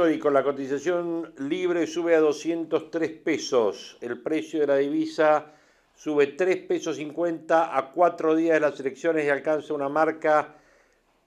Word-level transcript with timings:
Histórico, 0.00 0.30
la 0.30 0.42
cotización 0.42 1.34
libre 1.36 1.86
sube 1.86 2.14
a 2.14 2.20
203 2.20 3.10
pesos, 3.22 3.98
el 4.00 4.22
precio 4.22 4.60
de 4.60 4.66
la 4.66 4.76
divisa 4.76 5.52
sube 5.94 6.28
3 6.28 6.56
pesos 6.66 6.96
50 6.96 7.76
a 7.76 7.90
4 7.90 8.34
días 8.34 8.54
de 8.54 8.60
las 8.60 8.80
elecciones 8.80 9.26
y 9.26 9.28
alcanza 9.28 9.74
una 9.74 9.90
marca 9.90 10.54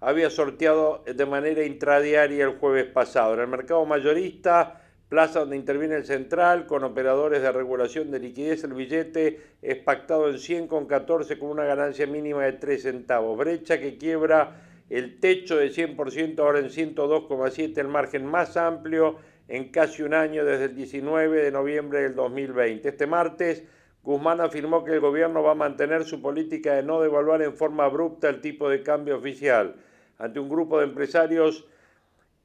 había 0.00 0.28
sorteado 0.28 1.02
de 1.06 1.26
manera 1.26 1.64
intradiaria 1.64 2.44
el 2.44 2.58
jueves 2.58 2.84
pasado. 2.84 3.34
En 3.34 3.40
el 3.40 3.48
mercado 3.48 3.84
mayorista, 3.86 4.82
plaza 5.08 5.40
donde 5.40 5.56
interviene 5.56 5.96
el 5.96 6.04
central, 6.04 6.66
con 6.66 6.84
operadores 6.84 7.40
de 7.40 7.50
regulación 7.50 8.10
de 8.10 8.18
liquidez, 8.18 8.64
el 8.64 8.74
billete 8.74 9.40
es 9.62 9.76
pactado 9.78 10.28
en 10.28 10.38
100 10.38 10.68
con 10.68 10.86
14 10.86 11.38
con 11.38 11.48
una 11.48 11.64
ganancia 11.64 12.06
mínima 12.06 12.44
de 12.44 12.52
3 12.52 12.82
centavos. 12.82 13.38
Brecha 13.38 13.80
que 13.80 13.96
quiebra 13.96 14.60
el 14.90 15.18
techo 15.20 15.56
de 15.56 15.70
100% 15.70 16.38
ahora 16.40 16.58
en 16.58 16.68
102,7, 16.68 17.78
el 17.78 17.88
margen 17.88 18.26
más 18.26 18.56
amplio 18.58 19.16
en 19.48 19.70
casi 19.70 20.02
un 20.02 20.14
año 20.14 20.44
desde 20.44 20.66
el 20.66 20.74
19 20.74 21.42
de 21.42 21.50
noviembre 21.50 22.02
del 22.02 22.14
2020. 22.14 22.88
Este 22.88 23.06
martes 23.06 23.64
Guzmán 24.04 24.42
afirmó 24.42 24.84
que 24.84 24.92
el 24.92 25.00
gobierno 25.00 25.42
va 25.42 25.52
a 25.52 25.54
mantener 25.54 26.04
su 26.04 26.20
política 26.20 26.74
de 26.74 26.82
no 26.82 27.00
devaluar 27.00 27.40
en 27.40 27.56
forma 27.56 27.86
abrupta 27.86 28.28
el 28.28 28.42
tipo 28.42 28.68
de 28.68 28.82
cambio 28.82 29.16
oficial. 29.16 29.76
Ante 30.18 30.38
un 30.38 30.50
grupo 30.50 30.78
de 30.78 30.84
empresarios 30.84 31.66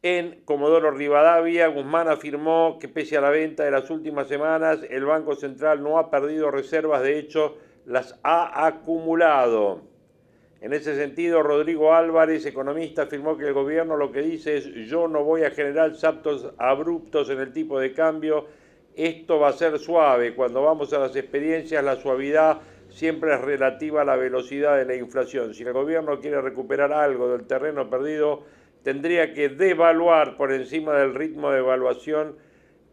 en 0.02 0.40
Comodoro 0.46 0.92
Rivadavia, 0.92 1.68
Guzmán 1.68 2.08
afirmó 2.08 2.80
que 2.80 2.88
pese 2.88 3.18
a 3.18 3.22
la 3.22 3.30
venta 3.30 3.66
de 3.66 3.72
las 3.72 3.90
últimas 3.90 4.30
semanas, 4.30 4.80
el 4.90 5.04
Banco 5.04 5.36
Central 5.36 5.84
no 5.84 6.00
ha 6.00 6.10
perdido 6.10 6.50
reservas, 6.50 7.04
de 7.04 7.20
hecho 7.20 7.58
las 7.86 8.18
ha 8.24 8.66
acumulado. 8.66 9.82
En 10.62 10.72
ese 10.72 10.96
sentido, 10.96 11.44
Rodrigo 11.44 11.94
Álvarez, 11.94 12.46
economista, 12.46 13.04
afirmó 13.04 13.38
que 13.38 13.48
el 13.48 13.54
gobierno 13.54 13.98
lo 13.98 14.14
que 14.14 14.22
dice 14.22 14.56
es 14.56 14.66
yo 14.90 15.10
no 15.10 15.26
voy 15.26 15.44
a 15.44 15.52
generar 15.52 15.94
saltos 15.96 16.54
abruptos 16.58 17.30
en 17.30 17.40
el 17.40 17.52
tipo 17.52 17.78
de 17.82 17.92
cambio 17.92 18.46
esto 19.06 19.40
va 19.40 19.50
a 19.50 19.54
ser 19.54 19.80
suave. 19.80 20.36
Cuando 20.36 20.62
vamos 20.64 20.92
a 20.94 21.00
las 21.00 21.16
experiencias, 21.16 21.84
la 21.84 21.96
suavidad 21.96 22.60
siempre 22.90 23.34
es 23.34 23.42
relativa 23.42 24.02
a 24.02 24.06
la 24.06 24.16
velocidad 24.16 24.78
de 24.78 24.86
la 24.86 24.96
inflación. 24.96 25.54
Si 25.54 25.64
el 25.64 25.74
gobierno 25.74 26.20
quiere 26.20 26.42
recuperar 26.42 26.92
algo 26.92 27.30
del 27.30 27.48
terreno 27.48 27.90
perdido, 27.90 28.44
tendría 28.84 29.34
que 29.34 29.50
devaluar 29.50 30.36
por 30.38 30.52
encima 30.52 30.94
del 30.98 31.14
ritmo 31.14 31.52
de 31.52 31.60
evaluación 31.60 32.36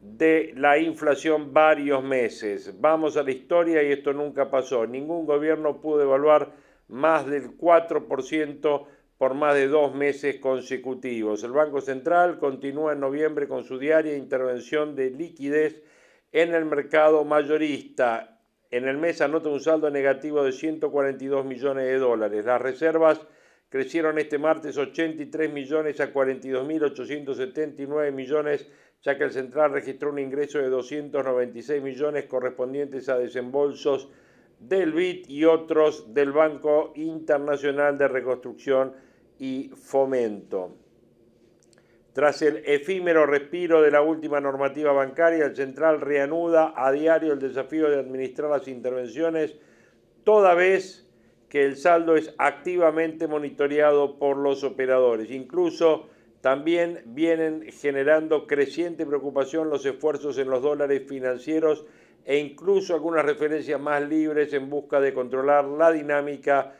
de 0.01 0.53
la 0.57 0.79
inflación 0.79 1.53
varios 1.53 2.03
meses. 2.05 2.75
Vamos 2.81 3.17
a 3.17 3.23
la 3.23 3.33
historia 3.33 3.83
y 3.83 3.93
esto 3.93 4.13
nunca 4.13 4.51
pasó. 4.51 4.87
Ningún 4.87 5.27
gobierno 5.27 5.81
pudo 5.81 6.03
evaluar 6.03 6.53
más 6.89 7.27
del 7.27 7.57
4% 7.57 8.87
por 9.19 9.35
más 9.35 9.55
de 9.55 9.69
dos 9.69 9.95
meses 9.95 10.37
consecutivos. 10.37 11.43
El 11.43 11.51
Banco 11.53 11.81
Central 11.81 12.39
continúa 12.39 12.93
en 12.93 13.01
noviembre 13.01 13.49
con 13.49 13.65
su 13.65 13.79
diaria 13.79 14.15
intervención 14.17 14.95
de 14.95 15.11
liquidez 15.11 15.83
en 16.33 16.55
el 16.55 16.67
mercado 16.67 17.25
mayorista. 17.25 18.39
En 18.71 18.87
el 18.87 18.99
mes 18.99 19.23
anota 19.23 19.49
un 19.49 19.61
saldo 19.61 19.91
negativo 19.91 20.45
de 20.45 20.53
142 20.53 21.47
millones 21.47 21.87
de 21.87 21.99
dólares. 21.99 22.45
Las 22.45 22.61
reservas 22.61 23.21
crecieron 23.71 24.19
este 24.19 24.39
martes 24.39 24.77
83 24.77 25.51
millones 25.53 26.01
a 26.01 26.13
42.879 26.13 28.13
millones, 28.13 28.69
ya 29.03 29.17
que 29.17 29.25
el 29.25 29.33
central 29.33 29.73
registró 29.73 30.11
un 30.11 30.19
ingreso 30.19 30.59
de 30.59 30.69
296 30.69 31.83
millones 31.83 32.27
correspondientes 32.27 33.09
a 33.09 33.17
desembolsos 33.17 34.11
del 34.59 34.93
BID 34.93 35.29
y 35.29 35.45
otros 35.45 36.13
del 36.15 36.33
Banco 36.33 36.93
Internacional 36.97 37.99
de 37.99 38.09
Reconstrucción 38.09 38.93
y 39.39 39.71
Fomento. 39.75 40.77
Tras 42.13 42.41
el 42.41 42.63
efímero 42.65 43.27
respiro 43.27 43.83
de 43.83 43.91
la 43.91 44.01
última 44.01 44.41
normativa 44.41 44.93
bancaria, 44.93 45.45
el 45.45 45.55
central 45.55 46.01
reanuda 46.01 46.73
a 46.75 46.91
diario 46.91 47.35
el 47.35 47.39
desafío 47.39 47.91
de 47.91 48.01
administrar 48.01 48.51
las 48.51 48.67
intervenciones, 48.69 49.55
toda 50.25 50.55
vez 50.55 51.07
que 51.51 51.65
el 51.65 51.77
saldo 51.77 52.17
es 52.17 52.35
activamente 52.39 53.27
monitoreado 53.27 54.19
por 54.19 54.39
los 54.39 54.65
operadores. 54.65 55.31
Incluso 55.31 56.09
también 56.41 57.03
vienen 57.07 57.67
generando 57.71 58.47
creciente 58.47 59.05
preocupación 59.05 59.69
los 59.69 59.85
esfuerzos 59.85 60.39
en 60.39 60.49
los 60.49 60.63
dólares 60.63 61.03
financieros 61.07 61.85
e 62.27 62.39
incluso 62.39 62.93
algunas 62.93 63.25
referencias 63.25 63.81
más 63.81 64.03
libres 64.03 64.53
en 64.53 64.69
busca 64.69 65.01
de 65.01 65.15
controlar 65.15 65.65
la 65.65 65.93
dinámica 65.93 66.75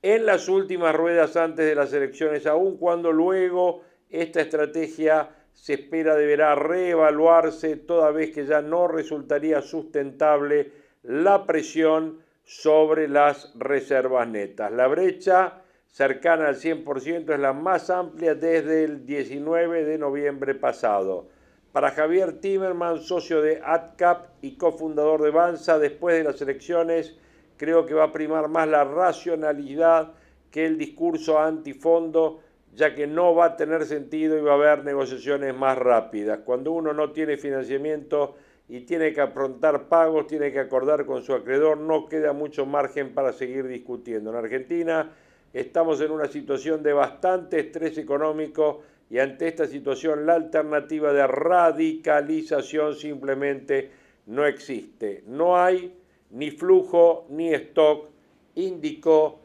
en 0.00 0.24
las 0.24 0.48
últimas 0.48 0.94
ruedas 0.94 1.36
antes 1.36 1.66
de 1.66 1.74
las 1.74 1.92
elecciones, 1.92 2.46
aun 2.46 2.76
cuando 2.76 3.10
luego 3.10 3.82
esta 4.08 4.40
estrategia 4.40 5.28
se 5.52 5.74
espera 5.74 6.14
deberá 6.14 6.54
reevaluarse 6.54 7.76
toda 7.76 8.12
vez 8.12 8.30
que 8.30 8.46
ya 8.46 8.62
no 8.62 8.86
resultaría 8.86 9.60
sustentable 9.60 10.70
la 11.02 11.46
presión 11.46 12.20
sobre 12.44 13.08
las 13.08 13.52
reservas 13.58 14.28
netas. 14.28 14.70
La 14.70 14.86
brecha 14.86 15.62
cercana 15.88 16.48
al 16.48 16.56
100% 16.56 17.34
es 17.34 17.40
la 17.40 17.52
más 17.52 17.90
amplia 17.90 18.34
desde 18.36 18.84
el 18.84 19.04
19 19.04 19.84
de 19.84 19.98
noviembre 19.98 20.54
pasado. 20.54 21.28
Para 21.72 21.92
Javier 21.92 22.40
Timerman, 22.40 23.00
socio 23.00 23.40
de 23.40 23.62
AdCap 23.64 24.26
y 24.42 24.56
cofundador 24.56 25.22
de 25.22 25.30
Banza, 25.30 25.78
después 25.78 26.16
de 26.16 26.24
las 26.24 26.40
elecciones, 26.42 27.16
creo 27.56 27.86
que 27.86 27.94
va 27.94 28.04
a 28.04 28.12
primar 28.12 28.48
más 28.48 28.68
la 28.68 28.84
racionalidad 28.84 30.12
que 30.50 30.66
el 30.66 30.76
discurso 30.76 31.38
antifondo 31.38 32.40
ya 32.74 32.94
que 32.94 33.06
no 33.06 33.34
va 33.34 33.46
a 33.46 33.56
tener 33.56 33.84
sentido 33.84 34.38
y 34.38 34.40
va 34.40 34.52
a 34.52 34.54
haber 34.54 34.84
negociaciones 34.84 35.54
más 35.54 35.76
rápidas. 35.76 36.40
Cuando 36.44 36.72
uno 36.72 36.92
no 36.92 37.10
tiene 37.10 37.36
financiamiento 37.36 38.36
y 38.68 38.80
tiene 38.80 39.12
que 39.12 39.20
afrontar 39.20 39.88
pagos, 39.88 40.26
tiene 40.26 40.52
que 40.52 40.60
acordar 40.60 41.04
con 41.04 41.22
su 41.22 41.34
acreedor, 41.34 41.78
no 41.78 42.06
queda 42.06 42.32
mucho 42.32 42.64
margen 42.64 43.12
para 43.12 43.32
seguir 43.32 43.66
discutiendo. 43.66 44.30
En 44.30 44.36
Argentina 44.36 45.10
estamos 45.52 46.00
en 46.00 46.10
una 46.10 46.28
situación 46.28 46.82
de 46.82 46.94
bastante 46.94 47.60
estrés 47.60 47.98
económico 47.98 48.82
y 49.12 49.18
ante 49.18 49.46
esta 49.46 49.66
situación 49.66 50.24
la 50.24 50.32
alternativa 50.32 51.12
de 51.12 51.26
radicalización 51.26 52.94
simplemente 52.94 53.90
no 54.24 54.46
existe. 54.46 55.22
No 55.26 55.62
hay 55.62 55.92
ni 56.30 56.50
flujo 56.50 57.26
ni 57.28 57.52
stock, 57.52 58.08
indicó 58.54 59.38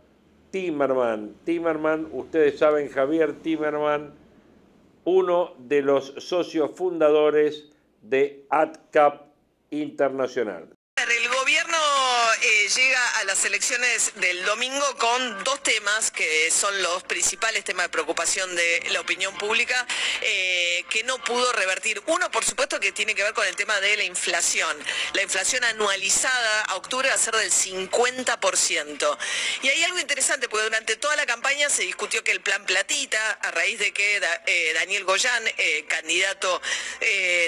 Timerman. 0.51 1.35
Timerman, 1.43 2.07
ustedes 2.13 2.57
saben, 2.57 2.87
Javier 2.87 3.41
Timerman, 3.41 4.13
uno 5.03 5.51
de 5.57 5.81
los 5.81 6.13
socios 6.17 6.71
fundadores 6.73 7.69
de 8.01 8.45
AdCap 8.49 9.27
Internacional. 9.69 10.76
Eh, 12.41 12.69
llega 12.75 13.17
a 13.19 13.23
las 13.23 13.43
elecciones 13.45 14.11
del 14.15 14.45
domingo 14.45 14.85
con 14.97 15.43
dos 15.43 15.63
temas 15.63 16.11
que 16.11 16.51
son 16.51 16.83
los 16.83 17.01
principales 17.03 17.63
temas 17.63 17.85
de 17.85 17.89
preocupación 17.89 18.55
de 18.55 18.83
la 18.91 19.01
opinión 19.01 19.35
pública 19.39 19.87
eh, 20.21 20.85
que 20.87 21.03
no 21.03 21.17
pudo 21.23 21.51
revertir. 21.53 21.99
Uno, 22.05 22.29
por 22.29 22.45
supuesto, 22.45 22.79
que 22.79 22.91
tiene 22.91 23.15
que 23.15 23.23
ver 23.23 23.33
con 23.33 23.47
el 23.47 23.55
tema 23.55 23.79
de 23.79 23.97
la 23.97 24.03
inflación. 24.03 24.77
La 25.13 25.23
inflación 25.23 25.63
anualizada 25.63 26.61
a 26.65 26.75
octubre 26.75 27.09
va 27.09 27.15
a 27.15 27.17
ser 27.17 27.35
del 27.35 27.51
50%. 27.51 29.17
Y 29.63 29.69
hay 29.69 29.83
algo 29.83 29.99
interesante, 29.99 30.47
porque 30.47 30.65
durante 30.65 30.95
toda 30.95 31.15
la 31.15 31.25
campaña 31.25 31.71
se 31.71 31.83
discutió 31.83 32.23
que 32.23 32.31
el 32.31 32.41
plan 32.41 32.65
platita, 32.65 33.31
a 33.41 33.51
raíz 33.51 33.79
de 33.79 33.93
que 33.93 34.21
eh, 34.45 34.73
Daniel 34.75 35.05
Goyán, 35.05 35.43
candidato 35.87 36.61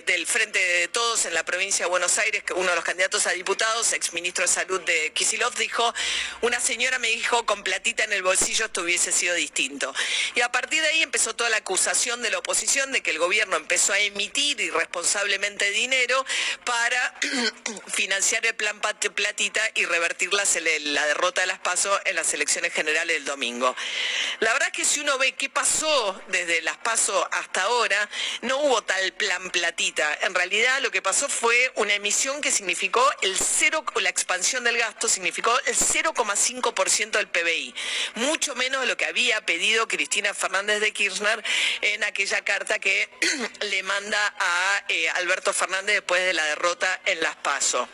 del 0.05 0.25
Frente 0.25 0.59
de 0.59 0.87
Todos 0.87 1.25
en 1.25 1.33
la 1.33 1.43
provincia 1.43 1.85
de 1.85 1.89
Buenos 1.89 2.17
Aires, 2.17 2.43
uno 2.55 2.69
de 2.69 2.75
los 2.75 2.83
candidatos 2.83 3.27
a 3.27 3.31
diputados, 3.31 3.93
exministro 3.93 4.43
de 4.43 4.47
Salud 4.47 4.78
de 4.85 5.11
Kisilov, 5.13 5.55
dijo, 5.55 5.93
una 6.41 6.59
señora 6.59 6.99
me 6.99 7.09
dijo, 7.09 7.45
con 7.45 7.63
platita 7.63 8.03
en 8.03 8.13
el 8.13 8.23
bolsillo 8.23 8.65
esto 8.65 8.81
hubiese 8.81 9.11
sido 9.11 9.35
distinto. 9.35 9.93
Y 10.35 10.41
a 10.41 10.51
partir 10.51 10.81
de 10.81 10.87
ahí 10.87 11.03
empezó 11.03 11.35
toda 11.35 11.49
la 11.49 11.57
acusación 11.57 12.21
de 12.21 12.29
la 12.29 12.39
oposición 12.39 12.91
de 12.91 13.01
que 13.01 13.11
el 13.11 13.19
gobierno 13.19 13.55
empezó 13.55 13.93
a 13.93 13.99
emitir 13.99 14.59
irresponsablemente 14.59 15.69
dinero 15.71 16.25
para 16.65 17.19
financiar 17.87 18.45
el 18.45 18.55
plan 18.55 18.79
platita 18.79 19.61
y 19.75 19.85
revertir 19.85 20.33
la, 20.33 20.43
la 20.81 21.05
derrota 21.05 21.41
de 21.41 21.47
las 21.47 21.59
PASO 21.59 21.99
en 22.05 22.15
las 22.15 22.33
elecciones 22.33 22.73
generales 22.73 23.17
del 23.17 23.25
domingo. 23.25 23.75
La 24.39 24.53
verdad 24.53 24.69
es 24.69 24.73
que 24.73 24.85
si 24.85 24.99
uno 24.99 25.17
ve 25.17 25.33
qué 25.33 25.49
pasó 25.49 26.21
desde 26.27 26.61
las 26.61 26.77
PASO 26.77 27.27
hasta 27.31 27.63
ahora, 27.63 28.09
no 28.41 28.57
hubo 28.57 28.83
tal 28.83 29.13
plan 29.13 29.49
platita. 29.51 30.17
En 30.21 30.33
realidad 30.33 30.81
lo 30.81 30.91
que 30.91 31.01
pasó 31.01 31.29
fue 31.29 31.71
una 31.75 31.93
emisión 31.93 32.41
que 32.41 32.51
significó 32.51 33.05
el 33.21 33.37
cero, 33.37 33.83
la 34.01 34.09
expansión 34.09 34.63
del 34.69 34.77
gasto 34.77 35.07
significó 35.07 35.51
el 35.65 35.75
0,5% 35.75 37.11
del 37.11 37.27
PBI, 37.27 37.73
mucho 38.15 38.55
menos 38.55 38.81
de 38.81 38.87
lo 38.87 38.97
que 38.97 39.05
había 39.05 39.43
pedido 39.45 39.87
Cristina 39.87 40.33
Fernández 40.33 40.79
de 40.79 40.93
Kirchner 40.93 41.43
en 41.81 42.03
aquella 42.03 42.41
carta 42.41 42.77
que 42.77 43.09
le 43.61 43.83
manda 43.83 44.35
a 44.39 44.83
eh, 44.87 45.09
Alberto 45.09 45.53
Fernández 45.53 45.95
después 45.95 46.21
de 46.21 46.33
la 46.33 46.45
derrota 46.45 47.01
en 47.05 47.19
Las 47.21 47.35
Paso 47.37 47.89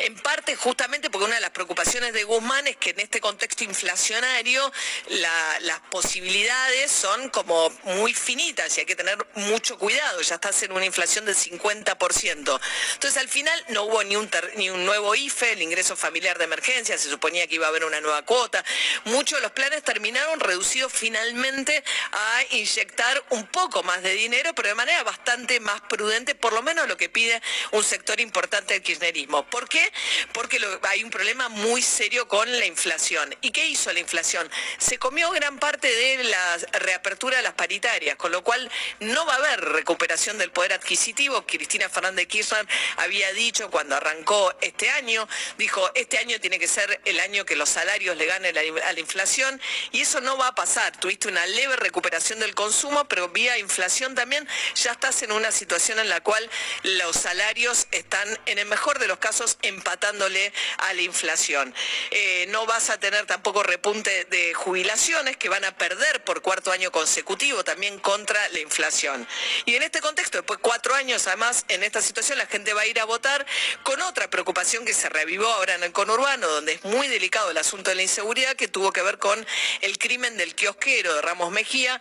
en 0.00 0.14
parte 0.14 0.56
justamente 0.56 1.10
porque 1.10 1.26
una 1.26 1.34
de 1.34 1.40
las 1.40 1.50
preocupaciones 1.50 2.12
de 2.12 2.24
Guzmán 2.24 2.66
es 2.66 2.76
que 2.76 2.90
en 2.90 3.00
este 3.00 3.20
contexto 3.20 3.64
inflacionario 3.64 4.72
las 5.08 5.80
posibilidades 5.90 6.90
son 6.90 7.28
como 7.30 7.70
muy 7.84 8.14
finitas 8.14 8.76
y 8.76 8.80
hay 8.80 8.86
que 8.86 8.96
tener 8.96 9.18
mucho 9.34 9.78
cuidado, 9.78 10.20
ya 10.22 10.36
estás 10.36 10.62
en 10.62 10.72
una 10.72 10.86
inflación 10.86 11.24
del 11.26 11.36
50%. 11.36 12.60
Entonces 12.94 13.16
al 13.16 13.28
final 13.28 13.64
no 13.68 13.84
hubo 13.84 14.02
ni 14.04 14.16
un, 14.16 14.84
nuevo 14.84 15.14
IFE, 15.14 15.52
el 15.52 15.62
ingreso 15.62 15.96
familiar 15.96 16.38
de 16.38 16.44
emergencia, 16.44 16.96
se 16.96 17.10
suponía 17.10 17.46
que 17.46 17.56
iba 17.56 17.66
a 17.66 17.68
haber 17.68 17.84
una 17.84 18.00
nueva 18.00 18.22
cuota. 18.24 18.64
Muchos 19.04 19.38
de 19.38 19.42
los 19.42 19.52
planes 19.52 19.82
terminaron 19.82 20.40
reducidos 20.40 20.92
finalmente 20.92 21.84
a 22.12 22.42
inyectar 22.50 23.22
un 23.30 23.46
poco 23.46 23.82
más 23.82 24.02
de 24.02 24.14
dinero, 24.14 24.54
pero 24.54 24.68
de 24.68 24.74
manera 24.74 25.02
bastante 25.02 25.60
más 25.60 25.80
prudente, 25.82 26.34
por 26.34 26.52
lo 26.52 26.62
menos 26.62 26.88
lo 26.88 26.96
que 26.96 27.08
pide 27.08 27.42
un 27.72 27.84
sector 27.84 28.18
importante 28.20 28.74
del 28.74 28.82
kirchnerismo. 28.82 29.44
¿Por 29.50 29.68
qué? 29.68 29.89
Porque 30.32 30.60
hay 30.88 31.04
un 31.04 31.10
problema 31.10 31.48
muy 31.48 31.82
serio 31.82 32.28
con 32.28 32.50
la 32.58 32.66
inflación. 32.66 33.34
¿Y 33.40 33.50
qué 33.50 33.66
hizo 33.66 33.92
la 33.92 34.00
inflación? 34.00 34.50
Se 34.78 34.98
comió 34.98 35.30
gran 35.30 35.58
parte 35.58 35.90
de 35.92 36.24
la 36.24 36.56
reapertura 36.80 37.36
de 37.36 37.42
las 37.42 37.54
paritarias, 37.54 38.16
con 38.16 38.32
lo 38.32 38.42
cual 38.42 38.70
no 39.00 39.26
va 39.26 39.34
a 39.34 39.36
haber 39.36 39.60
recuperación 39.60 40.38
del 40.38 40.50
poder 40.50 40.72
adquisitivo. 40.72 41.44
Cristina 41.46 41.88
Fernández 41.88 42.26
Kirchner 42.26 42.66
había 42.96 43.32
dicho 43.32 43.70
cuando 43.70 43.96
arrancó 43.96 44.54
este 44.60 44.90
año, 44.90 45.28
dijo, 45.58 45.90
este 45.94 46.18
año 46.18 46.40
tiene 46.40 46.58
que 46.58 46.68
ser 46.68 47.00
el 47.04 47.20
año 47.20 47.44
que 47.44 47.56
los 47.56 47.68
salarios 47.68 48.16
le 48.16 48.26
ganen 48.26 48.56
a 48.56 48.92
la 48.92 49.00
inflación 49.00 49.60
y 49.92 50.02
eso 50.02 50.20
no 50.20 50.36
va 50.36 50.48
a 50.48 50.54
pasar. 50.54 50.98
Tuviste 50.98 51.28
una 51.28 51.46
leve 51.46 51.76
recuperación 51.76 52.40
del 52.40 52.54
consumo, 52.54 53.06
pero 53.08 53.28
vía 53.28 53.58
inflación 53.58 54.14
también 54.14 54.46
ya 54.74 54.92
estás 54.92 55.22
en 55.22 55.32
una 55.32 55.52
situación 55.52 55.98
en 55.98 56.08
la 56.08 56.20
cual 56.20 56.48
los 56.82 57.16
salarios 57.16 57.86
están, 57.90 58.38
en 58.46 58.58
el 58.58 58.66
mejor 58.66 58.98
de 58.98 59.08
los 59.08 59.18
casos, 59.18 59.58
en 59.62 59.79
empatándole 59.80 60.52
a 60.78 60.92
la 60.92 61.00
inflación. 61.00 61.74
Eh, 62.10 62.46
no 62.50 62.66
vas 62.66 62.90
a 62.90 63.00
tener 63.00 63.24
tampoco 63.24 63.62
repunte 63.62 64.26
de 64.26 64.52
jubilaciones 64.52 65.38
que 65.38 65.48
van 65.48 65.64
a 65.64 65.76
perder 65.76 66.22
por 66.22 66.42
cuarto 66.42 66.70
año 66.70 66.92
consecutivo 66.92 67.64
también 67.64 67.98
contra 67.98 68.38
la 68.50 68.60
inflación. 68.60 69.26
Y 69.64 69.74
en 69.76 69.82
este 69.82 70.00
contexto, 70.00 70.38
después 70.38 70.58
de 70.58 70.62
cuatro 70.62 70.94
años 70.94 71.26
además, 71.26 71.64
en 71.68 71.82
esta 71.82 72.02
situación 72.02 72.36
la 72.36 72.46
gente 72.46 72.74
va 72.74 72.82
a 72.82 72.86
ir 72.86 73.00
a 73.00 73.06
votar 73.06 73.46
con 73.82 74.02
otra 74.02 74.28
preocupación 74.28 74.84
que 74.84 74.92
se 74.92 75.08
revivó 75.08 75.46
ahora 75.46 75.74
en 75.76 75.82
el 75.82 75.92
conurbano, 75.92 76.46
donde 76.46 76.74
es 76.74 76.84
muy 76.84 77.08
delicado 77.08 77.50
el 77.50 77.58
asunto 77.58 77.90
de 77.90 77.96
la 77.96 78.02
inseguridad 78.02 78.56
que 78.56 78.68
tuvo 78.68 78.92
que 78.92 79.02
ver 79.02 79.18
con 79.18 79.46
el 79.80 79.98
crimen 79.98 80.36
del 80.36 80.54
kiosquero 80.54 81.14
de 81.14 81.22
Ramos 81.22 81.50
Mejía, 81.52 81.98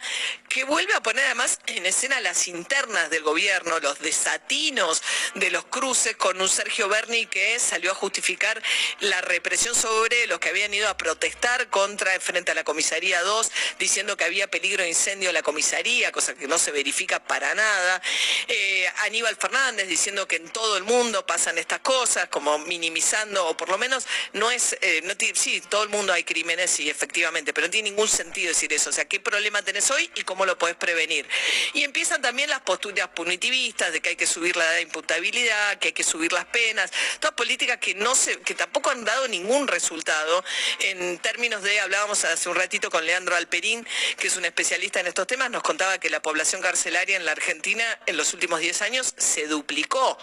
que 0.49 0.65
vuelve 0.65 0.93
a 0.95 1.01
poner 1.01 1.25
además 1.25 1.59
en 1.67 1.85
escena 1.85 2.19
las 2.19 2.47
internas 2.49 3.09
del 3.09 3.23
gobierno, 3.23 3.79
los 3.79 3.99
desatinos 3.99 5.01
de 5.35 5.49
los 5.49 5.63
cruces 5.65 6.17
con 6.17 6.41
un 6.41 6.49
Sergio 6.49 6.89
Berni 6.89 7.25
que 7.27 7.55
es 7.55 7.68
salió 7.69 7.91
a 7.91 7.95
justificar 7.95 8.61
la 8.99 9.21
represión 9.21 9.75
sobre 9.75 10.27
los 10.27 10.39
que 10.39 10.49
habían 10.49 10.73
ido 10.73 10.89
a 10.89 10.97
protestar 10.97 11.69
contra 11.69 12.19
frente 12.19 12.51
a 12.51 12.55
la 12.55 12.63
comisaría 12.63 13.21
2, 13.21 13.51
diciendo 13.77 14.17
que 14.17 14.23
había 14.23 14.47
peligro 14.47 14.83
de 14.83 14.89
incendio 14.89 15.29
en 15.29 15.35
la 15.35 15.43
comisaría, 15.43 16.11
cosa 16.11 16.33
que 16.33 16.47
no 16.47 16.57
se 16.57 16.71
verifica 16.71 17.23
para 17.23 17.53
nada. 17.53 18.01
Eh, 18.47 18.87
Aníbal 19.05 19.35
Fernández 19.35 19.87
diciendo 19.87 20.27
que 20.27 20.37
en 20.37 20.49
todo 20.49 20.77
el 20.77 20.83
mundo 20.83 21.25
pasan 21.25 21.57
estas 21.57 21.79
cosas, 21.79 22.27
como 22.29 22.57
minimizando, 22.59 23.47
o 23.47 23.55
por 23.55 23.69
lo 23.69 23.77
menos 23.77 24.05
no 24.33 24.49
es, 24.51 24.77
eh, 24.81 25.01
no 25.03 25.13
sí, 25.35 25.61
todo 25.61 25.83
el 25.83 25.89
mundo 25.89 26.11
hay 26.13 26.23
crímenes, 26.23 26.71
sí, 26.71 26.89
efectivamente, 26.89 27.53
pero 27.53 27.67
no 27.67 27.71
tiene 27.71 27.89
ningún 27.89 28.07
sentido 28.07 28.49
decir 28.49 28.73
eso. 28.73 28.89
O 28.89 28.93
sea, 28.93 29.05
¿qué 29.05 29.19
problema 29.19 29.61
tenés 29.61 29.91
hoy 29.91 30.09
y 30.15 30.23
cómo 30.23 30.45
lo 30.45 30.57
podés 30.57 30.75
prevenir? 30.75 31.27
Y 31.73 31.83
empiezan 31.83 32.21
también 32.21 32.49
las 32.49 32.61
posturas 32.61 33.09
punitivistas 33.09 33.93
de 33.93 34.01
que 34.01 34.09
hay 34.09 34.15
que 34.15 34.27
subir 34.27 34.55
la 34.55 34.65
edad 34.65 34.75
de 34.75 34.81
imputabilidad, 34.81 35.77
que 35.79 35.89
hay 35.89 35.93
que 35.93 36.03
subir 36.03 36.33
las 36.33 36.45
penas, 36.45 36.91
todas 37.19 37.35
que 37.59 38.55
tampoco 38.55 38.89
han 38.89 39.03
dado 39.03 39.27
ningún 39.27 39.67
resultado 39.67 40.43
en 40.79 41.17
términos 41.19 41.61
de, 41.61 41.79
hablábamos 41.79 42.23
hace 42.25 42.49
un 42.49 42.55
ratito 42.55 42.89
con 42.89 43.05
Leandro 43.05 43.35
Alperín, 43.35 43.85
que 44.17 44.27
es 44.27 44.37
un 44.37 44.45
especialista 44.45 44.99
en 44.99 45.07
estos 45.07 45.27
temas, 45.27 45.49
nos 45.49 45.63
contaba 45.63 45.97
que 45.97 46.09
la 46.09 46.21
población 46.21 46.61
carcelaria 46.61 47.17
en 47.17 47.25
la 47.25 47.31
Argentina 47.31 47.83
en 48.05 48.17
los 48.17 48.33
últimos 48.33 48.59
10 48.59 48.81
años 48.81 49.13
se 49.17 49.47
duplicó. 49.47 50.17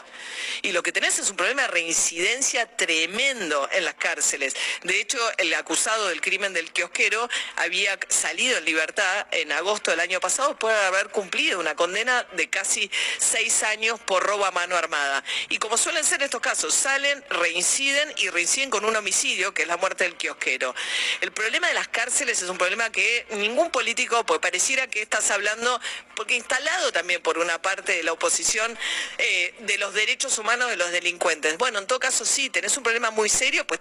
Y 0.62 0.72
lo 0.72 0.82
que 0.82 0.92
tenés 0.92 1.18
es 1.18 1.30
un 1.30 1.36
problema 1.36 1.62
de 1.62 1.68
reincidencia 1.68 2.66
tremendo 2.76 3.68
en 3.72 3.84
las 3.84 3.94
cárceles. 3.94 4.54
De 4.82 5.00
hecho, 5.00 5.18
el 5.38 5.52
acusado 5.54 6.08
del 6.08 6.20
crimen 6.20 6.52
del 6.52 6.72
kiosquero 6.72 7.28
había 7.56 7.98
salido 8.08 8.58
en 8.58 8.64
libertad 8.64 9.26
en 9.30 9.52
agosto 9.52 9.90
del 9.90 10.00
año 10.00 10.20
pasado 10.20 10.50
después 10.50 10.74
de 10.74 10.86
haber 10.86 11.08
cumplido 11.10 11.60
una 11.60 11.74
condena 11.74 12.26
de 12.32 12.48
casi 12.48 12.90
seis 13.18 13.62
años 13.62 14.00
por 14.00 14.22
robo 14.22 14.44
a 14.44 14.50
mano 14.50 14.76
armada. 14.76 15.22
Y 15.48 15.58
como 15.58 15.76
suelen 15.76 16.04
ser 16.04 16.22
estos 16.22 16.40
casos, 16.40 16.74
salen, 16.74 17.15
reinciden 17.30 18.12
y 18.18 18.30
reinciden 18.30 18.70
con 18.70 18.84
un 18.84 18.96
homicidio, 18.96 19.54
que 19.54 19.62
es 19.62 19.68
la 19.68 19.76
muerte 19.76 20.04
del 20.04 20.16
kiosquero. 20.16 20.74
El 21.20 21.32
problema 21.32 21.68
de 21.68 21.74
las 21.74 21.88
cárceles 21.88 22.42
es 22.42 22.48
un 22.48 22.58
problema 22.58 22.90
que 22.90 23.26
ningún 23.30 23.70
político, 23.70 24.24
pues 24.24 24.40
pareciera 24.40 24.86
que 24.86 25.02
estás 25.02 25.30
hablando, 25.30 25.80
porque 26.14 26.34
instalado 26.34 26.92
también 26.92 27.22
por 27.22 27.38
una 27.38 27.60
parte 27.60 27.92
de 27.92 28.02
la 28.02 28.12
oposición, 28.12 28.76
eh, 29.18 29.54
de 29.60 29.78
los 29.78 29.94
derechos 29.94 30.38
humanos 30.38 30.70
de 30.70 30.76
los 30.76 30.90
delincuentes. 30.90 31.56
Bueno, 31.58 31.78
en 31.78 31.86
todo 31.86 32.00
caso 32.00 32.24
sí, 32.24 32.50
tenés 32.50 32.76
un 32.76 32.82
problema 32.82 33.10
muy 33.10 33.28
serio, 33.28 33.66
pues 33.66 33.80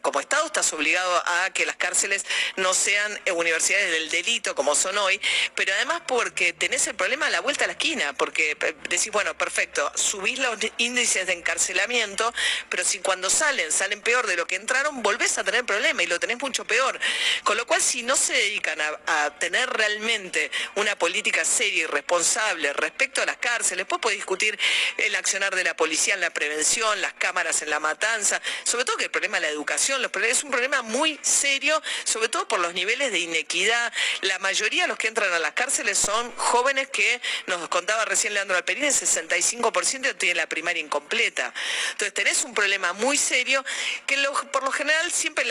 como 0.00 0.20
Estado 0.20 0.46
estás 0.46 0.72
obligado 0.72 1.22
a 1.26 1.50
que 1.50 1.66
las 1.66 1.76
cárceles 1.76 2.24
no 2.56 2.74
sean 2.74 3.20
eh, 3.24 3.32
universidades 3.32 3.90
del 3.90 4.10
delito 4.10 4.54
como 4.54 4.74
son 4.74 4.98
hoy, 4.98 5.20
pero 5.54 5.72
además 5.74 6.02
porque 6.06 6.52
tenés 6.52 6.86
el 6.86 6.94
problema 6.94 7.26
a 7.26 7.30
la 7.30 7.40
vuelta 7.40 7.64
a 7.64 7.66
la 7.66 7.72
esquina, 7.72 8.12
porque 8.14 8.56
eh, 8.60 8.74
decís, 8.88 9.10
bueno, 9.12 9.36
perfecto, 9.36 9.90
subís 9.94 10.38
los 10.38 10.56
índices 10.78 11.26
de 11.26 11.32
encarcelamiento, 11.32 12.32
pero 12.72 12.84
si 12.84 13.00
cuando 13.00 13.28
salen, 13.28 13.70
salen 13.70 14.00
peor 14.00 14.26
de 14.26 14.34
lo 14.34 14.46
que 14.46 14.56
entraron, 14.56 15.02
volvés 15.02 15.36
a 15.36 15.44
tener 15.44 15.62
problema 15.66 16.02
y 16.02 16.06
lo 16.06 16.18
tenés 16.18 16.38
mucho 16.40 16.64
peor. 16.64 16.98
Con 17.44 17.58
lo 17.58 17.66
cual, 17.66 17.82
si 17.82 18.02
no 18.02 18.16
se 18.16 18.32
dedican 18.32 18.80
a, 18.80 19.30
tener 19.38 19.68
realmente 19.68 20.50
una 20.76 20.96
política 20.96 21.44
seria 21.44 21.82
y 21.82 21.86
responsable 21.86 22.72
respecto 22.72 23.20
a 23.20 23.26
las 23.26 23.36
cárceles, 23.36 23.78
después 23.78 24.00
puede 24.00 24.16
discutir 24.16 24.58
el 24.96 25.14
accionar 25.16 25.54
de 25.54 25.64
la 25.64 25.76
policía 25.76 26.14
en 26.14 26.22
la 26.22 26.30
prevención, 26.30 27.02
las 27.02 27.12
cámaras 27.12 27.60
en 27.60 27.68
la 27.68 27.78
matanza, 27.78 28.40
sobre 28.64 28.86
todo 28.86 28.96
que 28.96 29.04
el 29.04 29.10
problema 29.10 29.36
de 29.36 29.48
la 29.48 29.52
educación, 29.52 30.02
es 30.24 30.42
un 30.42 30.50
problema 30.50 30.80
muy 30.80 31.20
serio, 31.20 31.82
sobre 32.04 32.30
todo 32.30 32.48
por 32.48 32.60
los 32.60 32.72
niveles 32.72 33.12
de 33.12 33.18
inequidad. 33.18 33.92
La 34.22 34.38
mayoría 34.38 34.84
de 34.84 34.88
los 34.88 34.96
que 34.96 35.08
entran 35.08 35.30
a 35.30 35.38
las 35.38 35.52
cárceles 35.52 35.98
son 35.98 36.34
jóvenes 36.36 36.88
que, 36.88 37.20
nos 37.48 37.68
contaba 37.68 38.06
recién 38.06 38.32
Leandro 38.32 38.56
Alperín, 38.56 38.84
el 38.84 38.94
65% 38.94 40.16
tienen 40.16 40.38
la 40.38 40.46
primaria 40.46 40.80
incompleta. 40.80 41.52
Entonces 41.90 42.14
tenés 42.14 42.44
un 42.44 42.54
muy 42.94 43.16
serio 43.16 43.64
que 44.06 44.16
por 44.52 44.62
lo 44.62 44.70
general 44.70 45.10
siempre 45.10 45.44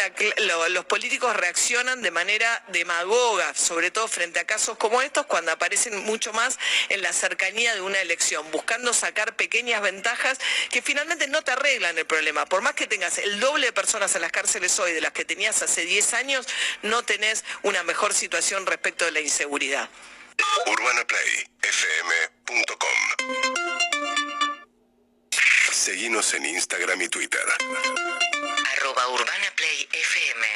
los 0.71 0.85
políticos 0.85 1.35
reaccionan 1.35 2.01
de 2.01 2.11
manera 2.11 2.63
demagoga, 2.69 3.53
sobre 3.53 3.91
todo 3.91 4.07
frente 4.07 4.39
a 4.39 4.45
casos 4.45 4.77
como 4.77 5.01
estos, 5.01 5.25
cuando 5.25 5.51
aparecen 5.51 6.03
mucho 6.05 6.31
más 6.33 6.57
en 6.89 7.01
la 7.01 7.11
cercanía 7.13 7.73
de 7.75 7.81
una 7.81 7.99
elección, 7.99 8.49
buscando 8.51 8.93
sacar 8.93 9.35
pequeñas 9.35 9.81
ventajas 9.81 10.39
que 10.69 10.81
finalmente 10.81 11.27
no 11.27 11.41
te 11.41 11.51
arreglan 11.51 11.97
el 11.97 12.05
problema. 12.05 12.45
Por 12.45 12.61
más 12.61 12.73
que 12.73 12.87
tengas 12.87 13.17
el 13.17 13.39
doble 13.39 13.67
de 13.67 13.73
personas 13.73 14.15
en 14.15 14.21
las 14.21 14.31
cárceles 14.31 14.79
hoy 14.79 14.93
de 14.93 15.01
las 15.01 15.11
que 15.11 15.25
tenías 15.25 15.61
hace 15.61 15.85
10 15.85 16.13
años, 16.13 16.47
no 16.81 17.03
tenés 17.03 17.43
una 17.63 17.83
mejor 17.83 18.13
situación 18.13 18.65
respecto 18.65 19.05
de 19.05 19.11
la 19.11 19.19
inseguridad. 19.19 19.89
Seguimos 25.81 26.31
en 26.35 26.45
Instagram 26.45 27.01
y 27.01 27.09
Twitter. 27.09 27.41
Arroba 28.77 29.07
Urbana 29.07 29.51
Play 29.55 29.89
FM. 29.91 30.47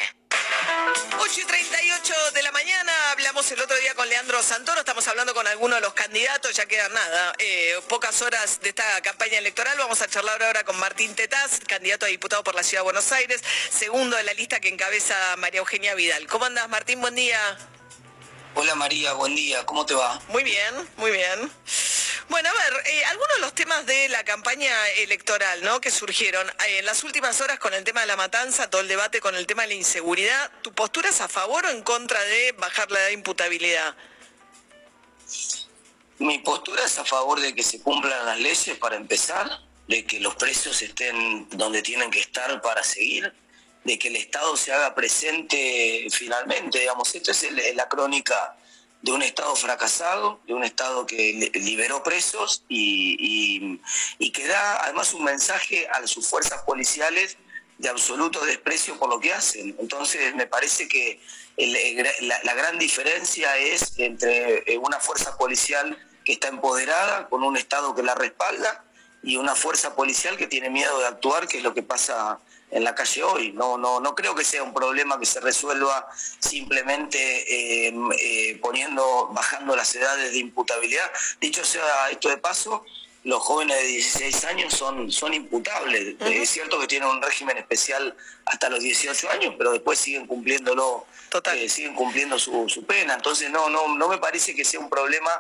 8 1.17 1.41
y 1.41 1.46
38 1.46 2.13
de 2.32 2.44
la 2.44 2.51
mañana, 2.51 2.91
hablamos 3.12 3.51
el 3.51 3.60
otro 3.60 3.75
día 3.77 3.96
con 3.96 4.08
Leandro 4.08 4.44
Santoro, 4.44 4.82
estamos 4.82 5.08
hablando 5.08 5.34
con 5.34 5.48
algunos 5.48 5.77
de 5.77 5.82
los 5.82 5.96
candidatos, 5.96 6.53
ya 6.53 6.67
quedan 6.67 6.94
nada, 6.94 7.34
eh, 7.39 7.74
pocas 7.89 8.22
horas 8.22 8.62
de 8.62 8.70
esta 8.70 9.01
campaña 9.01 9.39
electoral, 9.39 9.75
vamos 9.79 10.00
a 10.03 10.08
charlar 10.08 10.44
ahora 10.44 10.63
con 10.63 10.77
Martín 10.77 11.15
Tetaz, 11.15 11.60
candidato 11.67 12.05
a 12.05 12.10
diputado 12.10 12.44
por 12.44 12.53
la 12.53 12.62
Ciudad 12.62 12.82
de 12.82 12.91
Buenos 12.91 13.12
Aires, 13.12 13.41
segundo 13.72 14.17
de 14.17 14.24
la 14.25 14.34
lista 14.36 14.60
que 14.60 14.70
encabeza 14.70 15.15
María 15.38 15.58
Eugenia 15.58 15.96
Vidal. 15.96 16.27
¿Cómo 16.27 16.46
andas 16.46 16.70
Martín? 16.70 17.01
Buen 17.01 17.15
día. 17.15 17.58
Hola 18.57 18.74
María, 18.75 19.12
buen 19.12 19.35
día, 19.35 19.65
¿cómo 19.65 19.85
te 19.85 19.93
va? 19.93 20.17
Muy 20.29 20.41
bien, 20.41 20.74
muy 20.95 21.12
bien. 21.12 21.51
Bueno, 22.29 22.47
a 22.50 22.53
ver, 22.53 22.88
eh, 22.88 23.03
algunos 23.03 23.35
de 23.35 23.41
los 23.41 23.53
temas 23.53 23.85
de 23.85 24.07
la 24.07 24.24
campaña 24.24 24.71
electoral, 24.91 25.62
¿no? 25.62 25.81
Que 25.81 25.91
surgieron 25.91 26.47
eh, 26.47 26.79
en 26.79 26.85
las 26.85 27.03
últimas 27.03 27.41
horas 27.41 27.59
con 27.59 27.74
el 27.74 27.83
tema 27.83 28.00
de 28.00 28.07
la 28.07 28.15
matanza, 28.15 28.69
todo 28.69 28.79
el 28.79 28.88
debate 28.88 29.19
con 29.19 29.35
el 29.35 29.45
tema 29.45 29.63
de 29.63 29.67
la 29.67 29.74
inseguridad. 29.74 30.50
¿Tu 30.62 30.71
postura 30.71 31.09
es 31.09 31.19
a 31.19 31.27
favor 31.27 31.65
o 31.65 31.69
en 31.69 31.83
contra 31.83 32.24
de 32.24 32.53
bajar 32.53 32.89
la 32.91 33.00
edad 33.00 33.07
de 33.07 33.13
imputabilidad? 33.13 33.93
Mi 36.19 36.39
postura 36.39 36.85
es 36.85 36.97
a 36.97 37.03
favor 37.03 37.41
de 37.41 37.53
que 37.53 37.62
se 37.62 37.81
cumplan 37.81 38.25
las 38.25 38.39
leyes 38.39 38.77
para 38.77 38.95
empezar, 38.95 39.50
de 39.89 40.05
que 40.05 40.21
los 40.21 40.33
precios 40.35 40.81
estén 40.81 41.50
donde 41.50 41.81
tienen 41.81 42.09
que 42.09 42.21
estar 42.21 42.62
para 42.62 42.85
seguir, 42.85 43.33
de 43.85 43.99
que 43.99 44.09
el 44.09 44.17
Estado 44.17 44.57
se 44.57 44.73
haga 44.73 44.93
presente 44.93 46.07
finalmente, 46.11 46.79
digamos, 46.79 47.13
esto 47.15 47.31
es 47.31 47.75
la 47.75 47.87
crónica 47.87 48.57
de 49.01 49.11
un 49.11 49.21
Estado 49.21 49.55
fracasado, 49.55 50.39
de 50.47 50.55
un 50.55 50.63
Estado 50.63 51.05
que 51.05 51.51
liberó 51.53 52.01
presos 52.01 52.63
y, 52.67 53.79
que 54.33 54.47
da 54.47 54.83
además 54.83 55.13
un 55.13 55.23
mensaje 55.23 55.87
a 55.87 56.05
sus 56.07 56.27
fuerzas 56.27 56.63
policiales 56.63 57.37
de 57.77 57.87
absoluto 57.87 58.43
desprecio 58.43 58.97
por 58.97 59.09
lo 59.09 59.19
que 59.19 59.31
hacen. 59.31 59.75
Entonces 59.79 60.33
me 60.33 60.47
parece 60.47 60.87
que 60.87 61.21
la, 61.57 62.53
gran 62.55 62.79
diferencia 62.79 63.55
es 63.57 63.93
entre 63.97 64.63
eh, 64.65 64.79
una 64.79 64.99
fuerza 64.99 65.37
policial 65.37 65.95
que 66.23 66.33
está 66.33 66.47
empoderada, 66.47 67.29
con 67.29 67.43
un 67.43 67.55
Estado 67.55 67.93
que 67.93 68.01
la 68.01 68.15
respalda, 68.15 68.83
y 69.21 69.37
una 69.37 69.55
fuerza 69.55 69.95
policial 69.95 70.37
que 70.37 70.47
tiene 70.47 70.71
miedo 70.71 70.99
de 70.99 71.07
actuar, 71.07 71.47
que 71.47 71.57
es 71.57 71.63
lo 71.63 71.75
que 71.75 71.83
pasa 71.83 72.39
en 72.72 72.84
la 72.84 72.95
calle 72.95 73.24
hoy. 73.24 73.51
No, 73.53 73.77
no, 73.77 74.00
no 74.00 74.15
creo 74.15 74.36
que 74.36 74.43
sea 74.43 74.63
un 74.63 74.74
problema 74.74 75.19
que 75.19 75.25
se 75.25 75.39
resuelva 75.39 76.07
simplemente 76.39 77.88
em, 77.88 78.10
eh, 78.19 78.60
poniendo, 78.62 79.29
bajando 79.31 79.75
las 79.75 79.93
edades 79.95 80.31
de 80.31 80.38
imputabilidad. 80.39 81.10
Dicho 81.39 81.63
sea 81.63 82.10
esto 82.12 82.29
de 82.29 82.38
paso, 82.38 82.86
los 83.25 83.41
jóvenes 83.41 83.77
de 83.77 83.88
16 83.88 84.45
años 84.45 84.74
son, 84.74 85.12
son 85.12 85.34
imputables. 85.34 86.15
Es 86.19 86.50
cierto 86.50 86.79
que 86.79 86.86
tienen 86.86 87.10
un 87.10 87.22
régimen 87.22 87.57
especial 87.57 88.15
hasta 88.45 88.69
los 88.69 88.79
18 88.79 89.29
años, 89.31 89.55
pero 89.57 89.72
después 89.72 89.98
siguen 89.98 90.27
cumpliéndolo, 90.27 91.07
eh, 91.55 91.67
siguen 91.67 91.95
cumpliendo 91.95 92.38
su, 92.38 92.69
su, 92.69 92.86
pena. 92.86 93.15
Entonces 93.15 93.50
no, 93.50 93.67
no, 93.69 93.95
no 93.95 94.07
me 94.10 94.19
parece 94.19 94.53
que 94.53 94.63
sea 94.63 94.79
un 94.79 94.91
problema 94.91 95.31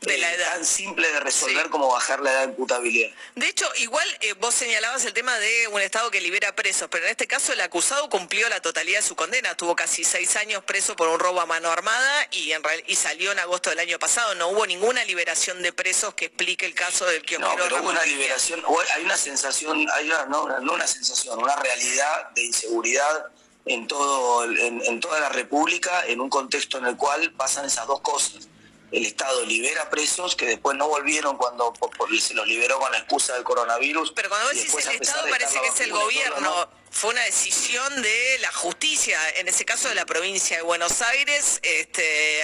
de 0.00 0.18
la 0.18 0.32
edad. 0.32 0.54
tan 0.54 0.64
simple 0.64 1.06
de 1.12 1.20
resolver 1.20 1.68
como 1.68 1.88
bajar 1.88 2.20
la 2.20 2.30
edad 2.32 2.40
de 2.40 2.46
imputabilidad. 2.46 3.10
De 3.34 3.46
hecho, 3.46 3.66
igual 3.76 4.06
eh, 4.20 4.32
vos 4.34 4.54
señalabas 4.54 5.04
el 5.04 5.12
tema 5.12 5.38
de 5.38 5.68
un 5.68 5.80
Estado 5.80 6.10
que 6.10 6.20
libera 6.20 6.54
presos, 6.56 6.88
pero 6.90 7.04
en 7.04 7.10
este 7.10 7.26
caso 7.26 7.52
el 7.52 7.60
acusado 7.60 8.08
cumplió 8.08 8.48
la 8.48 8.60
totalidad 8.60 9.00
de 9.00 9.06
su 9.06 9.14
condena, 9.14 9.54
tuvo 9.56 9.76
casi 9.76 10.04
seis 10.04 10.36
años 10.36 10.64
preso 10.64 10.96
por 10.96 11.08
un 11.08 11.18
robo 11.18 11.40
a 11.40 11.46
mano 11.46 11.70
armada 11.70 12.28
y, 12.30 12.52
en 12.52 12.62
y 12.86 12.96
salió 12.96 13.32
en 13.32 13.40
agosto 13.40 13.70
del 13.70 13.78
año 13.78 13.98
pasado. 13.98 14.34
No 14.36 14.48
hubo 14.48 14.66
ninguna 14.66 15.04
liberación 15.04 15.62
de 15.62 15.72
presos 15.72 16.14
que 16.14 16.26
explique 16.26 16.64
el 16.64 16.74
caso 16.74 17.04
del 17.04 17.22
que 17.22 17.38
No, 17.38 17.54
pero 17.56 17.82
hubo 17.82 17.90
una 17.90 18.04
liberación, 18.04 18.62
hay 18.94 19.04
una 19.04 19.16
sensación, 19.16 19.86
hay 19.92 20.06
una, 20.06 20.24
no, 20.26 20.44
una 20.44 20.86
sensación, 20.86 21.38
una 21.38 21.56
realidad 21.56 22.30
de 22.30 22.44
inseguridad 22.44 23.26
en, 23.66 23.86
todo, 23.86 24.44
en 24.44 25.00
toda 25.00 25.20
la 25.20 25.28
República, 25.28 26.06
en 26.06 26.20
un 26.20 26.30
contexto 26.30 26.78
en 26.78 26.86
el 26.86 26.96
cual 26.96 27.32
pasan 27.34 27.66
esas 27.66 27.86
dos 27.86 28.00
cosas 28.00 28.48
el 28.92 29.06
Estado 29.06 29.44
libera 29.44 29.88
presos 29.88 30.34
que 30.34 30.46
después 30.46 30.76
no 30.76 30.88
volvieron 30.88 31.36
cuando 31.36 31.72
se 32.20 32.34
los 32.34 32.46
liberó 32.46 32.78
con 32.78 32.90
la 32.90 32.98
excusa 32.98 33.34
del 33.34 33.44
coronavirus. 33.44 34.12
Pero 34.12 34.28
cuando 34.28 34.48
decís 34.48 34.74
el 34.86 35.00
Estado 35.00 35.28
parece 35.28 35.60
que 35.60 35.68
es 35.68 35.80
el 35.80 35.92
gobierno. 35.92 36.68
Fue 36.90 37.10
una 37.10 37.22
decisión 37.22 38.02
de 38.02 38.38
la 38.40 38.50
justicia, 38.50 39.16
en 39.36 39.46
ese 39.46 39.64
caso 39.64 39.88
de 39.88 39.94
la 39.94 40.06
provincia 40.06 40.56
de 40.56 40.62
Buenos 40.64 41.00
Aires, 41.02 41.60
este, 41.62 42.42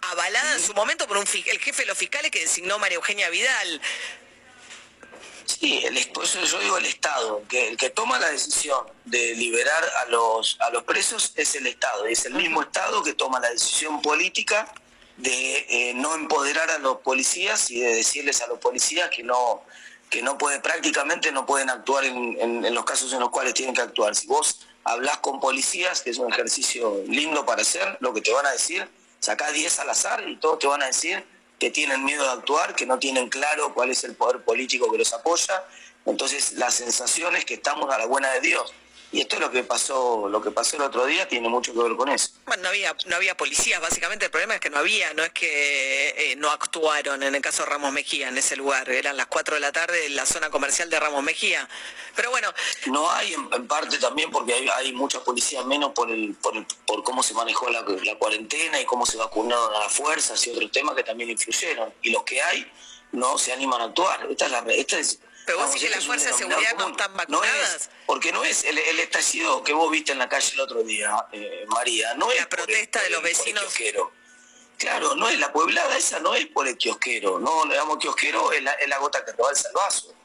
avalada 0.00 0.54
en 0.54 0.62
su 0.62 0.72
momento 0.72 1.06
por 1.06 1.18
un, 1.18 1.24
el 1.24 1.58
jefe 1.58 1.82
de 1.82 1.86
los 1.86 1.98
fiscales 1.98 2.30
que 2.30 2.40
designó 2.40 2.78
María 2.78 2.96
Eugenia 2.96 3.28
Vidal. 3.28 3.82
Sí, 5.44 5.82
el, 5.84 5.96
eso 5.98 6.42
yo 6.44 6.58
digo 6.60 6.78
el 6.78 6.86
Estado, 6.86 7.42
que 7.48 7.68
el 7.68 7.76
que 7.76 7.90
toma 7.90 8.18
la 8.18 8.30
decisión 8.30 8.86
de 9.04 9.34
liberar 9.34 9.84
a 10.04 10.06
los, 10.06 10.56
a 10.60 10.70
los 10.70 10.82
presos 10.84 11.32
es 11.36 11.54
el 11.54 11.66
Estado, 11.66 12.06
es 12.06 12.24
el 12.24 12.32
mismo 12.32 12.62
Estado 12.62 13.02
que 13.02 13.12
toma 13.12 13.40
la 13.40 13.50
decisión 13.50 14.00
política 14.00 14.72
de 15.16 15.66
eh, 15.68 15.94
no 15.94 16.14
empoderar 16.14 16.70
a 16.70 16.78
los 16.78 16.98
policías 16.98 17.70
y 17.70 17.80
de 17.80 17.94
decirles 17.94 18.42
a 18.42 18.46
los 18.46 18.58
policías 18.58 19.10
que 19.10 19.22
no 19.22 19.62
que 20.10 20.22
no 20.22 20.38
puede 20.38 20.60
prácticamente 20.60 21.32
no 21.32 21.46
pueden 21.46 21.70
actuar 21.70 22.04
en, 22.04 22.74
los 22.74 22.84
casos 22.84 23.12
en 23.12 23.20
los 23.20 23.30
cuales 23.30 23.54
tienen 23.54 23.74
que 23.74 23.80
actuar. 23.80 24.14
Si 24.14 24.26
vos 24.26 24.60
hablas 24.84 25.18
con 25.18 25.40
policías, 25.40 26.00
que 26.00 26.10
es 26.10 26.18
un 26.18 26.32
ejercicio 26.32 27.02
lindo 27.08 27.44
para 27.44 27.62
hacer, 27.62 27.96
lo 28.00 28.14
que 28.14 28.20
te 28.20 28.32
van 28.32 28.46
a 28.46 28.52
decir, 28.52 28.88
sacá 29.18 29.50
10 29.50 29.80
al 29.80 29.90
azar 29.90 30.28
y 30.28 30.36
todos 30.36 30.60
te 30.60 30.66
van 30.68 30.82
a 30.82 30.86
decir 30.86 31.24
que 31.58 31.70
tienen 31.70 32.04
miedo 32.04 32.22
de 32.22 32.30
actuar, 32.30 32.74
que 32.74 32.86
no 32.86 32.98
tienen 32.98 33.28
claro 33.28 33.74
cuál 33.74 33.90
es 33.90 34.04
el 34.04 34.14
poder 34.14 34.42
político 34.42 34.90
que 34.92 34.98
los 34.98 35.12
apoya. 35.12 35.64
Entonces 36.04 36.52
la 36.52 36.70
sensación 36.70 37.34
es 37.34 37.44
que 37.44 37.54
estamos 37.54 37.92
a 37.92 37.98
la 37.98 38.06
buena 38.06 38.30
de 38.32 38.40
Dios. 38.40 38.72
Y 39.16 39.22
esto 39.22 39.36
es 39.36 39.40
lo 39.40 39.50
que 39.50 39.64
pasó, 39.64 40.28
lo 40.28 40.42
que 40.42 40.50
pasó 40.50 40.76
el 40.76 40.82
otro 40.82 41.06
día 41.06 41.26
tiene 41.26 41.48
mucho 41.48 41.72
que 41.72 41.78
ver 41.78 41.96
con 41.96 42.10
eso. 42.10 42.32
Bueno, 42.44 42.64
no 42.64 42.68
había, 42.68 42.94
no 43.06 43.16
había 43.16 43.34
policías, 43.34 43.80
básicamente 43.80 44.26
el 44.26 44.30
problema 44.30 44.56
es 44.56 44.60
que 44.60 44.68
no 44.68 44.76
había, 44.76 45.14
no 45.14 45.24
es 45.24 45.30
que 45.32 46.32
eh, 46.32 46.36
no 46.36 46.50
actuaron 46.50 47.22
en 47.22 47.34
el 47.34 47.40
caso 47.40 47.62
de 47.62 47.70
Ramos 47.70 47.94
Mejía 47.94 48.28
en 48.28 48.36
ese 48.36 48.56
lugar, 48.56 48.90
eran 48.90 49.16
las 49.16 49.28
4 49.28 49.54
de 49.54 49.62
la 49.62 49.72
tarde 49.72 50.04
en 50.04 50.16
la 50.16 50.26
zona 50.26 50.50
comercial 50.50 50.90
de 50.90 51.00
Ramos 51.00 51.22
Mejía. 51.22 51.66
Pero 52.14 52.28
bueno. 52.30 52.52
No 52.88 53.10
hay 53.10 53.32
en, 53.32 53.66
parte 53.66 53.96
también 53.96 54.30
porque 54.30 54.52
hay, 54.52 54.68
hay 54.68 54.92
mucha 54.92 55.24
policía 55.24 55.64
menos 55.64 55.92
por 55.92 56.10
el, 56.10 56.34
por, 56.34 56.54
el, 56.54 56.66
por 56.86 57.02
cómo 57.02 57.22
se 57.22 57.32
manejó 57.32 57.70
la, 57.70 57.86
cuarentena 58.18 58.78
y 58.78 58.84
cómo 58.84 59.06
se 59.06 59.16
vacunaron 59.16 59.74
a 59.76 59.78
las 59.78 59.92
fuerzas 59.94 60.46
y 60.46 60.50
otros 60.50 60.70
temas 60.70 60.94
que 60.94 61.04
también 61.04 61.30
influyeron. 61.30 61.90
Y 62.02 62.10
los 62.10 62.22
que 62.24 62.42
hay 62.42 62.70
no 63.12 63.38
se 63.38 63.54
animan 63.54 63.80
a 63.80 63.84
actuar. 63.84 64.26
Esta 64.30 64.44
es 64.44 64.50
la 64.50 64.64
esta 64.68 64.98
es, 64.98 65.20
pero 65.46 65.58
vos 65.58 65.68
decís 65.68 65.88
que 65.88 65.94
las 65.94 66.04
fuerzas 66.04 66.32
de 66.32 66.38
seguridad 66.38 66.74
no 66.76 66.88
están 66.88 67.16
vacunadas. 67.16 67.88
porque 68.04 68.32
no 68.32 68.44
es 68.44 68.64
el, 68.64 68.78
estallido 68.98 69.62
que 69.62 69.72
vos 69.72 69.90
viste 69.90 70.12
en 70.12 70.18
la 70.18 70.28
calle 70.28 70.52
el 70.54 70.60
otro 70.60 70.82
día, 70.82 71.26
eh, 71.32 71.64
María. 71.68 72.14
No 72.14 72.28
la 72.32 72.48
protesta 72.48 73.00
de 73.02 73.10
los 73.10 73.22
vecinos. 73.22 73.64
Claro, 74.76 75.14
no 75.14 75.28
es 75.28 75.38
la 75.38 75.52
pueblada, 75.52 75.96
esa 75.96 76.18
no 76.18 76.34
es 76.34 76.46
por 76.48 76.66
el 76.68 76.76
kiosquero. 76.76 77.38
No, 77.38 77.64
digamos, 77.64 77.96
kiosquero 77.98 78.52
es 78.52 78.62
la, 78.62 78.72
es 78.72 78.88
la 78.88 78.98
gota 78.98 79.24
que 79.24 79.32
te 79.32 79.42
va 79.42 79.50
el 79.50 79.56
salvazo 79.56 80.15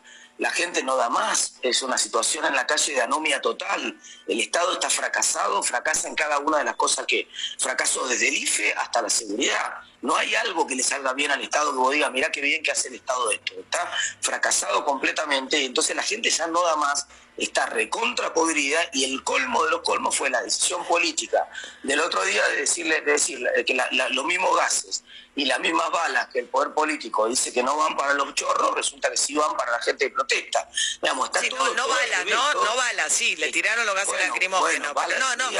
la 0.41 0.50
gente 0.50 0.81
no 0.81 0.95
da 0.95 1.07
más, 1.07 1.53
es 1.62 1.83
una 1.83 2.00
situación 2.00 2.45
en 2.45 2.55
la 2.55 2.65
calle 2.65 2.95
de 2.95 3.01
anomia 3.01 3.39
total, 3.41 3.95
el 4.25 4.39
Estado 4.39 4.74
está 4.74 4.89
fracasado, 4.89 5.62
fracasa 5.62 6.07
en 6.07 6.15
cada 6.15 6.39
una 6.39 6.57
de 6.57 6.63
las 6.63 6.75
cosas 6.75 7.05
que 7.05 7.29
fracasó 7.60 8.07
desde 8.07 8.27
el 8.27 8.33
IFE 8.33 8.74
hasta 8.74 9.03
la 9.03 9.10
seguridad. 9.12 9.75
No 10.01 10.15
hay 10.15 10.33
algo 10.33 10.65
que 10.65 10.75
le 10.75 10.81
salga 10.81 11.13
bien 11.13 11.29
al 11.29 11.41
Estado 11.41 11.71
que 11.71 11.77
vos 11.77 11.93
digas, 11.93 12.12
mirá 12.12 12.31
qué 12.31 12.41
bien 12.41 12.63
que 12.63 12.71
hace 12.71 12.88
el 12.88 12.95
Estado 12.95 13.29
esto. 13.29 13.53
Está 13.53 13.91
fracasado 14.19 14.83
completamente 14.83 15.62
y 15.62 15.65
entonces 15.65 15.95
la 15.95 16.01
gente 16.01 16.31
ya 16.31 16.48
no 16.48 16.63
da 16.63 16.75
más, 16.75 17.05
está 17.38 17.67
recontra 17.67 18.33
podrida 18.33 18.79
y 18.93 19.03
el 19.03 19.24
colmo 19.24 19.63
de 19.65 19.69
los 19.69 19.81
colmos 19.81 20.15
fue 20.15 20.31
la 20.31 20.41
decisión 20.41 20.83
política 20.88 21.48
del 21.83 22.00
otro 22.00 22.25
día 22.25 22.43
de 22.48 22.62
decirle, 22.62 23.01
de 23.01 23.12
decirle 23.12 23.63
que 23.63 23.79
los 24.10 24.25
mismos 24.25 24.57
gases 24.57 25.03
y 25.35 25.45
las 25.45 25.59
mismas 25.59 25.89
balas 25.91 26.27
que 26.27 26.39
el 26.39 26.47
poder 26.47 26.73
político 26.73 27.27
dice 27.27 27.53
que 27.53 27.63
no 27.63 27.77
van 27.77 27.95
para 27.95 28.13
los 28.13 28.33
chorros, 28.35 28.75
resulta 28.75 29.09
que 29.09 29.17
sí 29.17 29.33
van 29.33 29.55
para 29.55 29.71
la 29.71 29.81
gente 29.81 30.05
que 30.05 30.13
protesta. 30.13 30.67
Digamos, 31.01 31.29
no, 31.31 31.88
balas, 31.88 32.25
no, 32.25 32.53
no 32.53 32.75
balas, 32.75 33.13
sí, 33.13 33.35
le 33.38 33.51
tiraron 33.51 33.85
los 33.85 33.95
gases 33.95 34.27
lacrimógenos. 34.27 34.93
no, 34.93 35.35
no, 35.38 35.51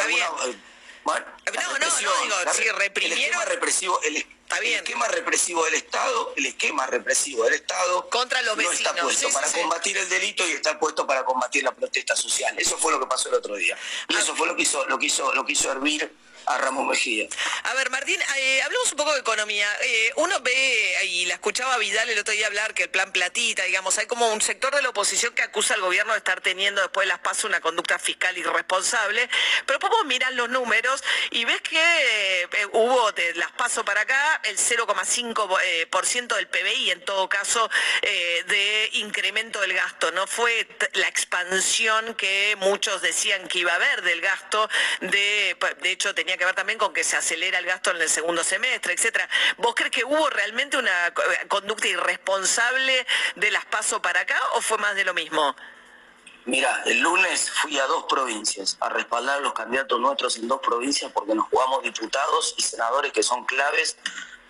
Bueno, 1.04 1.26
no, 1.54 1.78
no, 1.80 2.02
no, 2.02 2.24
digo, 2.24 2.36
sí, 2.54 2.70
reprimieron. 2.70 3.18
El 3.18 3.24
esquema 3.24 3.46
represivo, 3.46 4.02
el, 4.04 4.18
esquema 4.76 5.08
represivo 5.08 5.64
del 5.64 5.76
Estado, 5.76 6.34
el 6.36 6.46
esquema 6.48 6.88
represivo 6.88 7.46
del 7.46 7.54
Estado 7.54 8.10
contra 8.10 8.42
los 8.42 8.58
no 8.58 8.72
está 8.72 8.94
puesto 8.94 9.30
para 9.30 9.50
combatir 9.50 9.98
el 9.98 10.10
delito 10.10 10.46
y 10.50 10.52
está 10.52 10.78
puesto 10.78 11.08
para 11.08 11.24
combatir 11.24 11.64
la 11.64 11.72
protesta 11.72 12.14
social. 12.14 12.54
Eso 12.60 12.78
fue 12.78 12.92
lo 12.92 13.00
que 13.00 13.06
pasó 13.06 13.30
el 13.30 13.36
otro 13.36 13.56
día. 13.56 13.78
Y 14.10 14.18
eso 14.18 14.36
fue 14.36 14.48
lo 14.48 14.56
que 14.58 14.64
hizo, 14.64 14.86
lo 14.88 15.00
que 15.00 15.06
hizo, 15.06 15.34
lo 15.34 15.46
que 15.46 15.54
hizo 15.54 15.72
hervir 15.72 16.14
a 16.46 16.58
Ramos 16.58 16.88
Mejía. 16.88 17.28
A 17.64 17.74
ver, 17.76 17.90
Martín, 17.90 18.20
eh, 18.38 18.62
hablemos 18.64 18.92
un 18.92 18.98
poco 18.98 19.14
de 19.14 19.20
economía. 19.20 19.68
Eh, 19.82 20.12
uno 20.16 20.40
ve, 20.42 21.06
y 21.06 21.26
la 21.26 21.36
escuchaba 21.36 21.78
Vidal 21.78 22.10
el 22.10 22.20
otro 22.20 22.34
día 22.34 22.48
hablar, 22.48 22.74
que 22.74 22.84
el 22.84 22.90
plan 22.90 23.12
platita, 23.12 23.64
digamos, 23.64 23.98
hay 23.98 24.08
como 24.08 24.32
un 24.32 24.42
sector 24.42 24.76
de 24.76 24.82
la 24.82 24.90
oposición 24.90 25.34
que 25.34 25.44
acusa 25.44 25.76
al 25.76 25.82
gobierno 25.82 26.14
de 26.14 26.20
estar 26.20 26.42
teniendo 26.42 26.82
después 26.82 27.06
de 27.06 27.10
las 27.10 27.20
pasos 27.20 27.46
una 27.46 27.62
conducta 27.62 28.00
fiscal 28.00 28.38
irresponsable, 28.38 29.30
pero 29.66 29.80
vos 29.80 30.06
miras 30.06 30.34
los 30.34 30.50
números 30.50 31.04
y 31.32 31.46
ves 31.46 31.62
que 31.62 31.78
eh, 31.78 32.48
hubo 32.72 33.12
de 33.12 33.36
las 33.36 33.52
pasos 33.52 33.84
para 33.84 34.02
acá 34.02 34.42
el 34.46 34.58
0,5% 34.58 36.36
del 36.36 36.48
PBI 36.48 36.92
en 36.92 37.04
todo 37.04 37.28
caso 37.28 37.70
de 38.02 38.90
incremento 38.94 39.60
del 39.62 39.74
gasto. 39.74 40.12
No 40.12 40.28
fue 40.28 40.68
la 40.94 41.08
expansión 41.08 42.16
que 42.16 42.56
muchos 42.60 43.02
decían 43.02 43.48
que 43.48 43.60
iba 43.60 43.74
a 43.74 43.76
haber 43.76 44.02
del 44.02 44.22
gasto, 44.22 44.70
de, 45.02 45.58
de 45.82 45.92
hecho 45.92 46.16
tenía 46.16 46.31
que 46.38 46.46
ver 46.46 46.56
también 46.56 46.78
con 46.78 46.94
que 46.94 47.04
se 47.04 47.18
acelera 47.18 47.60
el 47.60 47.66
gasto 47.66 47.92
en 47.92 48.02
el 48.02 48.10
segundo 48.10 48.44
semestre, 48.44 48.94
etcétera. 48.94 49.28
¿Vos 49.58 49.74
crees 49.76 49.92
que 49.92 50.04
hubo 50.04 50.30
realmente 50.30 50.78
una 50.78 51.14
conducta 51.48 51.88
irresponsable 51.88 53.06
de 53.36 53.52
las 53.52 53.66
pasos 53.66 54.00
para 54.00 54.22
acá 54.22 54.40
o 54.56 54.62
fue 54.62 54.78
más 54.78 54.96
de 54.96 55.04
lo 55.04 55.14
mismo? 55.14 55.56
Mira, 56.46 56.82
el 56.86 57.00
lunes 57.00 57.52
fui 57.52 57.78
a 57.78 57.86
dos 57.86 58.06
provincias 58.10 58.76
a 58.80 58.90
respaldar 58.90 59.38
a 59.38 59.42
los 59.42 59.54
candidatos 59.54 60.00
nuestros 60.00 60.38
en 60.38 60.48
dos 60.48 60.60
provincias 60.60 61.12
porque 61.12 61.36
nos 61.36 61.48
jugamos 61.50 61.84
diputados 61.84 62.56
y 62.58 62.64
senadores 62.64 63.12
que 63.12 63.22
son 63.22 63.46
claves 63.46 63.96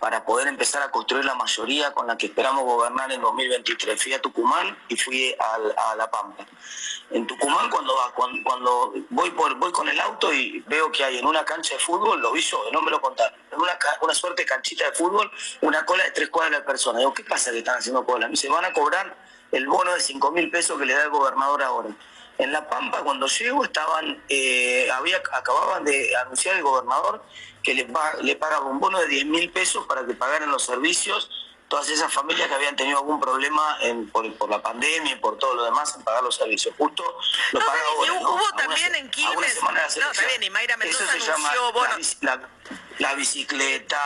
para 0.02 0.26
poder 0.26 0.48
empezar 0.48 0.82
a 0.82 0.90
construir 0.90 1.24
la 1.24 1.36
mayoría 1.36 1.94
con 1.94 2.08
la 2.08 2.18
que 2.18 2.26
esperamos 2.26 2.64
gobernar 2.64 3.12
en 3.12 3.22
2023. 3.22 4.02
Fui 4.02 4.12
a 4.14 4.20
Tucumán 4.20 4.76
y 4.90 4.98
fui 4.98 5.36
a, 5.40 5.96
La 5.96 6.10
Pampa. 6.10 6.44
En 7.12 7.28
Tucumán 7.28 7.70
cuando, 7.70 7.94
cuando, 8.44 8.94
voy, 9.12 9.30
por, 9.30 9.54
voy 9.56 9.72
con 9.72 9.88
el 9.88 10.00
auto 10.00 10.34
y 10.34 10.64
veo 10.66 10.92
que 10.92 11.04
hay 11.04 11.20
en 11.20 11.28
una 11.28 11.46
cancha 11.46 11.76
de 11.76 11.80
fútbol, 11.80 12.20
lo 12.20 12.32
vi 12.32 12.42
yo, 12.42 12.64
no 12.74 12.82
me 12.82 12.90
lo 12.90 13.00
contaron, 13.00 13.38
en 13.52 13.62
una, 13.62 13.78
una 14.02 14.16
suerte 14.16 14.42
de 14.42 14.48
canchita 14.48 14.86
de 14.86 14.94
fútbol, 14.94 15.30
una 15.62 15.86
cola 15.86 16.04
de 16.04 16.12
tres 16.12 16.30
cuadras 16.30 16.62
de 16.62 16.66
personas. 16.66 17.02
Digo, 17.02 17.14
¿qué 17.14 17.24
pasa 17.24 17.52
que 17.52 17.60
están 17.60 17.78
haciendo 17.78 18.04
cola? 18.04 18.26
Me 18.26 18.32
dice, 18.32 18.50
van 18.50 18.66
a 18.66 18.74
cobrar 18.74 19.16
el 19.52 19.68
bono 19.68 19.94
de 19.94 20.00
5 20.00 20.32
mil 20.32 20.50
pesos 20.50 20.80
que 20.80 20.86
le 20.88 20.96
da 20.96 21.04
el 21.04 21.10
gobernador 21.12 21.62
ahora. 21.62 21.90
En 22.42 22.52
La 22.52 22.68
Pampa, 22.68 23.04
cuando 23.04 23.28
llego, 23.28 23.64
estaban, 23.64 24.20
eh, 24.28 24.90
había, 24.92 25.18
acababan 25.32 25.86
de 25.86 26.16
anunciar 26.18 26.56
el 26.56 26.64
gobernador 26.64 27.24
que 27.62 27.76
le, 27.76 27.88
le 28.24 28.36
pagaba 28.36 28.66
un 28.66 28.80
bono 28.80 29.00
de 29.00 29.06
10 29.06 29.26
mil 29.28 29.52
pesos 29.52 29.86
para 29.86 30.04
que 30.08 30.16
pagaran 30.16 30.50
los 30.50 30.66
servicios 30.66 31.30
todas 31.72 31.90
esas 31.90 32.14
familias 32.14 32.50
que 32.50 32.54
habían 32.54 32.76
tenido 32.76 32.98
algún 32.98 33.18
problema 33.18 33.78
por, 34.12 34.50
la 34.50 34.62
pandemia 34.62 35.14
y 35.14 35.16
por 35.16 35.38
todo 35.38 35.56
lo 35.56 35.64
demás 35.64 35.96
en 35.96 36.04
pagar 36.04 36.22
los 36.22 36.36
servicios. 36.36 36.76
Justo 36.78 37.02
lo 37.54 37.60
no, 37.62 38.34
Hubo 38.34 38.58
también 38.58 38.94
en 38.94 39.10
Quilmes. 39.10 39.58
No, 39.64 40.12
también, 40.12 40.44
y 40.44 40.50
Mayra 40.50 40.76
Mendoza 40.76 41.06
Eso 41.06 41.26
se 41.26 41.32
llama 41.32 42.50
la, 42.98 43.14
bicicleta, 43.16 43.98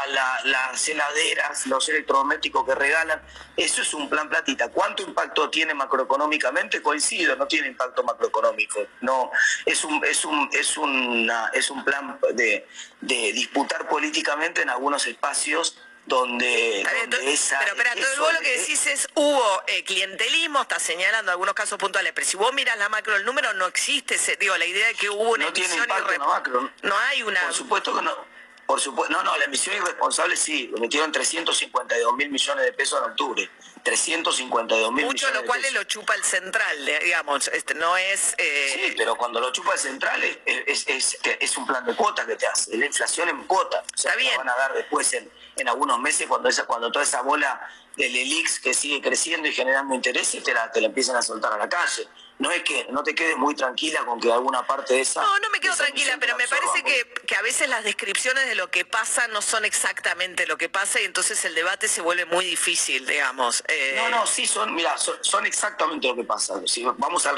las 0.43 0.88
heladeras, 0.88 1.65
los 1.65 1.89
electrodomésticos 1.89 2.67
que 2.67 2.75
regalan. 2.75 3.19
Eso 3.57 3.81
es 3.81 3.95
un 3.95 4.10
plan 4.10 4.29
platita. 4.29 4.69
¿Cuánto 4.69 5.01
impacto 5.01 5.50
tiene 5.50 5.74
macroeconómicamente? 5.74 6.84
Coincido, 6.84 7.36
no 7.36 7.48
tiene 7.48 7.67
impacto 7.67 8.03
macroeconómico. 8.03 8.86
No, 9.01 9.31
es 9.65 9.84
un, 9.84 10.05
es 10.05 10.24
un, 10.24 10.48
es 10.51 10.77
una, 10.77 11.50
es 11.51 11.72
un 11.72 11.84
plan 11.84 12.19
de, 12.34 12.67
de 13.01 13.34
disputar 13.34 13.88
políticamente 13.88 14.62
en 14.62 14.69
algunos 14.69 15.07
espacios 15.07 15.79
donde, 16.05 16.81
esa, 17.24 17.59
pero 17.59 17.71
espera, 17.71 17.93
todo 17.95 18.31
lo 18.31 18.39
que 18.39 18.59
decís 18.59 18.85
es 18.85 19.07
hubo 19.15 19.63
eh, 19.67 19.83
clientelismo, 19.83 20.62
está 20.62 20.79
señalando 20.79 21.31
algunos 21.31 21.55
casos 21.55 21.79
puntuales, 21.79 22.13
pero 22.13 22.27
si 22.27 22.38
vos 22.38 22.53
miras 22.53 22.77
la 22.77 22.89
macro, 22.89 23.15
el 23.15 23.25
número 23.25 23.53
no 23.53 23.65
existe, 23.65 24.17
digo, 24.39 24.55
la 24.57 24.65
idea 24.65 24.88
de 24.88 24.93
que 24.93 25.09
hubo 25.09 25.31
una 25.31 25.45
no 25.45 25.53
tiene 25.53 25.75
impacto 25.75 26.13
en 26.13 26.19
la 26.19 26.27
macro. 26.27 26.71
No 26.83 26.97
hay 26.97 27.24
una... 27.24 27.41
Por 27.41 27.53
supuesto 27.53 27.95
que 27.95 28.03
no. 28.03 28.35
Por 28.65 28.79
supuesto, 28.79 29.13
no, 29.13 29.24
no, 29.24 29.38
la 29.38 29.45
emisión 29.45 29.75
irresponsable 29.75 30.35
sí, 30.35 30.71
metieron 30.79 31.12
352 31.12 32.15
mil 32.15 32.29
millones 32.29 32.65
de 32.65 32.74
pesos 32.74 33.00
en 33.03 33.12
octubre. 33.12 33.50
352 33.86 34.92
mil 34.92 35.06
Mucho 35.06 35.32
lo 35.32 35.46
cual 35.46 35.62
lo 35.74 35.84
chupa 35.84 36.15
el 36.15 36.24
central, 36.24 36.86
digamos, 37.04 37.48
este 37.50 37.75
no 37.75 37.96
es... 37.96 38.34
Eh, 38.39 38.72
sí, 38.74 38.94
pero 38.98 39.15
cuando 39.15 39.39
lo 39.39 39.51
chupa 39.51 39.74
el 39.74 39.80
central 39.80 40.24
es, 40.24 40.88
es, 40.88 41.20
es, 41.24 41.58
un 41.58 41.68
plan 41.68 41.86
de 41.86 41.96
cuotas 41.96 42.25
que 42.25 42.36
te 42.36 42.48
hace, 42.48 42.75
la 42.75 42.88
inflación 42.88 43.30
en 43.30 43.44
cuota. 43.44 43.84
O 43.94 43.98
sea, 43.98 44.12
Está 44.12 44.20
bien. 44.20 44.38
van 44.38 44.50
a 44.50 44.56
dar 44.56 44.74
después 44.74 45.13
en, 45.13 45.30
en 45.58 45.70
algunos 45.70 46.00
meses 46.00 46.25
cuando, 46.27 46.50
esa, 46.50 46.65
cuando 46.65 46.92
toda 46.92 47.06
esa 47.06 47.22
bola 47.22 47.62
del 47.96 48.15
ELIX 48.15 48.60
que 48.60 48.74
sigue 48.74 49.01
creciendo 49.01 49.48
y 49.48 49.54
generando 49.54 49.94
intereses 49.94 50.44
te 50.44 50.51
la, 50.51 50.72
te 50.72 50.82
la 50.82 50.88
empiezan 50.88 51.15
a 51.15 51.22
soltar 51.22 51.54
a 51.54 51.58
la 51.58 51.70
calle 51.70 52.08
no 52.38 52.51
es 52.51 52.63
que 52.63 52.88
no 52.89 53.04
te 53.04 53.15
quedes 53.15 53.38
muy 53.38 53.56
tranquila 53.56 54.06
con 54.06 54.20
que 54.20 54.32
alguna 54.32 54.65
parte 54.68 54.96
de 54.96 55.01
esa... 55.01 55.22
No, 55.22 55.39
no 55.39 55.50
me 55.51 55.60
quedo 55.60 55.75
tranquila, 55.75 56.18
pero 56.20 56.36
me 56.36 56.48
parece 56.48 56.84
que, 56.84 57.36
a 57.36 57.42
veces 57.42 57.70
las 57.70 57.84
descripciones 57.84 58.46
de 58.48 58.56
lo 58.56 58.70
que 58.70 58.84
pasa 58.84 59.28
no 59.30 59.41
son 59.41 59.63
exactamente 59.63 60.45
lo 60.45 60.58
que 60.58 60.67
pasa 60.67 61.00
y 61.00 61.06
entonces 61.06 61.43
el 61.45 61.56
debate 61.56 61.88
se 61.88 62.02
vuelve 62.02 62.26
muy 62.26 62.45
difícil, 62.45 63.06
digamos. 63.06 63.63
Eh. 63.67 63.93
No, 63.95 64.10
no, 64.10 64.28
sí, 64.28 64.45
son, 64.48 64.74
mira, 64.76 64.95
son, 64.98 65.45
exactamente 65.45 66.08
lo 66.08 66.15
que 66.15 66.24
pasa. 66.24 66.62
Si 66.65 66.84
vamos 66.84 67.26
al, 67.26 67.38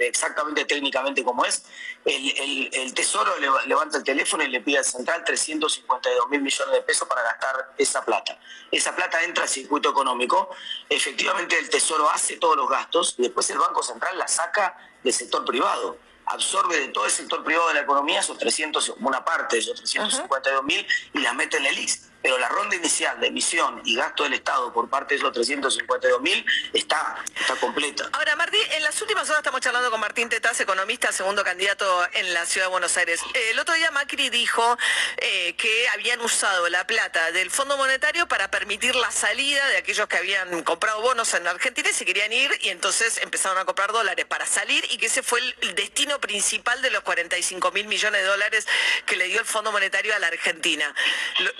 exactamente 0.00 0.64
técnicamente 0.64 1.24
como 1.24 1.44
es, 1.44 1.64
el, 2.04 2.94
Tesoro 2.94 3.32
levanta 3.66 3.98
el 3.98 4.04
teléfono 4.04 4.42
y 4.42 4.48
le 4.48 4.60
pide 4.60 4.78
al 4.78 4.84
Central 4.84 5.24
352 5.24 6.28
mil 6.30 6.40
millones 6.40 6.74
de 6.74 6.82
pesos 6.82 7.06
para 7.08 7.22
gastar 7.22 7.74
esa 7.76 8.04
plata. 8.04 8.38
Esa 8.70 8.94
plata 8.94 9.22
entra 9.22 9.44
al 9.44 9.48
circuito 9.48 9.90
económico, 9.90 10.50
efectivamente 10.88 11.58
el 11.58 11.68
Tesoro 11.68 12.10
hace 12.10 12.36
todos 12.36 12.56
los 12.56 12.68
gastos 12.68 13.14
y 13.18 13.22
después 13.22 13.48
el 13.50 13.58
Banco 13.58 13.82
Central 13.88 14.16
la 14.18 14.28
saca 14.28 14.76
del 15.02 15.12
sector 15.12 15.44
privado 15.44 15.98
absorbe 16.26 16.78
de 16.78 16.88
todo 16.88 17.06
el 17.06 17.10
sector 17.10 17.42
privado 17.42 17.68
de 17.68 17.74
la 17.74 17.80
economía 17.80 18.20
esos 18.20 18.38
300, 18.38 18.94
una 19.00 19.24
parte 19.24 19.56
de 19.56 19.62
esos 19.62 19.76
352 19.76 20.64
mil 20.64 20.86
y 21.14 21.20
la 21.20 21.32
mete 21.32 21.56
en 21.56 21.66
el 21.66 21.78
IX 21.78 22.08
pero 22.22 22.38
la 22.38 22.48
ronda 22.48 22.76
inicial 22.76 23.18
de 23.20 23.28
emisión 23.28 23.80
y 23.84 23.94
gasto 23.94 24.24
del 24.24 24.34
Estado 24.34 24.72
por 24.72 24.88
parte 24.88 25.14
de 25.14 25.18
esos 25.20 25.32
352 25.32 26.20
mil 26.20 26.44
está, 26.72 27.16
está 27.38 27.54
completa. 27.56 28.08
Ahora, 28.12 28.34
Martín, 28.36 28.60
en 28.72 28.82
las 28.82 29.00
últimas 29.00 29.28
horas 29.28 29.38
estamos 29.38 29.60
charlando 29.60 29.90
con 29.90 30.00
Martín 30.00 30.28
Tetaz, 30.28 30.60
economista, 30.60 31.12
segundo 31.12 31.44
candidato 31.44 32.06
en 32.14 32.34
la 32.34 32.44
Ciudad 32.46 32.66
de 32.66 32.70
Buenos 32.70 32.96
Aires. 32.96 33.20
El 33.50 33.58
otro 33.58 33.74
día 33.74 33.90
Macri 33.90 34.30
dijo 34.30 34.76
eh, 35.18 35.54
que 35.56 35.88
habían 35.90 36.20
usado 36.20 36.68
la 36.68 36.86
plata 36.86 37.30
del 37.32 37.50
Fondo 37.50 37.76
Monetario 37.76 38.26
para 38.26 38.50
permitir 38.50 38.96
la 38.96 39.10
salida 39.10 39.66
de 39.68 39.78
aquellos 39.78 40.08
que 40.08 40.16
habían 40.16 40.62
comprado 40.64 41.00
bonos 41.00 41.32
en 41.34 41.46
Argentina 41.46 41.88
y 41.90 41.94
se 41.94 42.04
querían 42.04 42.32
ir 42.32 42.50
y 42.62 42.70
entonces 42.70 43.18
empezaron 43.22 43.58
a 43.58 43.64
comprar 43.64 43.92
dólares 43.92 44.26
para 44.26 44.46
salir 44.46 44.84
y 44.90 44.98
que 44.98 45.06
ese 45.06 45.22
fue 45.22 45.40
el 45.40 45.74
destino 45.74 46.20
principal 46.20 46.82
de 46.82 46.90
los 46.90 47.02
45 47.02 47.70
mil 47.72 47.86
millones 47.86 48.22
de 48.22 48.26
dólares 48.26 48.66
que 49.06 49.16
le 49.16 49.26
dio 49.26 49.40
el 49.40 49.46
Fondo 49.46 49.70
Monetario 49.72 50.14
a 50.14 50.18
la 50.18 50.26
Argentina. 50.26 50.94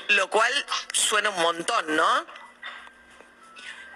lo 0.08 0.28
cual 0.30 0.47
suena 0.92 1.30
un 1.30 1.42
montón, 1.42 1.96
¿no? 1.96 2.26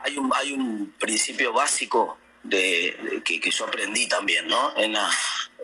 Hay 0.05 0.53
un, 0.53 0.95
principio 0.99 1.53
básico 1.53 2.19
de, 2.43 3.23
que, 3.25 3.51
yo 3.51 3.67
aprendí 3.67 4.09
también, 4.09 4.49
¿no? 4.49 4.77
En, 4.77 4.97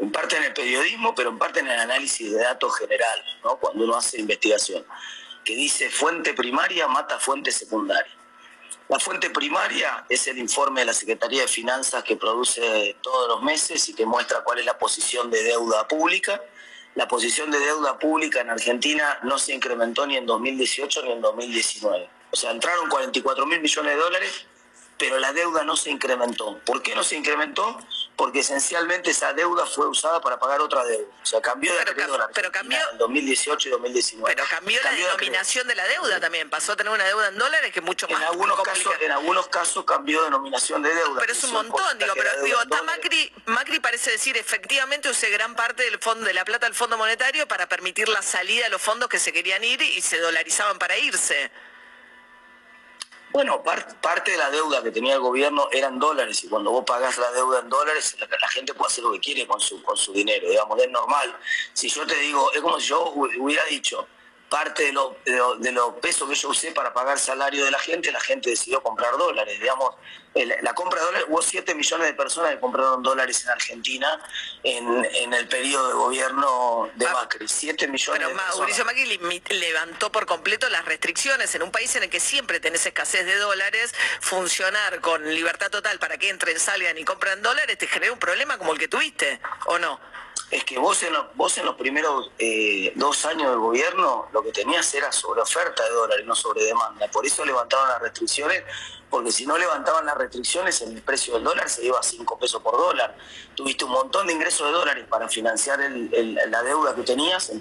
en 0.01 0.13
parte 0.13 0.37
en 0.37 0.45
el 0.45 0.53
periodismo, 0.53 1.15
pero 1.15 1.31
en 1.31 1.39
parte 1.39 1.61
en 1.61 1.67
el 1.67 1.79
análisis 1.79 2.31
de 2.31 2.39
datos 2.39 2.77
general, 2.79 3.25
¿no? 3.43 3.57
Cuando 3.57 3.85
uno 3.85 3.97
hace 3.97 4.21
investigación, 4.21 4.85
que 5.45 5.57
dice 5.57 5.91
fuente 5.91 6.35
primaria 6.35 6.87
mata 6.87 7.19
fuente 7.19 7.51
secundaria. 7.51 8.13
La 8.89 8.99
fuente 8.99 9.29
primaria 9.29 10.07
es 10.09 10.27
el 10.29 10.39
informe 10.39 10.81
de 10.81 10.87
la 10.87 10.95
Secretaría 10.95 11.43
de 11.43 11.49
Finanzas 11.49 12.03
que 12.05 12.17
produce 12.17 12.97
todos 13.03 13.29
los 13.29 13.43
meses 13.43 13.87
y 13.89 13.95
que 13.95 14.07
muestra 14.07 14.43
cuál 14.43 14.61
es 14.61 14.65
la 14.65 14.79
posición 14.79 15.31
de 15.31 15.43
deuda 15.43 15.87
pública 15.87 16.41
la 16.99 17.07
posición 17.07 17.49
de 17.49 17.61
deuda 17.61 17.97
pública 17.97 18.41
en 18.41 18.51
Argentina 18.51 19.21
no 19.23 19.39
se 19.39 19.55
incrementó 19.55 20.05
ni 20.05 20.17
en 20.17 20.27
2018 20.27 21.05
ni 21.05 21.13
en 21.13 21.21
2019. 21.21 22.09
O 22.33 22.37
sea, 22.37 22.51
entraron 22.51 22.89
44 22.89 23.47
mil 23.47 23.61
millones 23.61 23.95
de 23.95 24.01
dólares, 24.01 24.47
pero 24.99 25.19
la 25.19 25.33
deuda 25.33 25.63
no 25.63 25.77
se 25.77 25.91
incrementó. 25.91 26.59
¿Por 26.65 26.83
qué 26.83 26.95
no 26.95 27.05
se 27.05 27.17
incrementó? 27.17 27.79
Porque 28.17 28.41
esencialmente 28.41 29.11
esa 29.11 29.33
deuda 29.33 29.65
fue 29.65 29.87
usada 29.87 30.21
para 30.21 30.41
pagar 30.41 30.61
otra 30.61 30.85
deuda. 30.85 31.07
O 31.23 31.27
sea, 31.27 31.41
cambió 31.41 31.73
de 31.73 31.85
pero, 31.95 32.29
pero 32.35 32.51
cambió 32.51 32.79
en 32.93 32.99
2018 32.99 33.69
y 33.69 33.71
2019. 33.73 34.35
Pero 34.35 34.49
cambió, 34.51 34.83
la 34.83 34.91
denominación 34.91 35.69
de, 35.69 35.77
la 35.77 35.87
deuda 35.87 36.19
también. 36.19 36.51
Pasó 36.51 36.73
a 36.73 36.77
tener 36.77 36.93
una 36.93 37.05
deuda 37.05 37.29
en 37.29 37.39
dólares 37.39 37.73
que 37.73 37.81
mucho 37.81 38.09
más 38.09 38.21
en 38.21 38.27
algunos 38.27 38.61
casos 38.61 38.93
En 39.01 39.13
algunos 39.13 39.47
casos 39.47 39.85
cambió 39.85 40.23
denominación 40.25 40.83
de 40.83 40.93
deuda. 40.93 41.21
Pero 41.21 41.33
es 41.33 41.45
un 41.45 41.53
montón, 41.53 41.99
digo, 41.99 42.13
pero 42.17 42.43
digo, 42.43 42.59
Macri, 42.85 43.33
Macri 43.47 43.79
parece 43.79 44.11
decir, 44.11 44.37
efectivamente 44.37 45.09
usé 45.09 45.31
gran 45.31 45.55
parte 45.55 45.85
del 45.85 45.99
fondo 46.01 46.27
de 46.27 46.35
la 46.35 46.45
plata 46.45 46.67
del 46.67 46.75
Fondo 46.75 46.99
Monetario 46.99 47.47
para 47.47 47.69
permitir 47.69 48.09
la 48.09 48.23
salida 48.23 48.65
de 48.65 48.71
los 48.71 48.83
fondos 48.83 49.09
que 49.09 49.21
se 49.21 49.33
querían 49.33 49.63
ir 49.63 49.81
y 49.81 50.01
se 50.01 50.19
dolarizaban 50.19 50.79
para 50.79 50.99
irse. 50.99 51.53
Bueno, 53.31 53.63
parte 53.63 54.31
de 54.31 54.39
la 54.39 54.51
deuda 54.51 54.83
que 54.83 54.91
tenía 54.91 55.15
el 55.15 55.21
gobierno 55.21 55.69
eran 55.71 55.99
dólares 55.99 56.43
y 56.45 56.49
cuando 56.49 56.71
vos 56.71 56.85
pagás 56.87 57.19
la 57.19 57.31
deuda 57.33 57.61
en 57.61 57.69
dólares, 57.69 58.17
la, 58.19 58.49
gente 58.49 58.73
puede 58.73 58.91
hacer 58.91 59.05
lo 59.05 59.13
que 59.13 59.21
quiere 59.21 59.47
con 59.47 59.61
su, 59.61 59.83
con 59.83 59.97
su 59.97 60.13
dinero, 60.13 60.49
digamos, 60.49 60.81
es 60.81 60.91
normal. 60.91 61.37
Si 61.75 61.89
yo 61.89 62.07
te 62.07 62.17
digo, 62.17 62.51
es 62.53 62.61
como 62.61 62.81
si 62.81 62.89
yo 62.89 63.13
hubiera 63.13 63.65
dicho, 63.67 64.09
parte 64.49 64.85
de 64.85 64.93
los 64.93 65.13
de 65.25 65.73
lo, 65.73 65.97
pesos 65.97 66.29
que 66.29 66.35
yo 66.35 66.49
usé 66.49 66.73
para 66.73 66.93
pagar 66.93 67.19
salario 67.19 67.65
de 67.65 67.71
la 67.71 67.79
gente, 67.79 68.11
la 68.11 68.21
gente 68.21 68.51
decidió 68.51 68.83
comprar 68.83 69.17
dólares. 69.17 69.61
Digamos, 69.61 69.95
la 70.35 70.73
compra 70.75 71.01
de 71.01 71.07
dólares, 71.07 71.27
hubo 71.29 71.43
7 71.43 71.75
millones 71.75 72.07
de 72.07 72.15
personas 72.15 72.53
que 72.53 72.61
compraron 72.61 73.03
dólares 73.03 73.43
en 73.45 73.51
Argentina 73.51 74.21
en, 74.63 75.35
el 75.35 75.49
periodo 75.49 75.89
de 75.89 75.95
gobierno 75.95 76.91
de 76.95 77.07
ah, 77.07 77.13
Macri. 77.13 77.49
7 77.49 77.89
millones 77.89 78.23
pero 78.23 78.35
Mauricio 78.35 78.85
Macri 78.85 79.21
levantó 79.51 80.13
por 80.13 80.27
completo 80.27 80.69
las 80.69 80.85
restricciones 80.85 81.55
en 81.55 81.63
un 81.63 81.71
país 81.71 81.95
en 81.97 82.05
el 82.05 82.11
que 82.11 82.21
siempre 82.21 82.61
tenés 82.61 82.87
escasez 82.87 83.27
de 83.27 83.37
dólares. 83.37 83.95
Funcionar 84.21 85.01
con 85.01 85.25
libertad 85.35 85.71
total 85.71 85.99
para 85.99 86.19
que 86.19 86.29
entren, 86.29 86.59
salgan 86.59 86.97
y 86.99 87.05
compren 87.05 87.43
dólares 87.43 87.79
te 87.79 87.87
genera 87.87 88.13
un 88.13 88.19
problema 88.19 88.59
como 88.59 88.73
el 88.73 88.79
que 88.79 88.89
tuviste, 88.89 89.41
¿o 89.67 89.79
no? 89.79 90.01
Es 90.51 90.65
que 90.65 90.79
vos 90.79 91.03
en, 91.03 91.13
vos 91.35 91.59
en 91.59 91.67
los 91.67 91.75
primeros 91.75 92.31
eh, 92.39 92.93
dos 92.97 93.25
años 93.27 93.51
del 93.51 93.59
gobierno 93.59 94.29
lo 94.33 94.43
que 94.43 94.51
tenías 94.51 94.93
era 94.95 95.13
sobre 95.13 95.43
oferta 95.43 95.85
de 95.85 95.91
dólares, 95.91 96.25
no 96.27 96.35
sobre 96.35 96.65
demanda. 96.65 97.09
Por 97.11 97.27
eso 97.27 97.45
levantaban 97.45 97.89
las 97.91 98.01
restricciones, 98.01 98.63
porque 99.11 99.31
si 99.31 99.45
no 99.45 99.59
levantaban 99.59 100.07
las 100.07 100.17
restricciones, 100.17 100.81
el 100.81 101.03
precio 101.03 101.35
del 101.35 101.45
dólar 101.45 101.69
se 101.69 101.85
iba 101.85 101.99
a 101.99 102.03
5 102.03 102.39
pesos 102.39 102.63
por 102.63 102.79
dólar. 102.79 103.17
Tuviste 103.55 103.85
un 103.85 103.93
montón 103.93 104.27
de 104.27 104.33
ingresos 104.33 104.67
de 104.67 104.73
dólares 104.73 105.05
para 105.09 105.29
financiar 105.29 105.81
la 105.81 106.63
deuda 106.63 106.95
que 106.95 107.03
tenías, 107.03 107.53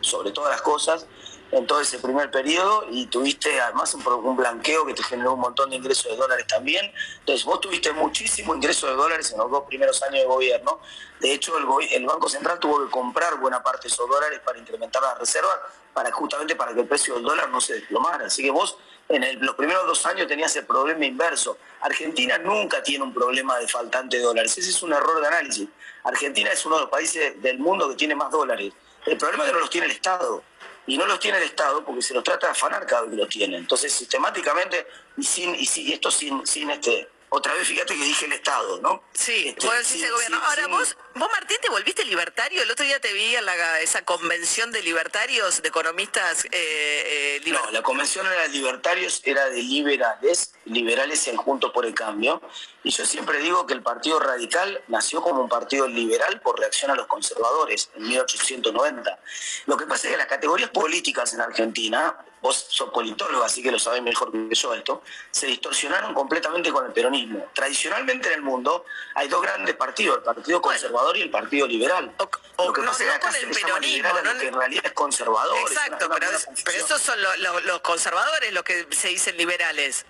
sobre 0.00 0.30
todas 0.30 0.50
las 0.50 0.62
cosas 0.62 1.06
en 1.50 1.66
todo 1.66 1.80
ese 1.80 1.98
primer 1.98 2.30
periodo 2.30 2.86
y 2.90 3.06
tuviste 3.06 3.58
además 3.60 3.94
un, 3.94 4.36
blanqueo 4.36 4.84
que 4.84 4.94
te 4.94 5.02
generó 5.02 5.32
un 5.32 5.40
montón 5.40 5.70
de 5.70 5.76
ingresos 5.76 6.04
de 6.12 6.16
dólares 6.16 6.46
también. 6.46 6.92
Entonces 7.20 7.44
vos 7.44 7.60
tuviste 7.60 7.92
muchísimo 7.92 8.54
ingreso 8.54 8.86
de 8.86 8.94
dólares 8.94 9.32
en 9.32 9.38
los 9.38 9.50
dos 9.50 9.64
primeros 9.64 10.02
años 10.02 10.20
de 10.20 10.26
gobierno. 10.26 10.80
De 11.20 11.32
hecho, 11.32 11.56
el, 11.56 12.06
Banco 12.06 12.28
Central 12.28 12.58
tuvo 12.58 12.84
que 12.84 12.90
comprar 12.90 13.38
buena 13.40 13.62
parte 13.62 13.88
de 13.88 13.94
esos 13.94 14.08
dólares 14.08 14.40
para 14.44 14.58
incrementar 14.58 15.02
las 15.02 15.18
reservas, 15.18 15.56
para 15.94 16.12
justamente 16.12 16.54
para 16.54 16.74
que 16.74 16.80
el 16.80 16.86
precio 16.86 17.14
del 17.14 17.24
dólar 17.24 17.48
no 17.48 17.60
se 17.60 17.74
desplomara. 17.74 18.26
Así 18.26 18.42
que 18.42 18.50
vos 18.50 18.76
en 19.08 19.44
los 19.44 19.54
primeros 19.54 19.86
dos 19.86 20.04
años 20.04 20.28
tenías 20.28 20.54
el 20.56 20.66
problema 20.66 21.06
inverso. 21.06 21.56
Argentina 21.80 22.36
nunca 22.38 22.82
tiene 22.82 23.04
un 23.04 23.14
problema 23.14 23.58
de 23.58 23.66
faltante 23.66 24.18
de 24.18 24.22
dólares. 24.22 24.56
Ese 24.58 24.68
es 24.68 24.82
un 24.82 24.92
error 24.92 25.20
de 25.20 25.26
análisis. 25.26 25.68
Argentina 26.04 26.50
es 26.50 26.64
uno 26.66 26.76
de 26.76 26.82
los 26.82 26.90
países 26.90 27.40
del 27.42 27.58
mundo 27.58 27.88
que 27.88 27.94
tiene 27.94 28.14
más 28.14 28.30
dólares. 28.30 28.72
El 29.06 29.16
problema 29.16 29.44
es 29.44 29.48
que 29.48 29.54
no 29.54 29.60
los 29.60 29.70
tiene 29.70 29.86
el 29.86 29.92
Estado 29.92 30.42
y 30.88 30.96
no 30.96 31.06
los 31.06 31.20
tiene 31.20 31.36
el 31.36 31.44
Estado 31.44 31.84
porque 31.84 32.00
se 32.00 32.14
los 32.14 32.24
trata 32.24 32.46
de 32.46 32.52
afanar 32.52 32.86
cada 32.86 33.02
vez 33.02 33.10
que 33.10 33.16
los 33.16 33.28
tiene. 33.28 33.58
Entonces, 33.58 33.92
sistemáticamente, 33.92 34.86
y 35.18 35.22
sin, 35.22 35.54
y, 35.54 35.92
esto 35.92 36.10
sin, 36.10 36.44
sin 36.46 36.70
este 36.70 37.08
otra 37.30 37.52
vez 37.54 37.68
fíjate 37.68 37.94
que 37.94 38.04
dije 38.04 38.26
el 38.26 38.32
Estado, 38.32 38.80
¿no? 38.80 39.02
Sí, 39.12 39.48
este, 39.48 39.66
vos 39.66 39.76
decís 39.76 40.02
el 40.02 40.12
gobierno. 40.12 40.40
Ahora, 40.44 40.66
vos, 40.68 40.96
vos, 41.14 41.28
Martín, 41.30 41.58
te 41.60 41.68
volviste 41.68 42.04
libertario. 42.04 42.62
El 42.62 42.70
otro 42.70 42.84
día 42.84 43.00
te 43.00 43.12
vi 43.12 43.36
en 43.36 43.44
la, 43.44 43.80
esa 43.80 44.02
convención 44.04 44.72
de 44.72 44.82
libertarios, 44.82 45.60
de 45.60 45.68
economistas 45.68 46.46
eh, 46.46 46.50
eh 46.52 47.42
No, 47.46 47.70
la 47.70 47.82
convención 47.82 48.26
era 48.26 48.42
de 48.42 48.48
libertarios, 48.48 49.20
era 49.24 49.48
de 49.50 49.62
liberales, 49.62 50.54
liberales 50.64 51.28
en 51.28 51.36
Junto 51.36 51.72
por 51.72 51.84
el 51.84 51.94
Cambio. 51.94 52.40
Y 52.82 52.90
yo 52.90 53.04
siempre 53.04 53.40
digo 53.40 53.66
que 53.66 53.74
el 53.74 53.82
Partido 53.82 54.18
Radical 54.20 54.82
nació 54.88 55.20
como 55.20 55.42
un 55.42 55.48
partido 55.48 55.86
liberal 55.86 56.40
por 56.40 56.58
reacción 56.58 56.90
a 56.90 56.94
los 56.94 57.06
conservadores 57.06 57.90
en 57.94 58.08
1890. 58.08 59.18
Lo 59.66 59.76
que 59.76 59.86
pasa 59.86 60.06
es 60.06 60.12
que 60.12 60.18
las 60.18 60.26
categorías 60.26 60.70
políticas 60.70 61.34
en 61.34 61.40
Argentina 61.40 62.16
vos 62.40 62.66
sos 62.68 62.90
politólogo, 62.90 63.44
así 63.44 63.62
que 63.62 63.70
lo 63.70 63.78
sabés 63.78 64.02
mejor 64.02 64.30
que 64.30 64.54
yo 64.54 64.74
esto, 64.74 65.02
se 65.30 65.46
distorsionaron 65.46 66.14
completamente 66.14 66.70
con 66.72 66.86
el 66.86 66.92
peronismo. 66.92 67.46
Tradicionalmente 67.54 68.28
en 68.28 68.34
el 68.34 68.42
mundo 68.42 68.84
hay 69.14 69.28
dos 69.28 69.42
grandes 69.42 69.74
partidos, 69.74 70.18
el 70.18 70.22
Partido 70.22 70.62
Conservador 70.62 71.16
y 71.16 71.22
el 71.22 71.30
Partido 71.30 71.66
Liberal. 71.66 72.12
lo 72.18 72.72
que 72.72 72.82
pasa 72.82 73.04
es 73.04 73.10
que 73.10 73.16
acá 73.16 73.32
se 73.32 73.46
peronismo, 73.46 74.08
no, 74.24 74.38
que 74.38 74.48
en 74.48 74.54
realidad 74.54 74.86
es 74.86 74.92
conservador. 74.92 75.56
Exacto, 75.58 76.08
pero, 76.12 76.30
esos 76.76 77.00
son 77.00 77.18
los 77.64 77.80
conservadores 77.80 78.52
los 78.52 78.62
que 78.62 78.86
se 78.90 79.08
dicen 79.08 79.36
liberales. 79.36 80.06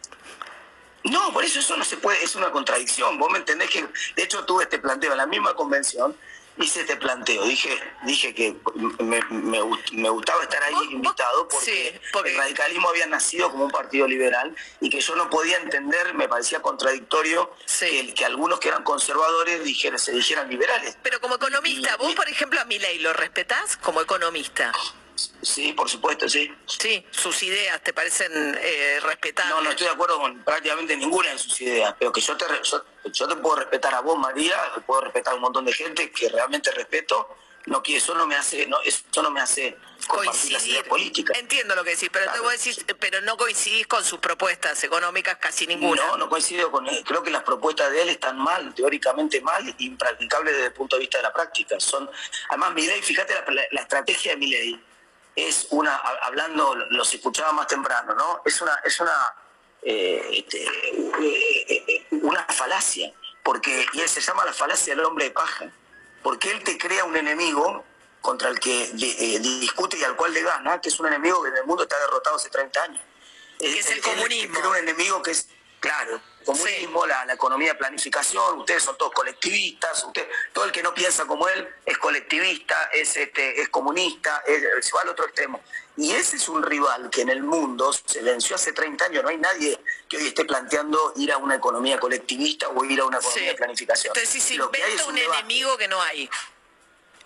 No, 1.04 1.32
por 1.32 1.44
eso 1.44 1.60
eso 1.60 1.76
no 1.76 1.84
se 1.84 1.96
puede, 1.96 2.22
es 2.22 2.34
una 2.34 2.50
contradicción. 2.50 3.18
Vos 3.18 3.30
me 3.30 3.38
entendés 3.38 3.70
que, 3.70 3.86
de 4.16 4.22
hecho, 4.22 4.44
tuve 4.44 4.64
este 4.64 4.78
planteo 4.78 5.12
en 5.12 5.18
la 5.18 5.26
misma 5.26 5.54
convención 5.54 6.14
hice 6.60 6.80
este 6.80 6.96
planteo. 6.96 7.44
Dije, 7.44 7.70
dije 8.04 8.34
que 8.34 8.56
me, 8.98 9.20
me, 9.30 10.10
gustaba 10.10 10.42
estar 10.42 10.62
ahí 10.62 10.74
invitado 10.90 11.48
porque, 11.48 12.00
el 12.24 12.36
radicalismo 12.36 12.88
había 12.88 13.06
nacido 13.06 13.50
como 13.50 13.64
un 13.64 13.70
partido 13.70 14.06
liberal 14.06 14.54
y 14.80 14.90
que 14.90 15.00
yo 15.00 15.16
no 15.16 15.30
podía 15.30 15.58
entender, 15.58 16.14
me 16.14 16.28
parecía 16.28 16.60
contradictorio 16.60 17.50
que, 17.78 18.14
que, 18.14 18.24
algunos 18.24 18.60
que 18.60 18.68
eran 18.68 18.82
conservadores 18.82 19.62
dijeran, 19.64 19.98
se 19.98 20.12
dijeran 20.12 20.48
liberales. 20.48 20.96
Pero 21.02 21.20
como 21.20 21.36
economista, 21.36 21.96
vos 21.96 22.14
por 22.14 22.28
ejemplo 22.28 22.60
a 22.60 22.64
mi 22.64 22.78
ley 22.78 22.98
lo 22.98 23.12
respetás 23.12 23.76
como 23.76 24.00
economista. 24.00 24.72
Sí, 25.42 25.72
por 25.72 25.88
supuesto, 25.88 26.28
sí. 26.28 26.54
Sí, 26.66 27.04
sus 27.10 27.42
ideas 27.42 27.82
te 27.82 27.92
parecen 27.92 28.30
eh, 28.60 29.00
respetables. 29.02 29.54
No, 29.54 29.62
no 29.62 29.70
estoy 29.70 29.86
de 29.86 29.92
acuerdo 29.92 30.20
con 30.20 30.44
prácticamente 30.44 30.96
ninguna 30.96 31.30
de 31.30 31.38
sus 31.38 31.60
ideas, 31.60 31.94
pero 31.98 32.12
que 32.12 32.20
yo 32.20 32.36
te, 32.36 32.44
yo, 33.12 33.28
te 33.28 33.36
puedo 33.36 33.56
respetar 33.56 33.94
a 33.94 34.00
vos, 34.00 34.16
María, 34.16 34.56
te 34.74 34.80
puedo 34.82 35.00
respetar 35.00 35.32
a 35.32 35.36
un 35.36 35.42
montón 35.42 35.64
de 35.64 35.72
gente 35.72 36.10
que 36.12 36.28
realmente 36.28 36.70
respeto, 36.70 37.36
no 37.66 37.82
que 37.82 37.96
eso 37.96 38.14
no 38.14 38.26
me 38.26 38.36
hace, 38.36 38.66
no, 38.66 38.80
eso 38.82 39.02
no 39.22 39.30
me 39.30 39.40
hace 39.40 39.76
compartir 40.06 40.52
las 40.52 40.66
ideas 40.66 40.84
políticas. 40.84 41.36
Entiendo 41.36 41.74
lo 41.74 41.82
que 41.82 41.90
decís, 41.90 42.10
pero 42.12 42.30
te 42.32 42.38
voy 42.38 42.50
a 42.50 42.52
decir, 42.52 42.76
pero 43.00 43.20
no 43.22 43.36
coincidís 43.36 43.86
con 43.88 44.04
sus 44.04 44.20
propuestas 44.20 44.82
económicas 44.84 45.36
casi 45.38 45.66
ninguna. 45.66 46.06
No, 46.06 46.16
no 46.16 46.28
coincido 46.28 46.70
con 46.70 46.86
él. 46.86 47.02
Creo 47.04 47.22
que 47.22 47.30
las 47.30 47.42
propuestas 47.42 47.90
de 47.90 48.02
él 48.02 48.08
están 48.10 48.38
mal, 48.38 48.72
teóricamente 48.74 49.40
mal, 49.40 49.74
impracticables 49.78 50.54
desde 50.54 50.66
el 50.68 50.72
punto 50.72 50.96
de 50.96 51.00
vista 51.00 51.18
de 51.18 51.24
la 51.24 51.32
práctica. 51.32 51.78
Son, 51.80 52.08
además, 52.50 52.72
mi 52.74 52.86
ley, 52.86 53.02
fíjate 53.02 53.34
la, 53.34 53.62
la 53.72 53.80
estrategia 53.80 54.32
de 54.32 54.36
mi 54.36 54.46
ley 54.46 54.80
es 55.46 55.68
una, 55.70 55.94
hablando, 55.96 56.74
los 56.90 57.14
escuchaba 57.14 57.52
más 57.52 57.68
temprano, 57.68 58.14
¿no? 58.14 58.42
Es 58.44 58.60
una, 58.60 58.80
es 58.84 58.98
una, 58.98 59.34
eh, 59.82 60.28
este, 60.32 60.64
eh, 60.64 61.84
eh, 61.86 62.06
una 62.10 62.44
falacia, 62.44 63.12
porque, 63.44 63.86
y 63.92 64.00
él 64.00 64.08
se 64.08 64.20
llama 64.20 64.44
la 64.44 64.52
falacia 64.52 64.96
del 64.96 65.04
hombre 65.04 65.26
de 65.26 65.30
paja, 65.30 65.70
porque 66.24 66.50
él 66.50 66.64
te 66.64 66.76
crea 66.76 67.04
un 67.04 67.16
enemigo 67.16 67.84
contra 68.20 68.48
el 68.48 68.58
que 68.58 68.90
discute 68.90 69.96
y 69.96 70.02
al 70.02 70.16
cual 70.16 70.34
le 70.34 70.42
gana, 70.42 70.80
que 70.80 70.88
es 70.88 70.98
un 70.98 71.06
enemigo 71.06 71.40
que 71.42 71.50
en 71.50 71.56
el 71.58 71.64
mundo 71.66 71.84
está 71.84 71.98
derrotado 72.00 72.36
hace 72.36 72.50
30 72.50 72.82
años. 72.82 73.02
Que 73.58 73.78
es 73.78 73.90
el, 73.90 74.00
comunismo. 74.00 74.58
un 74.68 74.76
enemigo 74.76 75.22
que 75.22 75.30
es, 75.30 75.48
claro, 75.80 76.20
comunismo, 76.44 77.06
la, 77.06 77.32
economía 77.32 77.72
de 77.72 77.78
planificación, 77.78 78.60
ustedes 78.60 78.82
son 78.82 78.96
todos 78.96 79.12
colectivistas, 79.12 80.02
usted, 80.04 80.26
todo 80.52 80.64
el 80.64 80.72
que 80.72 80.82
no 80.82 80.94
piensa 80.94 81.26
como 81.26 81.48
él 81.48 81.68
es 81.84 81.98
colectivista, 81.98 82.90
es, 82.92 83.16
este, 83.16 83.60
es 83.60 83.68
comunista, 83.68 84.42
es, 84.46 84.84
se 84.84 84.92
va 84.94 85.02
al 85.02 85.10
otro 85.10 85.26
extremo. 85.26 85.60
Y 85.98 86.12
ese 86.12 86.36
es 86.36 86.48
un 86.48 86.62
rival 86.62 87.10
que 87.10 87.22
en 87.22 87.28
el 87.28 87.42
mundo 87.42 87.92
se 87.92 88.22
venció 88.22 88.54
hace 88.54 88.72
30 88.72 89.06
años. 89.06 89.22
No 89.24 89.30
hay 89.30 89.36
nadie 89.36 89.80
que 90.08 90.16
hoy 90.16 90.28
esté 90.28 90.44
planteando 90.44 91.12
ir 91.16 91.32
a 91.32 91.38
una 91.38 91.56
economía 91.56 91.98
colectivista 91.98 92.68
o 92.68 92.84
ir 92.84 93.00
a 93.00 93.04
una 93.04 93.18
economía 93.18 93.50
de 93.50 93.56
planificación. 93.56 94.12
Entonces, 94.16 94.42
si 94.42 94.54
hay 94.54 94.94
es 94.94 95.06
un, 95.06 95.18
enemigo 95.18 95.76
que 95.76 95.88
no 95.88 96.00
hay. 96.00 96.30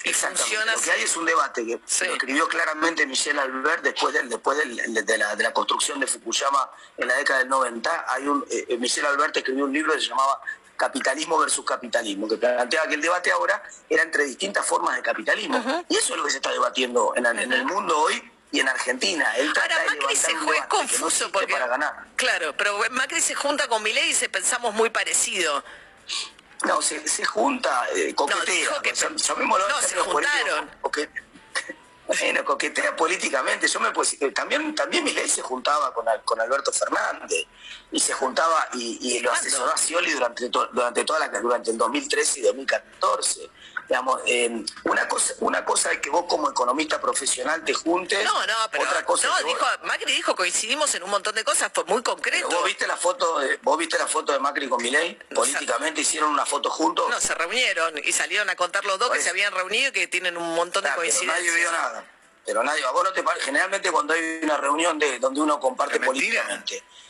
Exactamente. 0.05 0.67
Lo 0.67 0.81
que 0.81 0.91
hay 0.91 1.03
es 1.03 1.17
un 1.17 1.25
debate 1.25 1.65
que 1.65 1.81
lo 2.07 2.13
escribió 2.13 2.49
claramente 2.49 3.07
Michel 3.07 3.39
Albert 3.39 3.83
después, 3.83 4.15
de, 4.15 4.23
después 4.25 4.59
de, 4.59 5.19
la, 5.19 5.53
construcción 5.53 6.01
de 6.01 6.07
Fukuyama 6.07 6.71
en 6.97 7.09
la 7.09 7.15
década 7.15 7.41
del 7.41 7.49
90. 7.49 8.05
Hay 8.09 8.27
un, 8.27 8.45
eh, 8.51 8.67
eh, 8.69 8.77
Michel 8.79 9.07
Albert 9.07 9.37
escribió 9.37 9.65
un 9.65 9.73
libro 9.73 9.93
que 9.93 10.01
se 10.01 10.09
llamaba 10.09 10.41
Capitalismo 10.77 11.39
versus 11.39 11.65
Capitalismo, 11.65 12.27
que 12.29 12.37
planteaba 12.37 12.89
que 12.89 12.95
el 12.95 13.01
debate 13.01 13.31
ahora 13.31 13.63
era 13.89 14.03
entre 14.03 14.25
distintas 14.25 14.67
formas 14.67 14.97
de 14.97 15.03
capitalismo. 15.03 15.85
Y 15.89 15.97
eso 15.97 16.15
es 16.15 16.19
lo 16.19 16.25
que 16.25 16.31
se 16.31 16.39
está 16.39 16.51
debatiendo 16.51 17.13
en, 17.15 17.27
el 17.27 17.65
mundo 17.65 17.97
hoy 17.99 18.31
y 18.51 18.61
en 18.61 18.69
Argentina. 18.69 19.33
Él 19.37 19.53
Ahora 19.61 19.77
Macri 19.87 20.17
se 20.17 20.35
juega 20.35 20.69
confuso 20.69 21.31
porque 21.31 21.53
para 21.53 21.69
ganar. 21.69 22.07
Claro, 22.17 22.57
pero 22.57 22.79
Macri 22.91 23.21
se 23.21 23.35
junta 23.35 23.69
con 23.69 23.83
Milei 23.83 24.07
y 24.07 24.09
dice 24.09 24.29
pensamos 24.29 24.75
muy 24.75 24.91
parecido. 24.91 25.63
No, 26.67 26.81
se, 26.81 27.07
se 27.09 27.25
junta, 27.25 27.87
eh, 27.95 28.15
coquetea. 28.15 28.71
No, 28.71 28.83
que, 28.83 28.93
no, 28.93 29.19
se 29.19 29.97
juntaron. 29.97 30.71
bueno, 32.07 32.45
coquetea 32.45 32.95
políticamente. 32.97 33.67
Yo 33.67 33.81
me 33.81 33.89
eh, 33.89 34.31
también, 34.33 34.75
también 34.75 35.05
ley 35.05 35.29
se 35.29 35.43
juntaba 35.43 35.93
con, 35.93 36.07
con 36.25 36.41
Alberto 36.41 36.73
Fernández 36.73 37.47
y 37.91 38.01
se 38.01 38.13
juntaba 38.13 38.69
y, 38.75 38.99
y 39.01 39.21
lo 39.21 39.33
asesoró 39.33 39.73
a 39.73 39.77
Scioli 39.77 40.13
durante, 40.13 40.49
durante, 40.49 41.05
toda 41.05 41.19
la, 41.19 41.29
durante 41.41 41.71
el 41.71 41.79
2013 41.79 42.41
y 42.41 42.43
2014 42.43 43.51
digamos, 43.89 44.21
eh, 44.27 44.65
una 44.85 45.09
cosa 45.09 45.35
una 45.41 45.65
cosa 45.65 45.93
es 45.93 45.99
que 45.99 46.11
vos 46.11 46.25
como 46.29 46.51
economista 46.51 47.01
profesional 47.01 47.65
te 47.65 47.75
juntes. 47.75 48.25
No, 48.25 48.47
no, 48.47 48.55
pero 48.71 48.85
otra 48.85 49.05
cosa 49.05 49.29
no, 49.29 49.47
dijo, 49.47 49.67
Macri 49.85 50.13
dijo 50.13 50.35
coincidimos 50.37 50.95
en 50.95 51.03
un 51.03 51.11
montón 51.11 51.35
de 51.35 51.45
cosas, 51.45 51.71
fue 51.75 51.85
muy 51.85 52.03
concreto. 52.03 52.49
¿Vos 52.49 52.65
viste 52.65 52.87
la 52.87 52.97
foto 52.97 53.39
de, 53.41 53.59
vos 53.63 53.77
viste 53.79 53.99
la 53.99 54.07
foto 54.07 54.33
de 54.33 54.39
Macri 54.39 54.69
con 54.69 54.83
Milei? 54.83 55.15
Políticamente 55.35 56.01
hicieron 56.01 56.31
una 56.31 56.47
foto 56.47 56.71
juntos. 56.71 57.07
No, 57.11 57.21
se 57.21 57.35
reunieron 57.35 57.99
y 58.03 58.13
salieron 58.13 58.49
a 58.51 58.57
contar 58.57 58.85
los 58.85 58.99
dos 58.99 59.11
que 59.11 59.21
se 59.21 59.31
habían 59.31 59.53
reunido 59.53 59.89
y 59.89 59.93
que 59.93 60.07
tienen 60.07 60.37
un 60.37 60.55
montón 60.55 60.85
de 60.85 60.91
coincidencias. 60.95 61.37
Nadie 61.39 61.51
vio 61.55 61.73
nada. 61.73 62.05
pero 62.47 62.63
nadie 62.65 62.83
va. 62.85 62.91
Vos 62.93 63.05
no 63.05 63.13
te 63.13 63.23
pare- 63.23 63.41
Generalmente 63.41 63.91
cuando 63.93 64.15
hay 64.15 64.41
una 64.43 64.57
reunión 64.57 64.99
de 64.99 65.19
donde 65.19 65.41
uno 65.41 65.61
comparte 65.61 65.99
mentira. 65.99 66.65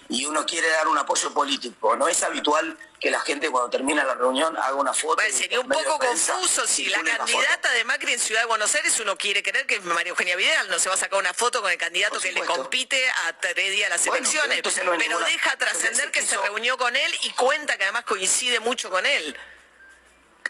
Y 0.09 0.25
uno 0.27 0.45
quiere 0.47 0.69
dar 0.69 0.89
un 0.89 0.99
apoyo 0.99 1.33
político, 1.33 1.97
no 1.97 2.09
es 2.09 2.23
habitual 2.23 2.77
que 3.01 3.11
la 3.11 3.21
gente 3.21 3.51
cuando 3.51 3.69
termina 3.71 4.05
la 4.05 4.15
reunión 4.15 4.57
haga 4.57 4.75
una 4.75 4.95
foto. 4.95 5.17
Bueno, 5.17 5.37
sería 5.37 5.59
un 5.59 5.69
poco 5.69 5.99
prensa 5.99 6.35
confuso 6.35 6.67
si 6.67 6.87
la 6.87 7.03
candidata 7.03 7.71
de 7.73 7.85
Macri 7.85 8.13
en 8.13 8.21
Ciudad 8.21 8.43
de 8.43 8.47
Buenos 8.47 8.73
Aires 8.77 8.99
uno 9.01 9.17
quiere 9.17 9.43
creer 9.43 9.67
que 9.67 9.77
es 9.77 9.85
María 9.85 10.11
Eugenia 10.11 10.37
Vidal, 10.37 10.69
no 10.71 10.79
se 10.79 10.89
va 10.89 10.95
a 10.95 10.99
sacar 10.99 11.19
una 11.19 11.35
foto 11.35 11.61
con 11.63 11.71
el 11.73 11.79
candidato 11.79 12.21
que 12.21 12.31
le 12.33 12.45
compite 12.45 13.03
a 13.27 13.33
tres 13.41 13.73
días 13.73 13.91
las 13.91 14.05
Bueno, 14.07 14.19
elecciones, 14.19 14.49
pero 14.49 14.59
entonces 14.59 14.85
no 14.85 14.93
hay 14.93 14.99
pero 14.99 15.11
ninguna- 15.19 15.27
deja 15.27 15.57
trascender 15.57 16.11
que 16.13 16.23
se 16.23 16.37
reunió 16.39 16.77
con 16.79 16.95
él 16.95 17.13
y 17.23 17.31
cuenta 17.31 17.77
que 17.77 17.83
además 17.85 18.05
coincide 18.05 18.61
mucho 18.61 18.89
con 18.91 19.05
él. 19.05 19.37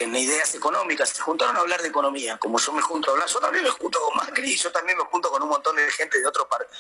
En 0.03 0.15
ideas 0.17 0.55
económicas, 0.55 1.09
se 1.11 1.21
juntaron 1.23 1.57
a 1.57 1.61
hablar 1.61 1.83
de 1.83 1.89
economía, 1.89 2.39
como 2.39 2.59
yo 2.59 2.73
me 2.73 2.83
junto 2.83 3.11
a 3.11 3.13
hablar, 3.15 3.29
yo 3.29 3.41
también 3.41 3.65
me 3.65 3.71
junto 3.71 4.01
con 4.01 4.17
Macri, 4.17 4.57
yo 4.57 4.71
también 4.73 4.99
me 4.99 5.05
junto 5.05 5.31
con 5.31 5.43
un 5.43 5.49
montón 5.49 5.77
de 5.77 5.91
gente 5.91 6.19
de 6.21 6.27
otros 6.27 6.47
partidos. 6.47 6.73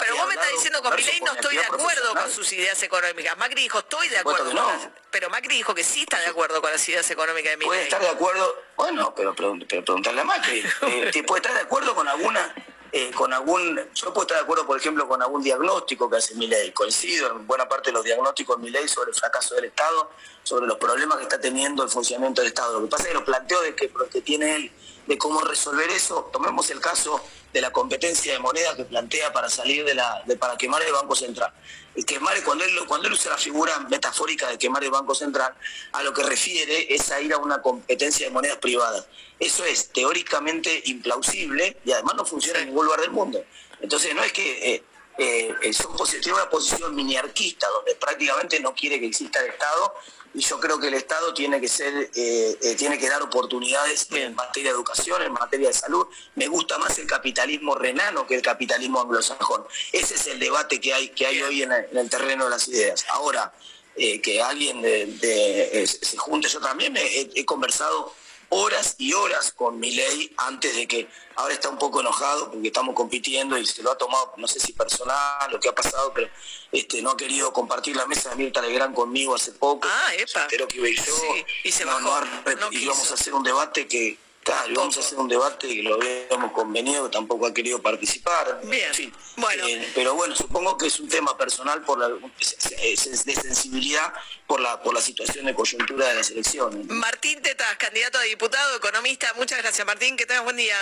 Pero 0.00 0.16
vos 0.16 0.26
me 0.28 0.34
estás 0.34 0.50
diciendo 0.50 0.82
con 0.82 0.90
converso 0.90 1.10
Milei 1.12 1.20
no 1.24 1.32
estoy 1.32 1.56
de 1.56 1.64
acuerdo 1.64 2.14
con 2.14 2.30
sus 2.30 2.52
ideas 2.52 2.82
económicas. 2.82 3.36
Macri 3.38 3.62
dijo 3.62 3.78
estoy 3.78 4.08
de 4.08 4.18
acuerdo 4.18 4.44
que 4.44 4.50
con 4.50 4.56
no. 4.56 4.68
las- 4.68 4.88
Pero 5.10 5.30
Macri 5.30 5.56
dijo 5.56 5.74
que 5.74 5.84
sí 5.84 6.00
está 6.02 6.18
de 6.20 6.26
acuerdo 6.26 6.60
con 6.60 6.70
las 6.70 6.88
ideas 6.88 7.10
económicas 7.10 7.52
de 7.52 7.58
Puede 7.64 7.68
Milei. 7.80 7.84
estar 7.84 8.00
de 8.00 8.08
acuerdo, 8.08 8.62
bueno, 8.76 9.14
pero, 9.14 9.34
pero, 9.34 9.54
pero 9.68 9.84
preguntarle 9.84 10.20
a 10.20 10.24
Macri. 10.24 10.62
Eh, 10.82 11.10
te- 11.12 11.22
puede 11.24 11.40
estar 11.40 11.54
de 11.54 11.60
acuerdo 11.60 11.94
con 11.94 12.06
alguna, 12.08 12.54
eh, 12.98 13.10
con 13.12 13.30
algún, 13.30 13.78
yo 13.94 14.10
puedo 14.14 14.22
estar 14.22 14.38
de 14.38 14.44
acuerdo, 14.44 14.66
por 14.66 14.78
ejemplo, 14.78 15.06
con 15.06 15.20
algún 15.20 15.42
diagnóstico 15.42 16.08
que 16.08 16.16
hace 16.16 16.34
Milei. 16.34 16.72
Coincido 16.72 17.30
en 17.30 17.46
buena 17.46 17.68
parte 17.68 17.90
de 17.90 17.92
los 17.92 18.02
diagnósticos 18.02 18.56
de 18.56 18.62
Milei 18.62 18.88
sobre 18.88 19.10
el 19.10 19.14
fracaso 19.14 19.54
del 19.54 19.66
Estado, 19.66 20.10
sobre 20.42 20.66
los 20.66 20.78
problemas 20.78 21.18
que 21.18 21.24
está 21.24 21.38
teniendo 21.38 21.82
el 21.82 21.90
funcionamiento 21.90 22.40
del 22.40 22.48
Estado. 22.48 22.80
Lo 22.80 22.86
que 22.86 22.90
pasa 22.90 23.02
es 23.02 23.08
que 23.08 23.14
los 23.16 23.24
planteos 23.24 23.62
de 23.64 23.74
que, 23.74 23.92
que 24.10 24.22
tiene 24.22 24.56
él 24.56 24.72
de 25.06 25.18
cómo 25.18 25.42
resolver 25.42 25.90
eso, 25.90 26.30
tomemos 26.32 26.70
el 26.70 26.80
caso 26.80 27.20
de 27.56 27.62
la 27.62 27.70
competencia 27.70 28.34
de 28.34 28.38
moneda 28.38 28.76
que 28.76 28.84
plantea 28.84 29.32
para 29.32 29.48
salir 29.48 29.82
de 29.82 29.94
la, 29.94 30.22
de, 30.26 30.36
para 30.36 30.58
quemar 30.58 30.82
el 30.82 30.92
Banco 30.92 31.16
Central. 31.16 31.50
El 31.94 32.04
quemar, 32.04 32.34
cuando 32.44 32.64
él, 32.64 32.72
cuando 32.86 33.08
él 33.08 33.14
usa 33.14 33.30
la 33.30 33.38
figura 33.38 33.78
metafórica 33.88 34.46
de 34.50 34.58
quemar 34.58 34.84
el 34.84 34.90
Banco 34.90 35.14
Central, 35.14 35.54
a 35.92 36.02
lo 36.02 36.12
que 36.12 36.22
refiere 36.22 36.94
es 36.94 37.10
a 37.10 37.18
ir 37.18 37.32
a 37.32 37.38
una 37.38 37.62
competencia 37.62 38.26
de 38.26 38.30
monedas 38.30 38.58
privadas. 38.58 39.06
Eso 39.40 39.64
es 39.64 39.88
teóricamente 39.88 40.82
implausible 40.84 41.78
y 41.82 41.92
además 41.92 42.16
no 42.16 42.26
funciona 42.26 42.58
en 42.58 42.66
ningún 42.66 42.84
lugar 42.84 43.00
del 43.00 43.12
mundo. 43.12 43.42
Entonces 43.80 44.14
no 44.14 44.22
es 44.22 44.34
que 44.34 44.74
eh, 44.74 44.82
eh, 45.18 45.72
son 45.72 45.96
tiene 46.20 46.34
una 46.38 46.48
posición 46.50 46.94
miniarquista 46.94 47.66
donde 47.68 47.94
prácticamente 47.94 48.60
no 48.60 48.74
quiere 48.74 49.00
que 49.00 49.06
exista 49.06 49.40
el 49.40 49.46
Estado 49.50 49.94
y 50.34 50.40
yo 50.40 50.60
creo 50.60 50.78
que 50.78 50.88
el 50.88 50.94
Estado 50.94 51.32
tiene 51.32 51.60
que 51.60 51.68
ser 51.68 52.10
eh, 52.14 52.58
eh, 52.60 52.74
tiene 52.74 52.98
que 52.98 53.08
dar 53.08 53.22
oportunidades 53.22 54.06
en 54.10 54.34
materia 54.34 54.70
de 54.70 54.76
educación, 54.76 55.22
en 55.22 55.32
materia 55.32 55.68
de 55.68 55.74
salud. 55.74 56.06
Me 56.34 56.46
gusta 56.46 56.76
más 56.78 56.98
el 56.98 57.06
capitalismo 57.06 57.74
renano 57.74 58.26
que 58.26 58.34
el 58.34 58.42
capitalismo 58.42 59.00
anglosajón. 59.00 59.64
Ese 59.92 60.14
es 60.16 60.26
el 60.26 60.38
debate 60.38 60.78
que 60.80 60.92
hay 60.92 61.08
que 61.10 61.26
hay 61.26 61.40
hoy 61.40 61.62
en 61.62 61.72
el, 61.72 61.86
en 61.90 61.96
el 61.96 62.10
terreno 62.10 62.44
de 62.44 62.50
las 62.50 62.68
ideas. 62.68 63.06
Ahora 63.08 63.50
eh, 63.96 64.20
que 64.20 64.42
alguien 64.42 64.82
de- 64.82 65.06
de- 65.06 65.86
se 65.86 66.16
junte, 66.18 66.48
yo 66.48 66.60
también 66.60 66.92
me- 66.92 67.00
he, 67.02 67.30
he 67.34 67.44
conversado 67.46 68.12
horas 68.50 68.94
y 68.98 69.12
horas 69.12 69.52
con 69.52 69.78
Milei 69.80 70.32
antes 70.36 70.74
de 70.76 70.86
que 70.86 71.08
ahora 71.34 71.54
está 71.54 71.68
un 71.68 71.78
poco 71.78 72.00
enojado 72.00 72.50
porque 72.50 72.68
estamos 72.68 72.94
compitiendo 72.94 73.58
y 73.58 73.66
se 73.66 73.82
lo 73.82 73.90
ha 73.92 73.98
tomado, 73.98 74.32
no 74.36 74.46
sé 74.46 74.60
si 74.60 74.72
personal, 74.72 75.50
lo 75.50 75.58
que 75.60 75.68
ha 75.68 75.74
pasado, 75.74 76.12
pero 76.14 76.28
este 76.72 77.02
no 77.02 77.10
ha 77.10 77.16
querido 77.16 77.52
compartir 77.52 77.96
la 77.96 78.06
mesa 78.06 78.30
de 78.30 78.36
Mirta 78.36 78.60
Legrand 78.62 78.94
conmigo 78.94 79.34
hace 79.34 79.52
poco. 79.52 79.88
Ah, 79.90 80.14
epa. 80.14 80.46
que 80.48 80.76
iba 80.76 80.86
a 80.86 80.90
ir 80.90 80.96
yo. 81.04 81.14
Sí, 81.16 81.44
y 81.64 81.72
se 81.72 81.84
No, 81.84 81.92
bajó, 82.00 82.24
no 82.60 82.68
y 82.72 82.78
quiso. 82.78 82.92
a 82.92 83.14
hacer 83.14 83.34
un 83.34 83.42
debate 83.42 83.86
que, 83.86 84.18
claro, 84.46 84.70
íbamos 84.72 84.96
a 84.96 85.00
hacer 85.00 85.18
un 85.18 85.28
debate 85.28 85.66
que 85.68 85.82
lo 85.82 85.96
habíamos 85.96 86.52
convenido, 86.52 87.04
que 87.04 87.10
tampoco 87.10 87.46
ha 87.46 87.52
querido 87.52 87.82
participar. 87.82 88.60
Bien. 88.64 88.86
En 88.88 88.94
fin, 88.94 89.12
Bueno. 89.36 89.66
eh, 89.66 89.90
pero 89.94 90.14
bueno, 90.14 90.34
supongo 90.36 90.78
que 90.78 90.86
es 90.86 91.00
un 91.00 91.08
tema 91.08 91.36
personal 91.36 91.82
por 91.82 91.98
la, 91.98 92.08
de 92.08 92.96
sensibilidad 92.96 94.12
por 94.46 94.60
la 94.60 94.80
por 94.82 94.94
la 94.94 95.00
situación 95.02 95.46
de 95.46 95.54
coyuntura 95.54 96.06
de 96.08 96.14
las 96.14 96.30
elecciones. 96.30 96.86
Martín 96.86 97.42
Tetas, 97.42 97.76
candidato 97.76 98.18
a 98.18 98.22
diputado, 98.22 98.76
economista. 98.76 99.32
Muchas 99.34 99.58
gracias, 99.58 99.86
Martín. 99.86 100.16
Que 100.16 100.24
tengas 100.26 100.44
buen 100.44 100.56
día. 100.56 100.76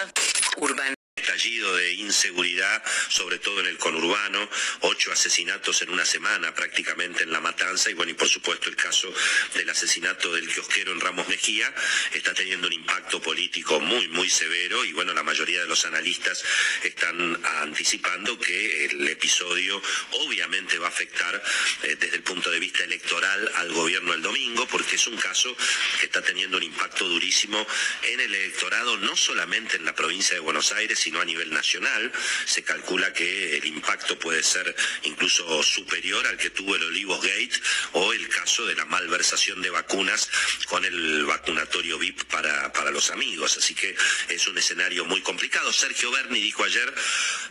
Urban. 0.58 0.94
Estallido 1.34 1.74
de 1.74 1.92
inseguridad, 1.94 2.82
sobre 3.08 3.38
todo 3.38 3.60
en 3.60 3.66
el 3.66 3.76
conurbano, 3.76 4.48
ocho 4.80 5.10
asesinatos 5.10 5.82
en 5.82 5.90
una 5.90 6.04
semana 6.04 6.54
prácticamente 6.54 7.24
en 7.24 7.32
La 7.32 7.40
Matanza. 7.40 7.90
Y 7.90 7.94
bueno, 7.94 8.12
y 8.12 8.14
por 8.14 8.28
supuesto 8.28 8.68
el 8.68 8.76
caso 8.76 9.12
del 9.54 9.68
asesinato 9.68 10.32
del 10.32 10.46
kiosquero 10.46 10.92
en 10.92 11.00
Ramos 11.00 11.26
Mejía. 11.28 11.74
Está 12.12 12.34
teniendo 12.34 12.68
un 12.68 12.72
impacto 12.72 13.20
político 13.20 13.80
muy, 13.80 14.06
muy 14.08 14.30
severo. 14.30 14.84
Y 14.84 14.92
bueno, 14.92 15.12
la 15.12 15.24
mayoría 15.24 15.60
de 15.60 15.66
los 15.66 15.84
analistas 15.86 16.44
están 16.84 17.38
anticipando 17.62 18.38
que 18.38 18.84
el 18.86 19.08
episodio 19.08 19.82
obviamente 20.12 20.78
va 20.78 20.86
a 20.86 20.90
afectar 20.90 21.42
eh, 21.82 21.96
desde 21.98 22.16
el 22.16 22.22
punto 22.22 22.50
de 22.50 22.60
vista 22.60 22.84
electoral 22.84 23.50
al 23.56 23.72
gobierno 23.72 24.14
el 24.14 24.22
domingo, 24.22 24.66
porque 24.68 24.96
es 24.96 25.06
un 25.08 25.16
caso 25.16 25.56
que 25.98 26.06
está 26.06 26.22
teniendo 26.22 26.58
un 26.58 26.62
impacto 26.62 27.08
durísimo 27.08 27.66
en 28.02 28.20
el 28.20 28.34
electorado, 28.34 28.96
no 28.98 29.16
solamente 29.16 29.76
en 29.76 29.84
la 29.84 29.94
provincia 29.94 30.34
de 30.34 30.40
Buenos 30.40 30.70
Aires, 30.72 30.98
sino 30.98 31.23
a 31.24 31.26
nivel 31.26 31.50
nacional. 31.50 32.12
Se 32.44 32.62
calcula 32.62 33.12
que 33.12 33.56
el 33.56 33.64
impacto 33.64 34.18
puede 34.18 34.42
ser 34.42 34.74
incluso 35.02 35.62
superior 35.62 36.26
al 36.26 36.36
que 36.36 36.50
tuvo 36.50 36.76
el 36.76 36.84
Olivos 36.84 37.20
Gate 37.22 37.60
o 37.92 38.12
el 38.12 38.28
caso 38.28 38.66
de 38.66 38.74
la 38.76 38.84
malversación 38.84 39.60
de 39.62 39.70
vacunas 39.70 40.28
con 40.68 40.84
el 40.84 41.24
vacunatorio 41.24 41.98
VIP 41.98 42.24
para, 42.24 42.72
para 42.72 42.90
los 42.90 43.10
amigos. 43.10 43.56
Así 43.56 43.74
que 43.74 43.96
es 44.28 44.46
un 44.46 44.58
escenario 44.58 45.04
muy 45.04 45.22
complicado. 45.22 45.72
Sergio 45.72 46.10
Berni 46.10 46.40
dijo 46.40 46.62
ayer, 46.62 46.94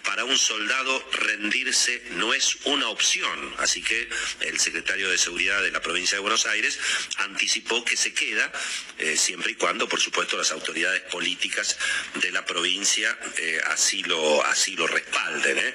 para 0.04 0.24
un 0.24 0.38
soldado 0.38 1.10
rendirse 1.14 2.04
no 2.12 2.34
es 2.34 2.58
una 2.66 2.90
opción. 2.90 3.56
Así 3.58 3.82
que 3.82 4.08
el 4.42 4.60
secretario 4.60 5.10
de 5.10 5.18
Seguridad 5.18 5.62
de 5.62 5.72
la 5.72 5.82
provincia 5.82 6.18
de 6.18 6.22
Buenos 6.22 6.46
Aires 6.46 6.80
anticipó 7.18 7.84
que 7.84 7.98
se 7.98 8.14
queda, 8.14 8.52
eh, 9.00 9.18
siempre 9.18 9.54
y 9.54 9.56
cuando, 9.56 9.90
por 9.90 10.00
supuesto, 10.00 10.38
las 10.38 10.52
autoridades 10.52 11.02
políticas 11.04 11.78
de 12.16 12.32
la 12.32 12.46
provincia 12.46 13.18
eh, 13.38 13.62
así, 13.68 14.04
lo, 14.04 14.44
así 14.46 14.76
lo 14.76 14.88
respalden. 14.88 15.58
¿eh? 15.58 15.74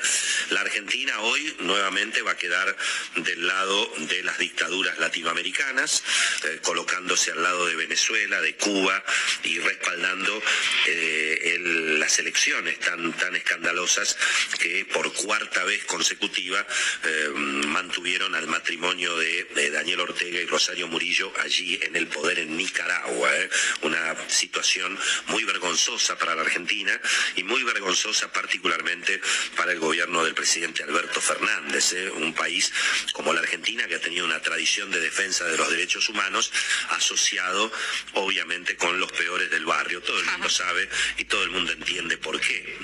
La 0.50 0.60
Argentina 0.60 1.20
hoy 1.20 1.56
nuevamente 1.60 2.22
va 2.22 2.32
a 2.32 2.36
quedar 2.36 2.76
del 3.16 3.46
lado 3.46 3.92
de 3.98 4.22
las 4.22 4.38
dictaduras 4.38 4.98
latinoamericanas, 4.98 6.02
eh, 6.44 6.58
colocándose 6.62 7.32
al 7.32 7.42
lado 7.42 7.66
de 7.66 7.76
Venezuela, 7.76 8.40
de 8.40 8.54
Cuba 8.56 9.02
y 9.44 9.58
respaldando 9.58 10.42
eh, 10.86 11.56
las 11.98 12.18
elecciones 12.18 12.78
tan, 12.80 13.12
tan 13.14 13.34
escandalosas 13.36 14.16
que 14.58 14.84
por 14.92 15.12
cuarta 15.12 15.64
vez 15.64 15.84
consecutiva 15.84 16.64
mantuvieron 17.34 18.34
al 18.34 18.46
matrimonio 18.46 19.16
de, 19.16 19.44
de 19.54 19.70
Daniel 19.70 20.00
Ortega 20.00 20.40
y 20.40 20.46
Rosario 20.46 20.88
Murillo 20.88 21.32
allí 21.40 21.78
en 21.82 21.96
el 21.96 22.06
poder 22.06 22.38
en 22.38 22.56
Nicaragua. 22.56 23.30
Una 23.82 24.16
situación 24.28 24.98
muy 25.28 25.44
vergonzosa 25.44 26.18
para 26.18 26.34
la 26.34 26.42
Argentina 26.42 26.98
y 27.36 27.44
muy 27.44 27.62
vergonzosa 27.62 27.77
particularmente 28.32 29.20
para 29.56 29.72
el 29.72 29.78
gobierno 29.78 30.24
del 30.24 30.34
presidente 30.34 30.82
Alberto 30.82 31.20
Fernández, 31.20 31.92
¿eh? 31.92 32.10
un 32.10 32.34
país 32.34 32.72
como 33.12 33.32
la 33.32 33.40
Argentina 33.40 33.86
que 33.86 33.96
ha 33.96 34.00
tenido 34.00 34.24
una 34.24 34.40
tradición 34.40 34.90
de 34.90 35.00
defensa 35.00 35.44
de 35.44 35.56
los 35.56 35.70
derechos 35.70 36.08
humanos 36.08 36.52
asociado 36.90 37.70
obviamente 38.14 38.76
con 38.76 38.98
los 38.98 39.12
peores 39.12 39.50
del 39.50 39.64
barrio. 39.64 40.00
Todo 40.00 40.18
el 40.18 40.26
mundo 40.26 40.48
sabe 40.48 40.88
y 41.18 41.24
todo 41.24 41.42
el 41.42 41.50
mundo 41.50 41.72
entiende 41.72 42.18
por 42.18 42.40
qué. 42.40 42.78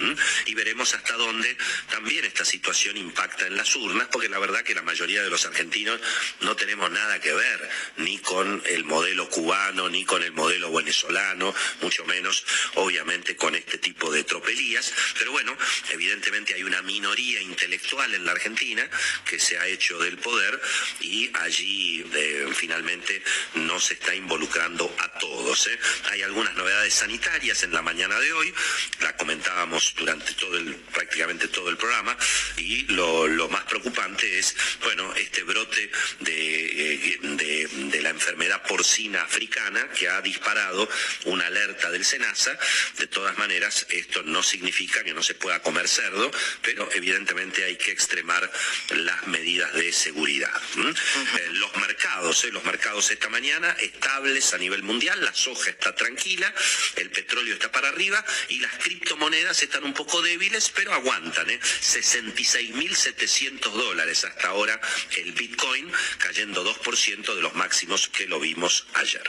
Y 0.47 0.55
veremos 0.55 0.95
hasta 0.95 1.15
dónde 1.15 1.57
también 1.91 2.25
esta 2.25 2.45
situación 2.45 2.97
impacta 2.97 3.47
en 3.47 3.57
las 3.57 3.75
urnas, 3.77 4.09
porque 4.11 4.29
la 4.29 4.39
verdad 4.39 4.63
que 4.63 4.75
la 4.75 4.83
mayoría 4.83 5.23
de 5.23 5.31
los 5.31 5.45
argentinos 5.47 6.01
no 6.41 6.57
tenemos 6.57 6.91
nada 6.91 7.21
que 7.21 7.33
ver 7.33 7.71
ni 7.97 8.19
con 8.19 8.63
el 8.67 8.85
modelo 8.85 9.29
cubano, 9.29 9.89
ni 9.89 10.05
con 10.05 10.23
el 10.23 10.33
modelo 10.33 10.73
venezolano, 10.73 11.55
mucho 11.81 12.05
menos 12.05 12.45
obviamente 12.75 13.37
con 13.37 13.55
este 13.55 13.79
tipo 13.79 14.11
de 14.11 14.25
tropelías. 14.25 14.84
Pero 15.19 15.33
bueno, 15.33 15.57
evidentemente 15.91 16.55
hay 16.55 16.63
una 16.63 16.83
minoría 16.83 17.41
intelectual 17.41 18.15
en 18.15 18.25
la 18.25 18.33
Argentina 18.33 18.89
que 19.25 19.39
se 19.39 19.59
ha 19.59 19.67
hecho 19.67 19.99
del 19.99 20.19
poder 20.19 20.61
y 21.01 21.31
allí 21.35 22.05
eh, 22.15 22.47
finalmente 22.55 23.23
no 23.55 23.79
se 23.81 23.95
está 23.95 24.15
involucrando 24.15 24.95
a 24.99 25.19
todos. 25.19 25.67
¿eh? 25.69 25.79
Hay 26.11 26.23
algunas 26.23 26.55
novedades 26.55 26.95
sanitarias 26.95 27.63
en 27.63 27.73
la 27.73 27.83
mañana 27.83 28.19
de 28.21 28.33
hoy, 28.33 28.55
la 29.01 29.17
comentábamos 29.17 29.95
durante 29.97 30.33
todo 30.35 30.57
el, 30.57 30.75
prácticamente 30.93 31.49
todo 31.49 31.69
el 31.71 31.77
programa, 31.77 32.17
y 32.57 32.83
lo, 32.93 33.49
más 33.49 33.65
preocupante 33.65 34.39
es, 34.39 34.57
bueno, 34.83 35.13
este 35.15 35.43
brote 35.43 35.91
de, 36.21 36.95
eh, 37.15 37.19
de- 37.23 37.69
de 37.91 38.03
la 38.03 38.11
enfermedad 38.11 38.63
porcina 38.67 39.23
africana 39.23 39.89
que 39.91 40.09
ha 40.09 40.21
disparado 40.21 40.89
una 41.27 41.47
alerta 41.47 41.91
del 41.91 42.05
SENASA. 42.05 42.59
De 42.99 43.07
todas 43.07 43.37
maneras, 43.39 43.87
esto 43.91 44.23
no 44.25 44.43
significa 44.43 44.74
que 45.05 45.15
no 45.15 45.23
se 45.23 45.35
pueda 45.35 45.61
comer 45.61 45.89
cerdo, 45.89 46.31
pero 46.63 46.89
evidentemente 46.95 47.65
hay 47.65 47.77
que 47.77 47.91
extremar 47.91 48.51
las 48.91 49.27
medidas 49.27 49.73
de 49.75 49.93
seguridad. 49.93 50.53
Eh, 50.77 51.49
los 51.53 51.75
mercados, 51.77 52.45
eh, 52.45 52.51
los 52.51 52.65
mercados 52.65 53.11
esta 53.11 53.29
mañana 53.29 53.71
estables 53.81 54.53
a 54.53 54.59
nivel 54.59 54.83
mundial, 54.83 55.25
la 55.25 55.35
soja 55.35 55.71
está 55.71 55.95
tranquila, 55.95 56.53
el 56.97 57.11
petróleo 57.11 57.25
petróleo 57.25 57.55
está 57.55 57.73
para 57.73 57.89
arriba 57.89 58.23
y 58.49 58.61
las 58.61 58.73
criptomonedas 58.77 59.61
están 59.63 59.85
un 59.85 59.93
poco 59.93 60.23
débiles, 60.23 60.71
pero 60.71 60.93
aguantan. 60.93 61.51
¿eh? 61.51 61.59
66.700 61.61 63.73
dólares 63.73 64.25
hasta 64.25 64.49
ahora 64.49 64.81
el 65.17 65.33
Bitcoin, 65.33 65.91
cayendo 66.19 66.65
2% 66.65 67.35
de 67.35 67.43
los 67.43 67.55
máximos 67.55 68.09
que 68.09 68.29
lo 68.29 68.39
vimos 68.39 68.87
ayer. 68.95 69.29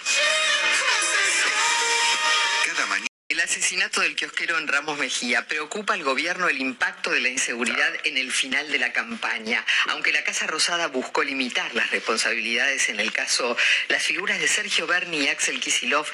Asesinato 3.46 4.02
del 4.02 4.16
kiosquero 4.16 4.58
en 4.58 4.68
Ramos 4.68 4.98
Mejía 4.98 5.46
preocupa 5.46 5.94
al 5.94 6.04
gobierno 6.04 6.50
el 6.50 6.60
impacto 6.60 7.12
de 7.12 7.22
la 7.22 7.30
inseguridad 7.30 7.94
en 8.04 8.18
el 8.18 8.32
final 8.32 8.72
de 8.72 8.80
la 8.80 8.92
campaña. 8.92 9.64
Aunque 9.90 10.12
la 10.12 10.24
Casa 10.24 10.48
Rosada 10.48 10.88
buscó 10.88 11.24
limitar 11.24 11.76
las 11.76 11.92
responsabilidades 11.92 12.90
en 12.90 13.00
el 13.00 13.12
caso, 13.12 13.56
las 13.88 14.02
figuras 14.02 14.40
de 14.40 14.48
Sergio 14.48 14.88
Berni 14.88 15.20
y 15.20 15.28
Axel 15.28 15.60
Kisilov 15.60 16.08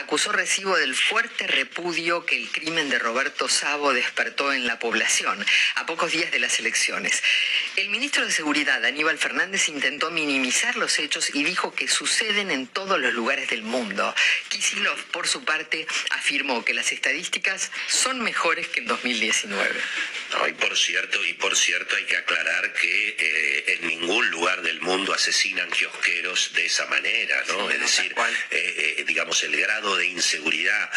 acusó 0.00 0.32
recibo 0.32 0.76
del 0.76 0.96
fuerte 0.96 1.46
repudio 1.46 2.26
que 2.26 2.36
el 2.36 2.50
crimen 2.50 2.90
de 2.90 2.98
Roberto 2.98 3.48
Sabo 3.48 3.92
despertó 3.92 4.52
en 4.52 4.66
la 4.66 4.80
población 4.80 5.46
a 5.76 5.86
pocos 5.86 6.10
días 6.10 6.32
de 6.32 6.40
las 6.40 6.58
elecciones. 6.58 7.22
El 7.76 7.90
ministro 7.90 8.26
de 8.26 8.32
Seguridad, 8.32 8.84
Aníbal 8.84 9.18
Fernández, 9.18 9.68
intentó 9.68 10.10
minimizar 10.10 10.76
los 10.76 10.98
hechos 10.98 11.32
y 11.32 11.44
dijo 11.44 11.76
que 11.76 11.86
suceden 11.86 12.50
en 12.50 12.66
todos 12.66 12.98
los 12.98 13.14
lugares 13.14 13.50
del 13.50 13.62
mundo. 13.62 14.12
Kisilov, 14.48 15.00
por 15.12 15.28
su 15.28 15.44
parte, 15.44 15.86
afirmó 16.10 16.64
que 16.64 16.71
las 16.74 16.92
estadísticas 16.92 17.70
son 17.88 18.20
mejores 18.22 18.68
que 18.68 18.80
en 18.80 18.86
2019. 18.86 19.80
No, 20.32 20.48
y 20.48 20.52
por 20.52 20.76
cierto, 20.76 21.24
y 21.24 21.34
por 21.34 21.56
cierto 21.56 21.96
hay 21.96 22.04
que 22.04 22.16
aclarar 22.16 22.72
que 22.72 23.16
eh, 23.18 23.64
en 23.74 23.88
ningún 23.88 24.30
lugar 24.30 24.62
del 24.62 24.80
mundo 24.80 25.12
asesinan 25.12 25.70
kiosqueros 25.70 26.52
de 26.54 26.66
esa 26.66 26.86
manera, 26.86 27.42
¿no? 27.48 27.68
Sí, 27.68 27.74
es 27.74 27.78
no, 27.78 27.84
decir, 27.84 28.14
eh, 28.50 28.94
eh, 28.98 29.04
digamos 29.06 29.42
el 29.42 29.56
grado 29.56 29.96
de 29.96 30.06
inseguridad, 30.06 30.90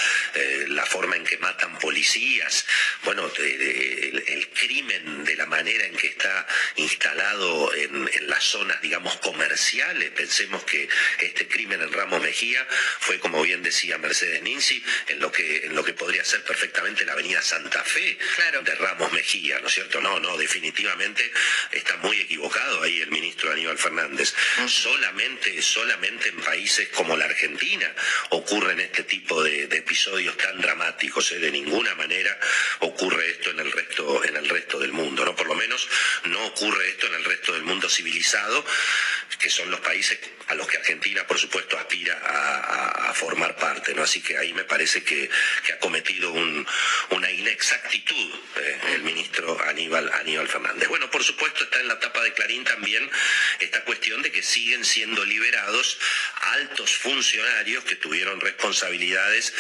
la 0.68 0.86
forma 0.86 1.16
en 1.16 1.24
que 1.24 1.38
matan 1.38 1.78
policías, 1.80 2.66
bueno, 3.04 3.32
el, 3.38 4.24
el 4.28 4.50
crimen 4.50 5.24
de 5.24 5.36
la 5.36 5.46
manera 5.46 5.86
en 5.86 5.96
que 5.96 6.08
está 6.08 6.48
instalado 6.76 7.74
en, 7.74 8.10
en 8.14 8.30
las 8.30 8.44
zonas, 8.44 8.82
digamos, 8.82 9.16
comerciales. 9.18 10.12
Pensemos 10.12 10.64
que 10.64 10.88
este 11.20 11.48
crimen 11.48 11.82
en 11.82 11.92
Ramos 11.92 12.22
Mejía 12.22 12.66
fue, 13.00 13.20
como 13.20 13.42
bien 13.42 13.64
decía 13.64 13.98
Mercedes 13.98 14.42
Ninzi, 14.42 14.84
en 15.08 15.20
lo 15.20 15.32
que 15.32 15.65
en 15.66 15.76
lo 15.76 15.84
que 15.84 15.94
podría 15.94 16.24
ser 16.24 16.44
perfectamente 16.44 17.06
la 17.06 17.14
avenida 17.14 17.42
Santa 17.42 17.84
Fe 17.84 18.18
Claro. 18.36 18.62
de 18.62 18.76
Ramos 18.76 19.12
Mejía, 19.12 19.60
¿no 19.60 19.68
es 19.68 19.74
cierto? 19.74 20.02
No, 20.02 20.20
no, 20.20 20.38
definitivamente 20.38 21.32
está 21.72 21.98
muy 21.98 22.20
equivocado 22.22 22.82
ahí 22.84 23.02
el 23.02 23.10
ministro 23.12 23.52
Aníbal 23.52 23.78
Fernández. 23.78 24.34
Solamente, 24.68 25.62
solamente 25.62 26.30
en 26.30 26.38
países 26.42 26.90
como 26.90 27.16
la 27.18 27.26
Argentina 27.26 27.94
ocurren 28.30 28.80
este 28.80 29.04
tipo 29.04 29.42
de, 29.44 29.68
de 29.68 29.78
episodios 29.78 30.38
tan 30.38 30.60
dramáticos. 30.62 31.32
¿eh? 31.32 31.40
De 31.40 31.52
ninguna 31.52 31.96
manera 31.96 32.38
ocurre 32.80 33.30
esto 33.32 33.52
en 33.52 33.60
el 33.60 33.72
resto, 33.72 34.24
en 34.24 34.36
el 34.36 34.48
resto 34.50 34.80
del 34.80 34.92
mundo, 34.92 35.26
¿no? 35.26 35.36
Por 35.36 35.48
lo 35.48 35.56
menos 35.56 35.88
no 36.26 36.46
ocurre 36.46 36.90
esto 36.90 37.08
en 37.08 37.16
el 37.16 37.26
resto 37.26 37.54
del 37.54 37.64
mundo 37.64 37.90
civilizado, 37.90 38.66
que 39.40 39.50
son 39.50 39.70
los 39.72 39.80
países 39.80 40.20
a 40.48 40.56
los 40.56 40.68
que 40.68 40.78
Argentina, 40.78 41.26
por 41.26 41.40
supuesto, 41.40 41.78
aspira 41.78 42.20
a, 42.24 42.60
a- 42.60 43.10
a 43.10 43.14
formar 43.14 43.56
parte, 43.56 43.94
¿no? 43.96 44.04
Así 44.04 44.22
que 44.22 44.38
ahí 44.38 44.54
me 44.54 44.64
parece 44.64 45.04
que, 45.04 45.30
que 45.62 45.74
ha 45.74 45.80
cometido 45.80 46.32
un- 46.32 46.66
una 47.12 47.32
inexactitud 47.32 48.34
eh, 48.58 48.80
el 48.96 49.04
ministro 49.04 49.60
Aníbal, 49.68 50.12
Aníbal 50.14 50.48
Fernández. 50.48 50.88
Bueno, 50.88 51.10
por 51.12 51.24
supuesto, 51.24 51.64
está 51.64 51.80
en 51.80 51.88
la 51.88 52.00
tapa 52.00 52.22
de 52.24 52.34
Clarín 52.34 52.64
también 52.64 53.10
esta 53.60 53.84
cuestión 53.84 54.22
de 54.22 54.32
que 54.32 54.42
siguen 54.44 54.84
siendo 54.86 55.24
liberados 55.26 55.98
altos 56.54 56.96
funcionarios 56.98 57.84
que 57.84 57.96
tuvieron 57.96 58.40
responsabilidades 58.42 59.54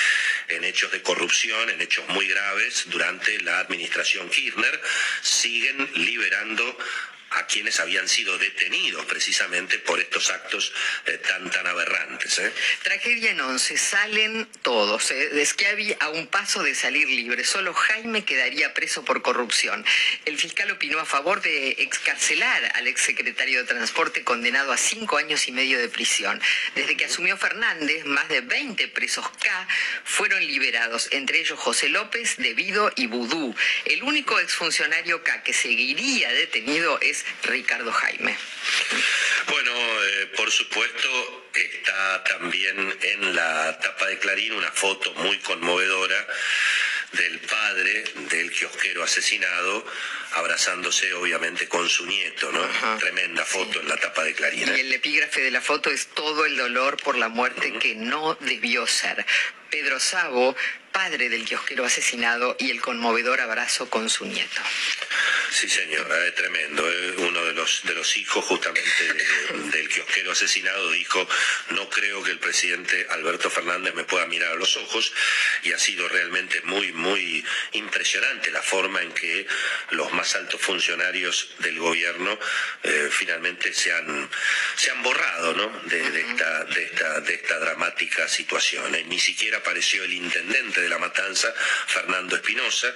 en 0.50 0.64
hechos 0.64 0.92
de 0.92 1.02
corrupción, 1.02 1.70
en 1.70 1.82
hechos 1.82 2.08
muy 2.10 2.28
graves 2.28 2.84
durante 2.88 3.40
la 3.42 3.60
administración 3.60 4.30
Kirchner, 4.30 4.82
siguen 5.22 5.90
liberando 5.96 6.78
a 7.36 7.46
quienes 7.48 7.80
habían 7.80 8.08
sido 8.08 8.38
detenidos 8.38 9.06
precisamente 9.06 9.80
por 9.80 10.00
estos 10.00 10.30
actos 10.30 10.74
eh, 11.06 11.18
tan 11.18 11.50
tan 11.52 11.68
aberrantes. 11.68 12.40
¿eh? 12.40 12.52
Tragedia 12.84 13.32
en 13.32 13.42
once, 13.42 13.78
salen 13.78 14.48
todos. 14.62 15.12
¿eh? 15.12 15.46
Que 15.56 15.68
había 15.68 15.96
a 16.00 16.10
un 16.10 16.28
paso 16.28 16.64
de 16.64 16.76
salir 16.76 17.08
libre. 17.08 17.44
Solo 17.46 17.74
Jaime 17.74 18.26
quedaría 18.26 18.74
preso 18.74 19.06
por 19.06 19.22
corrupción. 19.22 19.86
El 20.26 20.38
fiscal 20.38 20.70
opinó 20.72 21.00
a 21.00 21.06
favor 21.06 21.42
de 21.42 21.72
excarcelar 21.80 22.72
al 22.76 22.88
exsecretario 22.88 23.60
de 23.60 23.68
Transporte 23.68 24.24
condenado 24.24 24.72
a 24.72 24.78
cinco 24.78 25.18
años 25.18 25.48
y 25.48 25.52
medio 25.52 25.80
de 25.80 25.90
prisión. 25.90 26.42
Desde 26.76 26.98
que 26.98 27.06
asumió 27.06 27.38
Fernández, 27.38 28.06
más 28.06 28.28
de 28.30 28.42
20 28.42 28.88
presos 28.90 29.28
K 29.42 29.68
fueron 30.04 30.46
liberados, 30.46 31.08
entre 31.12 31.40
ellos 31.40 31.60
José 31.60 31.90
López, 31.90 32.38
Debido 32.38 32.92
y 32.96 33.08
Vudú. 33.08 33.56
El 33.86 34.04
único 34.04 34.40
exfuncionario 34.40 35.24
K 35.24 35.44
que 35.44 35.54
seguiría 35.54 36.32
detenido 36.32 37.00
es 37.02 37.25
Ricardo 37.44 37.92
Jaime. 37.92 38.38
Bueno, 39.48 39.72
eh, 39.72 40.32
por 40.36 40.52
supuesto 40.52 41.50
está 41.54 42.24
también 42.24 42.98
en 43.02 43.36
la 43.36 43.78
tapa 43.80 44.08
de 44.08 44.18
Clarín 44.20 44.54
una 44.54 44.72
foto 44.72 45.14
muy 45.16 45.38
conmovedora 45.40 46.28
del 47.12 47.40
padre 47.40 48.04
del 48.30 48.52
kiosquero 48.52 49.04
asesinado 49.04 49.86
abrazándose 50.36 51.14
obviamente 51.14 51.68
con 51.68 51.88
su 51.88 52.06
nieto, 52.06 52.52
¿no? 52.52 52.64
Ajá. 52.64 52.98
Tremenda 52.98 53.46
foto 53.46 53.80
en 53.80 53.88
la 53.88 53.96
tapa 53.98 54.24
de 54.24 54.34
Clarín. 54.34 54.68
Y 54.68 54.72
¿eh? 54.72 54.82
el 54.82 54.94
epígrafe 54.94 55.42
de 55.42 55.52
la 55.52 55.62
foto 55.62 55.90
es 55.90 56.08
todo 56.08 56.46
el 56.46 56.58
dolor 56.58 56.98
por 56.98 57.18
la 57.18 57.30
muerte 57.30 57.74
que 57.80 57.96
no 57.96 58.36
debió 58.42 58.86
ser. 58.86 59.26
Pedro 59.70 60.00
Sabo, 60.00 60.56
padre 60.92 61.30
del 61.30 61.46
kiosquero 61.46 61.86
asesinado, 61.86 62.56
y 62.60 62.70
el 62.72 62.82
conmovedor 62.82 63.42
abrazo 63.42 63.90
con 63.90 64.10
su 64.10 64.26
nieto. 64.26 64.62
Sí, 65.56 65.70
señora, 65.70 66.28
es 66.28 66.36
tremendo. 66.36 66.84
¿eh? 66.92 67.14
Uno 67.20 67.46
de 67.46 67.54
los, 67.54 67.82
de 67.84 67.94
los 67.94 68.18
hijos 68.18 68.44
justamente 68.44 69.14
de- 69.14 69.70
del 69.72 69.88
kiosquero 69.88 70.34
asesinado 70.34 70.92
dijo, 70.92 71.26
no 71.70 71.90
creo 71.90 72.22
que 72.24 72.32
el 72.32 72.40
presidente 72.40 73.08
Alberto 73.12 73.50
Fernández 73.50 73.94
me 73.96 74.04
pueda 74.04 74.26
mirar 74.26 74.52
a 74.52 74.56
los 74.56 74.76
ojos 74.76 75.14
y 75.64 75.72
ha 75.72 75.80
sido 75.80 76.10
realmente 76.10 76.60
muy, 76.64 76.92
muy 76.92 77.46
impresionante 77.72 78.52
la 78.52 78.62
forma 78.62 79.02
en 79.02 79.14
que 79.14 79.48
los 79.92 80.12
más 80.12 80.36
altos 80.36 80.60
funcionarios 80.60 81.56
del 81.60 81.80
gobierno 81.80 82.38
eh, 82.84 83.08
finalmente 83.10 83.74
se 83.74 83.94
han, 83.94 84.30
se 84.76 84.92
han 84.92 85.02
borrado 85.04 85.54
¿no? 85.54 85.82
de, 85.86 86.12
de 86.12 86.20
esta, 86.22 86.66
de, 86.66 86.84
esta, 86.84 87.22
de 87.22 87.34
esta 87.34 87.60
dramática 87.60 88.28
situación. 88.28 88.94
¿eh? 88.94 89.06
Ni 89.08 89.20
siquiera 89.22 89.60
apareció 89.60 90.04
el 90.04 90.12
intendente 90.12 90.82
de 90.82 90.90
la 90.90 90.98
matanza, 90.98 91.54
Fernando 91.88 92.36
Espinosa, 92.36 92.94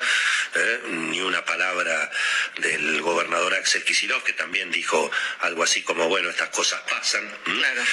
¿eh? 0.56 0.80
ni 0.90 1.22
una 1.22 1.46
palabra 1.46 2.12
del 2.58 3.02
gobernador 3.02 3.54
Axel 3.56 3.84
Kicillof, 3.84 4.24
que 4.24 4.34
también 4.34 4.72
dijo 4.72 5.10
algo 5.42 5.64
así 5.64 5.82
como, 5.84 6.08
bueno, 6.08 6.30
estas 6.30 6.50
cosas 6.50 6.82
pasan. 6.90 7.30
Claro. 7.44 7.84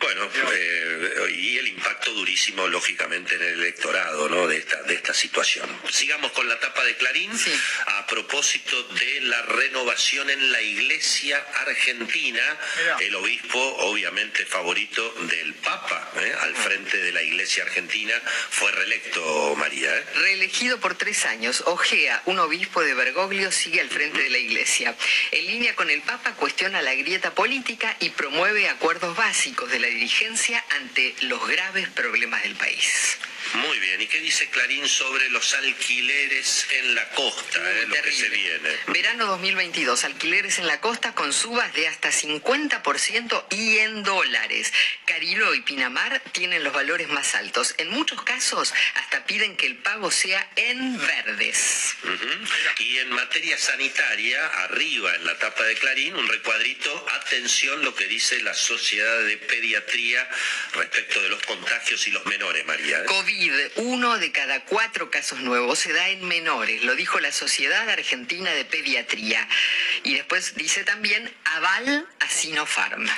Bueno, 0.00 0.28
eh, 0.54 1.34
y 1.36 1.58
el 1.58 1.68
impacto 1.68 2.12
durísimo, 2.12 2.66
lógicamente, 2.68 3.34
en 3.34 3.42
el 3.42 3.60
electorado 3.60 4.28
¿no? 4.28 4.46
de, 4.48 4.56
esta, 4.56 4.82
de 4.82 4.94
esta 4.94 5.12
situación. 5.12 5.68
Sigamos 5.90 6.32
con 6.32 6.48
la 6.48 6.58
tapa 6.58 6.82
de 6.84 6.96
Clarín. 6.96 7.36
Sí. 7.38 7.52
A 7.86 8.06
propósito 8.06 8.82
de 8.82 9.20
la 9.22 9.42
renovación 9.42 10.30
en 10.30 10.52
la 10.52 10.62
Iglesia 10.62 11.44
Argentina, 11.66 12.42
el 13.00 13.14
obispo, 13.14 13.58
obviamente 13.58 14.46
favorito 14.46 15.12
del 15.30 15.54
Papa, 15.54 16.10
¿eh? 16.16 16.34
al 16.40 16.54
frente 16.54 16.96
de 16.96 17.12
la 17.12 17.22
Iglesia 17.22 17.64
Argentina, 17.64 18.14
fue 18.50 18.72
reelecto 18.72 19.54
María. 19.56 19.96
¿eh? 19.96 20.04
Reelegido 20.14 20.80
por 20.80 20.94
tres 20.96 21.26
años, 21.26 21.62
Ojea, 21.66 22.22
un 22.24 22.38
obispo 22.38 22.82
de 22.82 22.94
Bergoglio, 22.94 23.52
sigue 23.52 23.80
al 23.80 23.90
frente 23.90 24.22
de 24.22 24.30
la 24.30 24.38
iglesia. 24.38 24.96
En 25.30 25.46
línea 25.46 25.76
con 25.76 25.90
el 25.90 26.00
Papa, 26.02 26.34
cuestiona 26.34 26.82
la 26.82 26.94
grieta 26.94 27.34
política 27.34 27.96
y 28.00 28.10
promueve 28.10 28.68
acuerdos 28.68 29.16
básicos 29.16 29.70
de 29.70 29.78
la 29.78 29.89
dirigencia 29.90 30.64
ante 30.80 31.14
los 31.22 31.46
graves 31.46 31.88
problemas 31.90 32.42
del 32.42 32.56
país. 32.56 33.18
Muy 33.54 33.78
bien, 33.80 34.00
¿y 34.00 34.06
qué 34.06 34.20
dice 34.20 34.48
Clarín 34.48 34.88
sobre 34.88 35.28
los 35.30 35.54
alquileres 35.54 36.66
en 36.70 36.94
la 36.94 37.08
costa, 37.10 37.58
eh, 37.58 37.84
lo 37.86 37.94
que 37.94 38.00
Terrible. 38.02 38.18
se 38.18 38.28
viene? 38.28 38.76
Verano 38.86 39.26
2022, 39.26 40.04
alquileres 40.04 40.58
en 40.58 40.66
la 40.68 40.80
costa 40.80 41.14
con 41.14 41.32
subas 41.32 41.72
de 41.74 41.88
hasta 41.88 42.10
50% 42.12 43.46
y 43.50 43.78
en 43.78 44.02
dólares. 44.04 44.72
Carilo 45.04 45.54
y 45.54 45.62
Pinamar 45.62 46.20
tienen 46.32 46.62
los 46.62 46.72
valores 46.72 47.08
más 47.08 47.34
altos. 47.34 47.74
En 47.78 47.90
muchos 47.90 48.22
casos 48.22 48.72
hasta 48.94 49.24
piden 49.26 49.56
que 49.56 49.66
el 49.66 49.76
pago 49.78 50.10
sea 50.10 50.48
en 50.56 50.98
verdes. 50.98 51.96
Y 52.78 52.98
en 52.98 53.10
materia 53.10 53.58
sanitaria, 53.58 54.46
arriba 54.64 55.14
en 55.16 55.26
la 55.26 55.36
tapa 55.38 55.64
de 55.64 55.74
Clarín, 55.74 56.14
un 56.14 56.28
recuadrito, 56.28 57.06
atención 57.14 57.84
lo 57.84 57.94
que 57.94 58.06
dice 58.06 58.40
la 58.42 58.54
Sociedad 58.54 59.22
de 59.24 59.36
Pediatría 59.38 60.28
respecto 60.74 61.20
de 61.20 61.28
los 61.28 61.42
contagios 61.42 62.06
y 62.06 62.12
los 62.12 62.24
menores, 62.26 62.64
María. 62.66 63.00
¿eh? 63.00 63.04
COVID 63.06 63.39
Uno 63.76 64.18
de 64.18 64.32
cada 64.32 64.64
cuatro 64.64 65.10
casos 65.10 65.40
nuevos 65.40 65.78
se 65.78 65.92
da 65.92 66.10
en 66.10 66.26
menores, 66.28 66.82
lo 66.84 66.94
dijo 66.94 67.20
la 67.20 67.32
Sociedad 67.32 67.88
Argentina 67.88 68.50
de 68.52 68.66
Pediatría. 68.66 69.48
Y 70.02 70.14
después 70.14 70.54
dice 70.56 70.84
también 70.84 71.32
aval 71.44 72.06
a 72.18 72.28
Sinopharm, 72.28 73.08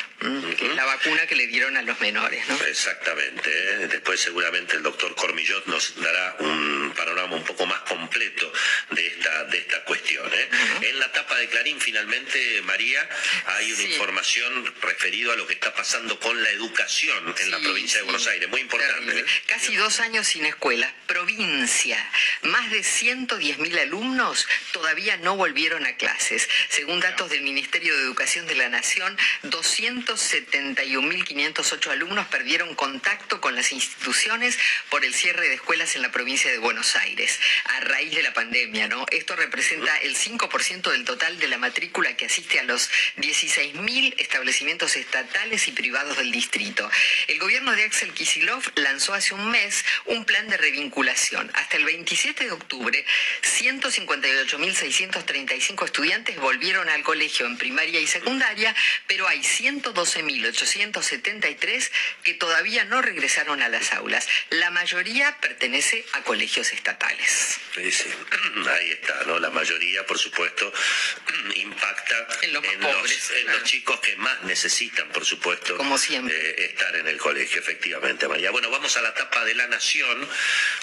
que 0.56 0.66
es 0.66 0.76
la 0.76 0.84
vacuna 0.84 1.26
que 1.26 1.34
le 1.34 1.48
dieron 1.48 1.76
a 1.76 1.82
los 1.82 1.98
menores. 2.00 2.46
¿no? 2.48 2.54
Exactamente. 2.66 3.50
¿eh? 3.50 3.88
Después 3.88 4.20
seguramente 4.20 4.76
el 4.76 4.82
doctor 4.82 5.14
Cormillot 5.16 5.66
nos 5.66 6.00
dará 6.00 6.36
un 6.38 6.92
panorama 6.96 7.34
un 7.34 7.44
poco 7.44 7.66
más 7.66 7.80
completo 7.80 8.52
de 8.90 9.06
esta, 9.06 9.44
de 9.44 9.58
esta 9.58 9.82
cuestión. 9.84 10.30
¿eh? 10.32 10.48
En 10.82 11.00
la 11.00 11.10
tapa 11.10 11.36
de 11.36 11.48
Clarín, 11.48 11.80
finalmente, 11.80 12.62
María, 12.62 13.08
hay 13.46 13.72
una 13.72 13.82
información 13.82 14.72
referido 14.82 15.32
a 15.32 15.36
lo 15.36 15.46
que 15.46 15.54
está 15.54 15.74
pasando 15.74 16.20
con 16.20 16.40
la 16.42 16.50
educación 16.50 17.34
en 17.40 17.50
la 17.50 17.58
provincia 17.58 17.98
de 17.98 18.04
Buenos 18.04 18.26
Aires. 18.28 18.48
Muy 18.48 18.60
importante. 18.60 19.24
Casi 19.46 19.74
dos 19.74 19.98
años 19.98 20.11
sin 20.20 20.44
escuela. 20.44 20.92
Provincia. 21.06 21.96
Más 22.42 22.70
de 22.70 22.80
110.000 22.80 23.80
alumnos 23.80 24.46
todavía 24.72 25.16
no 25.16 25.36
volvieron 25.36 25.86
a 25.86 25.96
clases. 25.96 26.46
Según 26.68 27.00
datos 27.00 27.30
del 27.30 27.40
Ministerio 27.40 27.96
de 27.96 28.02
Educación 28.02 28.46
de 28.46 28.54
la 28.54 28.68
Nación, 28.68 29.16
271.508 29.44 31.90
alumnos 31.90 32.26
perdieron 32.26 32.74
contacto 32.74 33.40
con 33.40 33.54
las 33.54 33.72
instituciones 33.72 34.58
por 34.90 35.06
el 35.06 35.14
cierre 35.14 35.48
de 35.48 35.54
escuelas 35.54 35.96
en 35.96 36.02
la 36.02 36.12
provincia 36.12 36.50
de 36.50 36.58
Buenos 36.58 36.94
Aires 36.96 37.40
a 37.64 37.80
raíz 37.80 38.14
de 38.14 38.22
la 38.22 38.34
pandemia, 38.34 38.88
¿no? 38.88 39.06
Esto 39.10 39.34
representa 39.34 39.96
el 39.98 40.14
5% 40.14 40.90
del 40.90 41.06
total 41.06 41.38
de 41.38 41.48
la 41.48 41.56
matrícula 41.56 42.14
que 42.16 42.26
asiste 42.26 42.60
a 42.60 42.64
los 42.64 42.90
16.000 43.16 44.14
establecimientos 44.18 44.96
estatales 44.96 45.68
y 45.68 45.72
privados 45.72 46.18
del 46.18 46.32
distrito. 46.32 46.90
El 47.28 47.38
gobierno 47.38 47.72
de 47.72 47.84
Axel 47.84 48.12
Kisilov 48.12 48.62
lanzó 48.74 49.14
hace 49.14 49.32
un 49.34 49.50
mes 49.50 49.84
un 50.06 50.24
plan 50.24 50.48
de 50.48 50.56
revinculación. 50.56 51.50
Hasta 51.54 51.76
el 51.76 51.84
27 51.84 52.44
de 52.44 52.50
octubre, 52.52 53.04
158.635 53.42 55.84
estudiantes 55.84 56.36
volvieron 56.38 56.88
al 56.88 57.02
colegio 57.02 57.46
en 57.46 57.58
primaria 57.58 58.00
y 58.00 58.06
secundaria, 58.06 58.74
pero 59.06 59.28
hay 59.28 59.40
112.873 59.40 61.90
que 62.22 62.34
todavía 62.34 62.84
no 62.84 63.02
regresaron 63.02 63.62
a 63.62 63.68
las 63.68 63.92
aulas. 63.92 64.28
La 64.50 64.70
mayoría 64.70 65.36
pertenece 65.40 66.04
a 66.12 66.22
colegios 66.22 66.72
estatales. 66.72 67.58
Sí, 67.74 67.90
sí. 67.90 68.10
Ahí 68.68 68.90
está, 68.92 69.22
¿no? 69.26 69.38
La 69.38 69.50
mayoría, 69.50 70.04
por 70.06 70.18
supuesto, 70.18 70.72
impacta 71.56 72.28
En 72.42 72.52
los 72.52 72.64
en, 72.64 72.80
pobres, 72.80 73.28
los, 73.28 73.38
en 73.38 73.44
claro. 73.44 73.58
los 73.58 73.68
chicos 73.68 74.00
que 74.00 74.16
más 74.16 74.42
necesitan, 74.44 75.08
por 75.10 75.24
supuesto, 75.24 75.76
Como 75.76 75.96
siempre. 75.98 76.34
eh, 76.36 76.64
estar 76.66 76.94
en 76.96 77.06
el 77.08 77.16
colegio, 77.18 77.60
efectivamente, 77.60 78.28
María. 78.28 78.50
Bueno, 78.50 78.70
vamos 78.70 78.96
a 78.96 79.02
la 79.02 79.14
tapa 79.14 79.44
de 79.44 79.54
la 79.54 79.66
nación. 79.68 79.91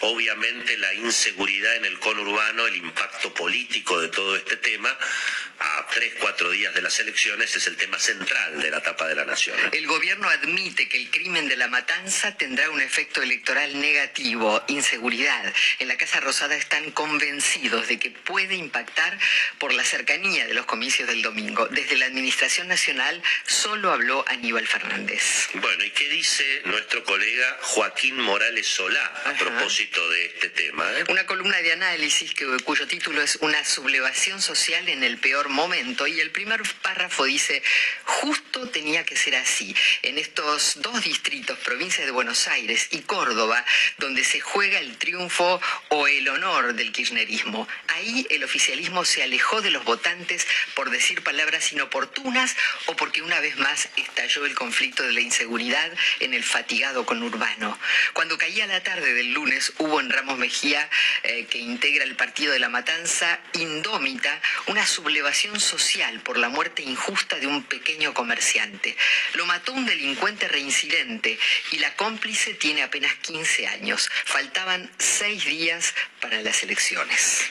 Obviamente 0.02 0.78
la 0.78 0.94
inseguridad 0.94 1.76
en 1.78 1.86
el 1.86 2.00
conurbano, 2.00 2.68
el 2.68 2.76
impacto 2.76 3.34
político 3.34 4.00
de 4.00 4.10
todo 4.10 4.36
este 4.36 4.58
tema, 4.58 4.96
a 5.62 5.88
tres, 5.92 6.14
cuatro 6.20 6.50
días 6.52 6.74
de 6.74 6.82
las 6.82 7.00
elecciones, 7.00 7.54
es 7.54 7.68
el 7.68 7.76
tema 7.76 8.00
central 8.00 8.62
de 8.62 8.72
la 8.72 8.82
tapa 8.82 9.08
de 9.08 9.16
la 9.16 9.26
nación. 9.26 9.58
El 9.74 9.88
gobierno 9.88 10.30
admite 10.30 10.88
que 10.88 10.98
el 10.98 11.10
crimen 11.10 11.50
de 11.50 11.58
la 11.58 11.68
matanza 11.68 12.38
tendrá 12.38 12.70
un 12.70 12.80
efecto 12.80 13.22
electoral 13.22 13.82
negativo, 13.82 14.64
inseguridad. 14.68 15.54
En 15.80 15.90
la 15.90 15.98
Casa 15.98 16.22
Rosada 16.22 16.56
están 16.56 16.92
convencidos 16.92 17.88
de 17.88 18.00
que 18.00 18.12
puede 18.12 18.56
impactar 18.56 19.18
por 19.58 19.74
la 19.74 19.84
cercanía 19.84 20.48
de 20.48 20.54
los 20.54 20.66
comicios 20.66 21.10
del 21.10 21.22
domingo. 21.22 21.68
Desde 21.68 21.98
la 21.98 22.06
Administración 22.06 22.70
Nacional 22.70 23.22
solo 23.46 23.92
habló 23.92 24.24
Aníbal 24.30 24.68
Fernández. 24.68 25.50
Bueno, 25.56 25.84
¿y 25.84 25.92
qué 25.92 26.08
dice 26.08 26.62
nuestro 26.66 27.04
colega 27.04 27.58
Joaquín 27.62 28.18
Morales 28.18 28.68
Solá 28.68 28.99
a 29.26 29.34
propósito 29.34 30.08
de 30.10 30.26
este 30.26 30.50
tema? 30.50 30.86
eh? 30.98 31.04
Una 31.10 31.26
columna 31.26 31.58
de 31.62 31.74
análisis 31.74 32.34
que, 32.34 32.46
cuyo 32.64 32.88
título 32.88 33.22
es 33.22 33.38
Una 33.42 33.64
sublevación 33.66 34.42
social 34.42 34.88
en 34.90 35.04
el 35.04 35.18
peor 35.18 35.50
momento. 35.50 36.08
Y 36.08 36.20
el 36.20 36.32
primer 36.32 36.62
párrafo 36.82 37.26
dice, 37.26 37.62
justo 38.06 38.70
tenía 38.70 39.06
que 39.06 39.16
ser 39.16 39.36
así. 39.36 39.76
En 40.02 40.18
estos 40.18 40.82
dos 40.82 41.04
distritos, 41.04 41.58
provincia 41.60 42.06
de 42.06 42.12
Buenos 42.12 42.48
Aires 42.48 42.88
y 42.92 43.00
Córdoba, 43.02 43.64
donde 43.98 44.24
se 44.24 44.40
juega 44.40 44.80
el 44.80 44.98
triunfo 44.98 45.62
o 45.90 46.08
el 46.08 46.28
honor 46.30 46.74
del 46.74 46.92
kirchnerismo. 46.92 47.68
Ahí 47.88 48.26
el 48.30 48.44
oficialismo 48.44 49.06
se 49.06 49.24
alejó 49.24 49.62
de 49.62 49.72
los 49.72 49.84
votantes 49.84 50.48
por 50.76 50.90
decir 50.90 51.24
palabras 51.24 51.72
inoportunas 51.72 52.56
o 52.88 52.96
porque 52.96 53.22
una 53.22 53.40
vez 53.40 53.58
más 53.58 53.90
estalló 53.98 54.46
el 54.46 54.56
conflicto 54.56 55.04
de 55.04 55.14
la 55.14 55.22
inseguridad 55.22 55.92
en 56.20 56.34
el 56.34 56.44
fatigado 56.44 57.06
conurbano. 57.06 57.78
Cuando 58.14 58.38
caía 58.38 58.68
la 58.68 58.79
tarde 58.84 59.14
del 59.14 59.34
lunes 59.34 59.74
hubo 59.78 60.00
en 60.00 60.10
Ramos 60.10 60.38
Mejía, 60.38 60.90
eh, 61.24 61.46
que 61.46 61.58
integra 61.58 62.04
el 62.04 62.16
partido 62.16 62.54
de 62.54 62.60
la 62.60 62.70
matanza, 62.70 63.40
indómita, 63.54 64.42
una 64.68 64.86
sublevación 64.86 65.60
social 65.60 66.20
por 66.22 66.38
la 66.38 66.50
muerte 66.50 66.84
injusta 66.84 67.38
de 67.38 67.48
un 67.48 67.64
pequeño 67.64 68.14
comerciante. 68.14 68.96
Lo 69.34 69.46
mató 69.46 69.74
un 69.74 69.86
delincuente 69.86 70.48
reincidente 70.48 71.38
y 71.72 71.80
la 71.80 71.96
cómplice 71.96 72.54
tiene 72.54 72.84
apenas 72.84 73.14
15 73.16 73.68
años. 73.68 74.10
Faltaban 74.26 74.90
seis 74.98 75.46
días 75.46 75.94
para 76.22 76.42
las 76.42 76.64
elecciones. 76.64 77.46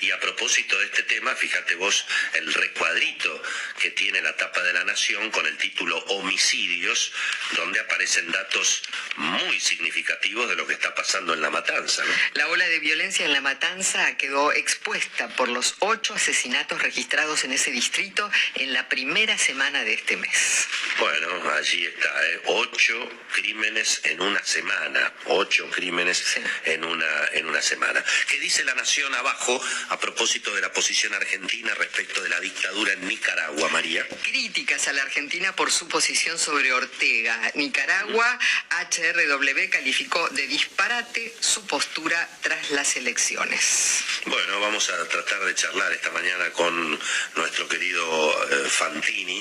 Y 0.00 0.10
a 0.10 0.20
propósito 0.20 0.78
de 0.78 0.86
este 0.86 1.02
tema, 1.04 1.34
fíjate 1.34 1.74
vos 1.76 2.06
el 2.34 2.52
recuadrito 2.52 3.42
que 3.80 3.90
tiene 3.90 4.20
la 4.20 4.36
tapa 4.36 4.62
de 4.62 4.72
la 4.72 4.84
Nación 4.84 5.30
con 5.30 5.46
el 5.46 5.56
título 5.56 5.98
Homicidios, 6.06 7.12
donde 7.56 7.80
aparecen 7.80 8.30
datos 8.30 8.82
muy 9.16 9.60
significativos 9.60 10.27
de 10.28 10.56
lo 10.56 10.66
que 10.66 10.74
está 10.74 10.94
pasando 10.94 11.32
en 11.32 11.40
la 11.40 11.48
matanza. 11.50 12.04
¿no? 12.04 12.12
La 12.34 12.48
ola 12.48 12.68
de 12.68 12.78
violencia 12.80 13.24
en 13.24 13.32
la 13.32 13.40
matanza 13.40 14.16
quedó 14.18 14.52
expuesta 14.52 15.28
por 15.36 15.48
los 15.48 15.74
ocho 15.78 16.14
asesinatos 16.14 16.82
registrados 16.82 17.44
en 17.44 17.52
ese 17.52 17.70
distrito 17.70 18.30
en 18.54 18.72
la 18.74 18.88
primera 18.88 19.38
semana 19.38 19.82
de 19.84 19.94
este 19.94 20.16
mes. 20.18 20.66
Bueno, 20.98 21.50
allí 21.52 21.86
está, 21.86 22.26
¿eh? 22.30 22.40
ocho 22.44 23.08
crímenes 23.32 24.02
en 24.04 24.20
una 24.20 24.42
semana, 24.44 25.12
ocho 25.26 25.68
crímenes 25.70 26.18
Sí. 26.18 26.40
en, 26.66 26.84
una, 26.84 27.06
en 27.32 27.46
una 27.46 27.62
semana. 27.62 28.04
¿Qué 28.28 28.38
dice 28.38 28.64
la 28.64 28.74
Nación 28.74 29.14
abajo 29.14 29.60
a 29.88 29.98
propósito 29.98 30.54
de 30.54 30.60
la 30.60 30.72
posición 30.72 31.14
argentina 31.14 31.74
respecto 31.74 32.22
de 32.22 32.28
la 32.28 32.38
dictadura 32.40 32.92
en 32.92 33.08
Nicaragua, 33.08 33.68
María? 33.70 34.06
Críticas 34.22 34.88
a 34.88 34.92
la 34.92 35.02
Argentina 35.02 35.54
por 35.56 35.72
su 35.72 35.88
posición 35.88 36.38
sobre 36.38 36.72
Ortega. 36.72 37.50
Nicaragua, 37.54 38.38
HRW 38.70 39.70
calificó 39.70 40.17
de 40.30 40.46
disparate 40.46 41.34
su 41.40 41.64
postura 41.66 42.28
tras 42.42 42.70
las 42.70 42.96
elecciones. 42.96 44.02
Bueno, 44.26 44.60
vamos 44.60 44.90
a 44.90 45.08
tratar 45.08 45.44
de 45.44 45.54
charlar 45.54 45.92
esta 45.92 46.10
mañana 46.10 46.50
con 46.50 46.98
nuestro 47.36 47.68
querido 47.68 48.48
eh, 48.50 48.68
Fantini 48.68 49.38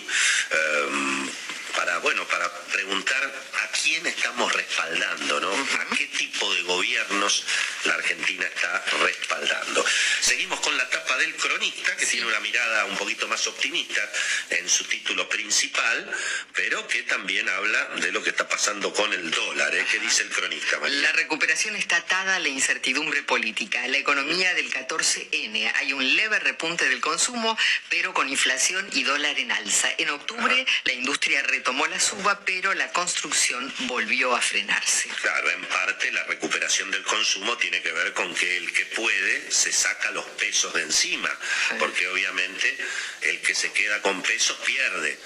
eh, 0.52 1.28
para, 1.78 2.00
bueno, 2.00 2.28
para 2.28 2.52
preguntar 2.74 3.24
a 3.24 3.68
quién 3.68 4.06
estamos 4.08 4.52
respaldando, 4.52 5.40
¿no? 5.40 5.54
A 5.54 5.96
qué 5.96 6.08
tipo 6.08 6.52
de 6.56 6.64
gobiernos 6.64 7.46
la 7.86 7.94
Argentina 7.94 8.46
está 8.48 8.84
respaldando. 9.04 9.86
Seguimos 10.20 10.60
con 10.60 10.76
la 10.76 10.90
tapa 10.90 11.18
del 11.18 11.36
cronista, 11.36 11.96
que 11.96 12.08
tiene 12.08 12.26
una 12.26 12.40
mirada 12.40 12.86
un 12.86 12.98
poquito 12.98 13.28
más 13.28 13.46
optimista 13.46 14.02
en 14.50 14.68
su 14.68 14.86
título 14.86 15.30
principal, 15.30 16.12
pero 16.56 16.88
que 16.88 17.04
también 17.04 17.48
habla 17.48 17.90
de 18.02 18.12
lo 18.12 18.24
que 18.24 18.32
está 18.32 18.50
pasando 18.50 18.92
con 18.92 19.14
el 19.14 19.30
dólar. 19.30 19.76
¿eh? 19.76 19.86
¿Qué 19.92 20.00
dice 20.00 20.24
el 20.24 20.30
cronista, 20.30 20.80
María? 20.80 21.00
La 21.02 21.12
recuperación 21.12 21.76
está 21.76 21.98
atada 21.98 22.38
a 22.38 22.40
la 22.40 22.50
incertidumbre 22.50 23.22
política. 23.22 23.88
La 23.88 23.98
economía 23.98 24.52
del 24.56 24.72
14N. 24.72 25.72
Hay 25.76 25.94
un 25.94 26.16
leve 26.16 26.40
repunte 26.40 26.90
del 26.90 27.02
consumo, 27.02 27.56
pero 27.90 28.16
con 28.16 28.28
inflación 28.30 28.90
y 28.94 29.04
dólar 29.04 29.38
en 29.38 29.52
alza. 29.52 29.90
En 30.00 30.10
octubre 30.10 30.66
la 30.86 30.94
industria 30.94 31.44
retomó 31.44 31.67
la 31.90 32.00
suba, 32.00 32.40
pero 32.46 32.74
la 32.74 32.92
construcción 32.92 33.74
volvió 33.88 34.36
a 34.36 34.42
frenarse. 34.42 35.10
Claro, 35.22 35.50
en 35.52 35.66
parte 35.66 36.12
la 36.12 36.24
recuperación 36.24 36.90
del 36.92 37.04
consumo 37.04 37.58
tiene 37.58 37.82
que 37.82 37.92
ver 37.92 38.14
con 38.14 38.34
que 38.34 38.58
el 38.58 38.72
que 38.72 38.86
puede 38.88 39.52
se 39.52 39.72
saca 39.72 40.12
los 40.12 40.26
pesos 40.26 40.74
de 40.74 40.84
encima, 40.84 41.30
porque 41.78 42.08
obviamente 42.08 42.78
el 43.22 43.42
que 43.42 43.54
se 43.54 43.72
queda 43.74 44.02
con 44.02 44.22
pesos 44.22 44.58
pierde. 44.66 45.20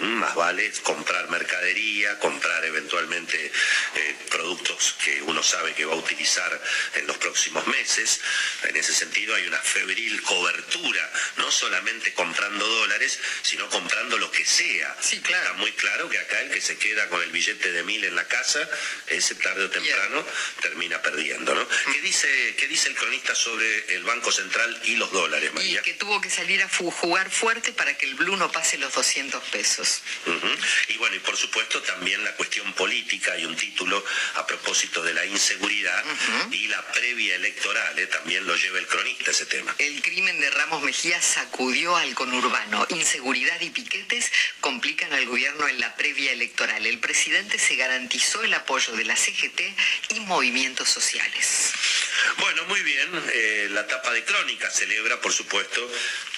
Mm, 0.00 0.18
Más 0.18 0.34
vale 0.34 0.70
comprar 0.82 1.28
mercadería, 1.28 2.18
comprar 2.18 2.64
eventualmente 2.64 3.46
eh, 3.46 4.16
productos 4.30 4.94
que 5.04 5.20
uno 5.22 5.42
sabe 5.42 5.74
que 5.74 5.84
va 5.84 5.94
a 5.94 5.96
utilizar 5.96 6.62
en 6.94 7.06
los 7.06 7.16
próximos 7.18 7.66
meses. 7.66 8.20
En 8.64 8.76
ese 8.76 8.92
sentido 8.92 9.34
hay 9.34 9.46
una 9.46 9.58
febril 9.58 10.22
cobertura, 10.22 11.10
no 11.36 11.50
solamente 11.50 12.12
comprando 12.14 12.66
dólares, 12.66 13.18
sino 13.42 13.68
comprando 13.68 14.18
lo 14.18 14.30
que 14.30 14.44
sea. 14.44 14.96
Sí, 15.00 15.20
claro. 15.20 15.42
Está 15.42 15.54
muy 15.54 15.72
claro 15.72 16.08
que 16.08 16.18
acá 16.18 16.40
el 16.40 16.50
que 16.50 16.60
se 16.60 16.78
queda 16.78 17.08
con 17.08 17.22
el 17.22 17.30
billete 17.30 17.72
de 17.72 17.82
mil 17.82 18.04
en 18.04 18.14
la 18.14 18.26
casa, 18.28 18.68
ese 19.08 19.34
tarde 19.36 19.64
o 19.64 19.70
temprano 19.70 20.24
termina 20.60 21.02
perdiendo, 21.02 21.54
¿no? 21.54 21.66
¿Qué 21.68 21.98
¿qué 21.98 22.00
dice, 22.02 22.54
¿qué 22.56 22.68
dice 22.68 22.88
el 22.88 22.94
cronista 22.94 23.34
sobre 23.34 23.94
el 23.94 24.04
Banco 24.04 24.30
Central 24.30 24.80
y 24.84 24.96
los 24.96 25.10
dólares, 25.10 25.52
María? 25.52 25.80
Y 25.80 25.82
que 25.82 25.94
tuvo 25.94 26.20
que 26.20 26.30
salir 26.30 26.62
a 26.62 26.68
jugar 26.68 27.30
fuerte 27.30 27.72
para 27.72 27.96
que 27.96 28.06
el 28.06 28.14
blue 28.14 28.36
no 28.36 28.50
pase 28.52 28.78
los 28.78 28.92
200 28.94 29.42
pesos. 29.50 29.87
Y 30.88 30.96
bueno, 30.96 31.16
y 31.16 31.20
por 31.20 31.36
supuesto 31.36 31.82
también 31.82 32.22
la 32.24 32.34
cuestión 32.34 32.72
política 32.74 33.36
y 33.38 33.44
un 33.44 33.56
título 33.56 34.04
a 34.34 34.46
propósito 34.46 35.02
de 35.02 35.14
la 35.14 35.24
inseguridad 35.26 36.04
y 36.50 36.68
la 36.68 36.82
previa 36.92 37.36
electoral, 37.36 37.98
¿eh? 37.98 38.06
también 38.06 38.46
lo 38.46 38.56
lleva 38.56 38.78
el 38.78 38.86
cronista 38.86 39.30
ese 39.30 39.46
tema. 39.46 39.74
El 39.78 40.02
crimen 40.02 40.40
de 40.40 40.50
Ramos 40.50 40.82
Mejía 40.82 41.20
sacudió 41.20 41.96
al 41.96 42.14
conurbano. 42.14 42.86
Inseguridad 42.90 43.60
y 43.60 43.70
piquetes 43.70 44.30
complican 44.60 45.12
al 45.12 45.26
gobierno 45.26 45.68
en 45.68 45.80
la 45.80 45.94
previa 45.96 46.32
electoral. 46.32 46.86
El 46.86 46.98
presidente 46.98 47.58
se 47.58 47.76
garantizó 47.76 48.42
el 48.42 48.54
apoyo 48.54 48.92
de 48.94 49.04
la 49.04 49.16
CGT 49.16 49.60
y 50.14 50.20
movimientos 50.20 50.88
sociales. 50.88 51.72
Bueno, 52.38 52.64
muy 52.64 52.80
bien. 52.82 53.08
Eh, 53.32 53.68
la 53.70 53.86
tapa 53.86 54.12
de 54.12 54.24
Crónica 54.24 54.70
celebra, 54.70 55.20
por 55.20 55.32
supuesto, 55.32 55.90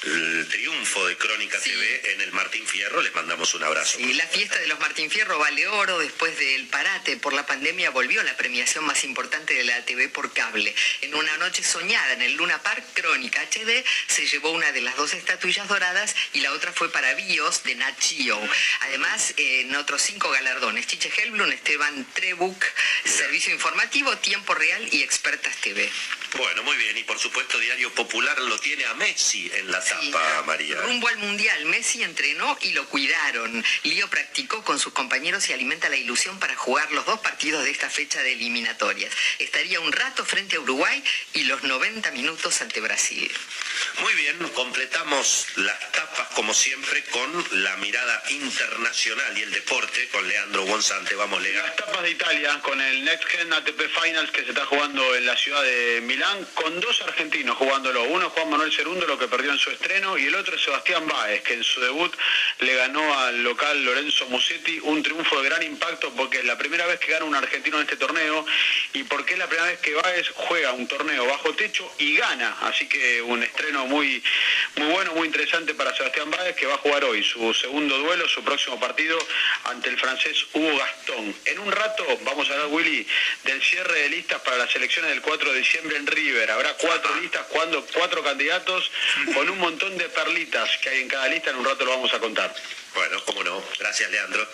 el 0.03 0.49
triunfo 0.49 1.07
de 1.07 1.17
Crónica 1.17 1.59
TV 1.61 2.13
en 2.13 2.21
el 2.21 2.33
Martín 2.33 2.67
Fierro. 2.67 3.03
Les 3.03 3.15
mandamos 3.15 3.55
un 3.55 3.63
abrazo. 3.63 3.99
Y 4.01 4.15
la 4.15 4.27
fiesta 4.27 4.59
de 4.59 4.67
los 4.67 4.81
Martín 4.81 5.11
Fierro 5.11 5.39
vale 5.39 5.67
oro. 5.69 5.99
Después 5.99 6.39
del 6.39 6.67
parate 6.69 7.17
por 7.17 7.33
la 7.33 7.47
pandemia 7.47 7.91
volvió 7.91 8.23
la 8.23 8.37
premiación 8.37 8.85
más 8.85 9.05
importante 9.05 9.55
de 9.55 9.65
la 9.65 9.85
TV 9.85 10.09
por 10.09 10.33
cable. 10.33 10.75
En 11.03 11.15
una 11.15 11.37
noche 11.39 11.63
soñada 11.63 12.13
en 12.15 12.23
el 12.23 12.35
Luna 12.35 12.63
Park, 12.63 12.85
Crónica 12.95 13.43
HD 13.43 13.85
se 14.07 14.27
llevó 14.27 14.51
una 14.51 14.73
de 14.73 14.81
las 14.81 14.97
dos 14.97 15.15
estatuillas 15.15 15.69
doradas 15.69 16.15
y 16.33 16.41
la 16.41 16.53
otra 16.53 16.73
fue 16.73 16.91
para 16.91 17.15
Bios 17.15 17.63
de 17.65 17.75
Nat 17.75 18.01
Geo. 18.01 18.41
Además, 18.81 19.35
en 19.37 19.75
otros 19.77 20.03
cinco 20.03 20.31
galardones, 20.31 20.87
Chiche 20.87 21.11
Helblum, 21.17 21.51
Esteban 21.53 22.07
Trebuch, 22.15 22.65
Servicio 23.05 23.53
Informativo, 23.53 24.17
Tiempo 24.19 24.55
Real 24.55 24.89
y 24.93 25.03
Expertas 25.03 25.57
TV 25.57 25.70
que. 25.75 26.20
Bueno, 26.37 26.63
muy 26.63 26.77
bien. 26.77 26.97
Y 26.97 27.03
por 27.05 27.19
supuesto, 27.19 27.59
Diario 27.59 27.93
Popular 27.93 28.39
lo 28.41 28.59
tiene 28.59 28.85
a 28.85 28.95
Messi 28.95 29.51
en 29.55 29.71
la 29.71 29.83
tapa, 29.83 30.43
María. 30.47 30.81
Rumbo 30.83 31.09
al 31.09 31.19
Mundial, 31.19 31.65
Messi 31.67 32.03
entrenó 32.03 32.57
y 32.63 32.73
lo 32.73 32.87
cuidaron. 32.87 33.65
Lío 33.83 34.09
practicó 34.09 34.63
con 34.63 34.79
sus 34.79 34.93
compañeros 34.93 35.49
y 35.49 35.53
alimenta 35.53 35.89
la 35.89 35.97
ilusión 35.97 36.39
para 36.39 36.57
jugar 36.57 36.91
los 36.93 37.05
dos 37.07 37.21
partidos 37.21 37.65
de 37.65 37.71
esta 37.71 37.91
fecha 37.91 38.23
de 38.23 38.33
eliminatorias. 38.33 39.13
Estaría 39.39 39.81
un 39.81 39.93
rato 39.93 40.25
frente 40.25 40.57
a 40.57 40.61
Uruguay 40.61 41.03
y 41.35 41.45
los 41.45 41.63
90 41.65 42.11
minutos 42.13 42.61
ante 42.61 42.81
Brasil. 42.81 43.31
Muy 44.01 44.15
bien, 44.15 44.39
completamos 44.55 45.47
las 45.57 45.93
tapas 45.93 46.29
como 46.35 46.55
siempre 46.55 47.03
con 47.05 47.63
la 47.63 47.77
mirada 47.77 48.23
internacional 48.31 49.37
y 49.37 49.43
el 49.43 49.51
deporte 49.51 50.09
con 50.09 50.27
Leandro 50.29 50.65
Gonzante. 50.65 51.15
Vamos, 51.17 51.43
Lea. 51.43 51.63
Las 51.63 51.77
tapas 51.77 52.03
de 52.03 52.11
Italia 52.11 52.61
con 52.63 52.81
el 52.81 53.05
Next 53.05 53.25
Gen 53.27 53.53
ATP 53.53 53.81
Finals 54.01 54.31
que 54.31 54.45
se 54.45 54.51
está 54.51 54.65
jugando 54.67 55.17
en 55.17 55.27
la 55.27 55.37
ciudad 55.37 55.63
de 55.63 56.01
Milán 56.03 56.20
con 56.55 56.79
dos 56.81 57.01
argentinos 57.03 57.57
jugándolo. 57.57 58.03
Uno 58.05 58.29
Juan 58.31 58.51
Manuel 58.51 58.73
Cerundo, 58.73 59.07
lo 59.07 59.19
que 59.19 59.27
perdió 59.27 59.53
en 59.53 59.59
su 59.59 59.71
estreno, 59.71 60.19
y 60.19 60.27
el 60.27 60.35
otro 60.35 60.59
Sebastián 60.59 61.07
Báez, 61.07 61.43
que 61.43 61.55
en 61.55 61.65
su 61.65 61.81
debut 61.81 62.15
le 62.59 62.75
ganó 62.75 63.19
al 63.21 63.43
local 63.43 63.83
Lorenzo 63.83 64.27
Musetti 64.27 64.79
un 64.83 65.03
triunfo 65.03 65.41
de 65.41 65.49
gran 65.49 65.63
impacto 65.63 66.13
porque 66.15 66.39
es 66.39 66.45
la 66.45 66.59
primera 66.59 66.85
vez 66.87 67.01
que 67.01 67.13
gana 67.13 67.25
un 67.25 67.35
argentino 67.35 67.79
en 67.79 67.85
este 67.85 67.97
torneo 67.97 68.45
y 68.93 69.05
porque 69.05 69.33
es 69.33 69.39
la 69.39 69.47
primera 69.47 69.71
vez 69.71 69.81
que 69.81 69.95
Báez 69.95 70.29
juega 70.35 70.73
un 70.73 70.87
torneo 70.87 71.25
bajo 71.27 71.55
techo 71.55 71.91
y 71.99 72.17
gana. 72.17 72.55
Así 72.63 72.87
que 72.87 73.23
un 73.23 73.43
estreno 73.43 73.87
muy, 73.87 74.23
muy 74.77 74.93
bueno, 74.93 75.13
muy 75.15 75.27
interesante 75.27 75.73
para 75.75 75.97
Sebastián 75.97 76.31
Báez, 76.31 76.55
que 76.55 76.67
va 76.67 76.75
a 76.75 76.79
jugar 76.79 77.05
hoy 77.05 77.25
su 77.25 77.55
segundo 77.55 77.97
duelo, 77.97 78.29
su 78.29 78.45
próximo 78.45 78.79
partido 78.79 79.19
ante 79.65 79.89
el 79.89 79.99
francés 79.99 80.45
Hugo 80.53 80.77
Gastón. 80.77 81.35
En 81.47 81.59
un 81.61 81.73
rato 81.73 82.05
vamos 82.25 82.51
a 82.51 82.53
hablar, 82.53 82.69
Willy, 82.69 83.07
del 83.45 83.63
cierre 83.63 84.01
de 84.01 84.09
listas 84.11 84.41
para 84.43 84.59
las 84.59 84.75
elecciones 84.77 85.11
del 85.13 85.23
4 85.23 85.53
de 85.53 85.59
diciembre 85.59 85.97
en 85.97 86.10
River. 86.11 86.51
Habrá 86.51 86.75
cuatro 86.75 87.15
listas, 87.17 87.47
cuatro 87.93 88.23
candidatos 88.23 88.91
con 89.35 89.49
un 89.49 89.59
montón 89.59 89.97
de 89.97 90.09
perlitas 90.09 90.69
que 90.79 90.89
hay 90.89 91.03
en 91.03 91.09
cada 91.09 91.29
lista. 91.29 91.51
En 91.51 91.57
un 91.57 91.65
rato 91.65 91.85
lo 91.85 91.93
vamos 91.93 92.13
a 92.13 92.19
contar. 92.19 92.55
Bueno, 92.95 93.25
cómo 93.25 93.45
no. 93.45 93.63
Gracias, 93.79 94.11
Leandro. 94.11 94.47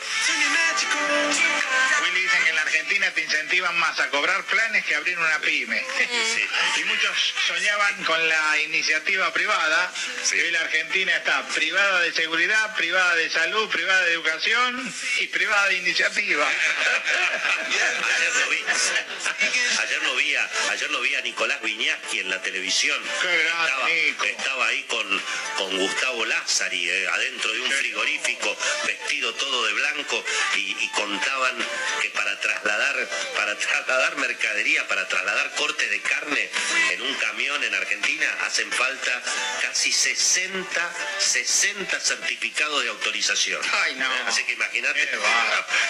Willy 2.03 2.22
dicen 2.22 2.45
que 2.45 2.51
en 2.51 2.57
la 2.57 2.62
Argentina 2.62 3.11
te 3.12 3.22
incentivan 3.22 3.78
más 3.78 3.99
a 3.99 4.09
cobrar 4.11 4.45
planes 4.45 4.84
que 4.84 4.95
abrir 4.95 5.18
una 5.18 5.39
pyme. 5.41 5.82
Y 6.76 6.84
muchos 6.84 7.34
soñaban 7.47 8.05
con 8.05 8.28
la 8.28 8.61
iniciativa 8.61 9.32
privada. 9.32 9.93
Y 10.32 10.41
hoy 10.41 10.51
la 10.51 10.61
Argentina 10.61 11.16
está 11.16 11.47
privada 11.49 12.01
de 12.01 12.12
seguridad, 12.12 12.76
privada 12.76 13.14
de 13.14 13.30
salud, 13.30 13.68
privada 13.70 14.05
de 14.05 14.12
educación 14.12 14.95
y 15.20 15.26
privada 15.28 15.68
de 15.68 15.76
iniciativa. 15.76 16.47
Ayer 17.66 18.32
lo 18.41 18.51
vi, 18.51 18.64
ayer 19.80 20.03
lo 20.03 20.16
vi, 20.16 20.34
a, 20.34 20.51
ayer 20.70 20.91
lo 20.91 21.01
vi 21.01 21.14
a 21.14 21.20
Nicolás 21.22 21.62
Viñaski 21.62 22.20
en 22.20 22.30
la 22.30 22.43
televisión. 22.43 23.01
Qué 23.22 23.39
grande, 23.39 23.68
estaba, 23.68 23.89
Nico. 23.89 24.24
estaba 24.24 24.66
ahí 24.66 24.82
con, 24.84 25.22
con 25.57 25.78
Gustavo 25.78 26.24
Lázari, 26.26 26.91
eh, 26.91 27.09
adentro 27.09 27.53
de 27.53 27.61
un 27.61 27.70
frigorífico, 27.70 28.26
vestido 28.87 29.33
todo 29.35 29.66
de 29.66 29.72
blanco, 29.74 30.24
y, 30.57 30.77
y 30.85 30.89
contaban 30.91 31.57
que 32.03 32.11
para 32.11 32.39
trasladar, 32.41 33.09
para 33.37 33.57
trasladar 33.57 34.16
mercadería, 34.16 34.87
para 34.89 35.07
trasladar 35.09 35.55
corte 35.55 35.89
de 35.89 36.01
carne 36.01 36.51
en 36.93 37.03
un 37.03 37.14
camión 37.14 37.62
en 37.62 37.74
Argentina, 37.74 38.27
hacen 38.43 38.70
falta 38.72 39.22
casi 39.62 39.93
60, 39.93 40.93
60 41.18 42.01
certificados 42.01 42.83
de 42.83 42.89
autorización. 42.91 43.61
Ay, 43.85 43.95
no. 43.95 44.07
Eh, 44.07 44.22
Así 44.27 44.45
que 44.45 44.53
imagínate. 44.55 45.09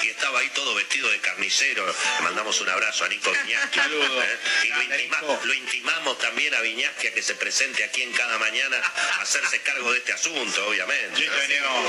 Y 0.03 0.09
estaba 0.11 0.41
ahí 0.41 0.49
todo 0.51 0.75
vestido 0.75 1.09
de 1.09 1.19
carnicero. 1.21 1.87
Le 1.87 2.23
mandamos 2.23 2.61
un 2.61 2.69
abrazo 2.69 3.05
a 3.05 3.09
Nico. 3.09 3.33
Saludos. 3.75 4.25
¿eh? 4.25 4.39
Y 4.65 4.69
lo, 4.69 4.83
intima- 4.83 5.55
intimamos 5.55 6.19
también 6.19 6.55
a 6.55 6.61
Viñaski 6.61 7.09
a 7.09 7.15
que 7.15 7.23
se 7.23 7.35
presente 7.35 7.83
aquí 7.85 8.03
en 8.03 8.13
cada 8.13 8.39
mañana 8.39 8.77
a 9.19 9.23
hacerse 9.23 9.61
cargo 9.63 9.93
de 9.93 9.99
este 9.99 10.13
asunto, 10.13 10.67
obviamente. 10.67 11.17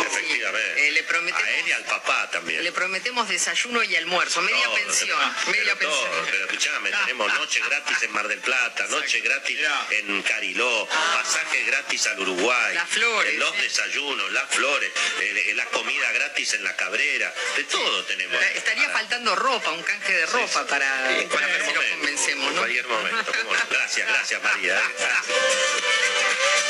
Sí, 0.09 0.36
Efectivamente. 0.37 0.87
Eh, 0.87 0.91
le 0.91 1.03
prometemos- 1.03 1.43
A 1.43 1.49
él 1.57 1.67
y 1.67 1.71
al 1.71 1.83
papá 1.85 2.29
también. 2.31 2.63
Le 2.63 2.71
prometemos 2.71 3.27
desayuno 3.27 3.83
y 3.83 3.95
almuerzo, 3.95 4.41
media 4.41 4.63
Todo, 4.65 4.75
pensión, 4.75 5.19
pero 5.45 5.51
media 5.57 5.75
todo, 5.79 6.03
pensión. 6.03 6.25
pero 6.31 6.45
escuchame, 6.45 6.91
tenemos 6.91 7.33
noche 7.33 7.61
gratis 7.67 8.01
en 8.03 8.11
Mar 8.11 8.27
del 8.27 8.39
Plata, 8.39 8.87
noche 8.87 9.19
gratis 9.21 9.59
en 9.91 10.21
Cariló, 10.23 10.87
pasaje 10.87 11.63
gratis 11.63 12.07
al 12.07 12.19
Uruguay, 12.19 12.75
Las 12.75 12.89
flores, 12.89 13.33
eh, 13.33 13.37
los 13.37 13.51
sí. 13.55 13.61
desayunos, 13.61 14.31
las 14.31 14.49
flores, 14.49 14.91
eh, 15.21 15.43
eh, 15.47 15.53
la 15.55 15.65
comida 15.65 16.11
gratis 16.11 16.53
en 16.53 16.63
la 16.63 16.75
Cabrera, 16.75 17.33
de 17.55 17.63
todo 17.65 18.05
tenemos. 18.05 18.41
Estaría 18.55 18.83
Para- 18.87 18.99
faltando 18.99 19.35
ropa, 19.35 19.71
un 19.71 19.83
canje 19.83 20.13
de 20.13 20.25
ropa 20.27 20.65
para, 20.67 21.17
en 21.19 21.29
para 21.29 21.47
ver 21.47 21.65
si 21.65 21.73
lo 21.73 21.81
convencemos, 21.89 22.47
en 22.47 22.55
¿no? 22.55 22.61
cualquier 22.61 22.87
momento. 22.87 23.31
Gracias, 23.69 24.07
gracias 24.07 24.43
María. 24.43 24.73
Gracias. 24.97 25.25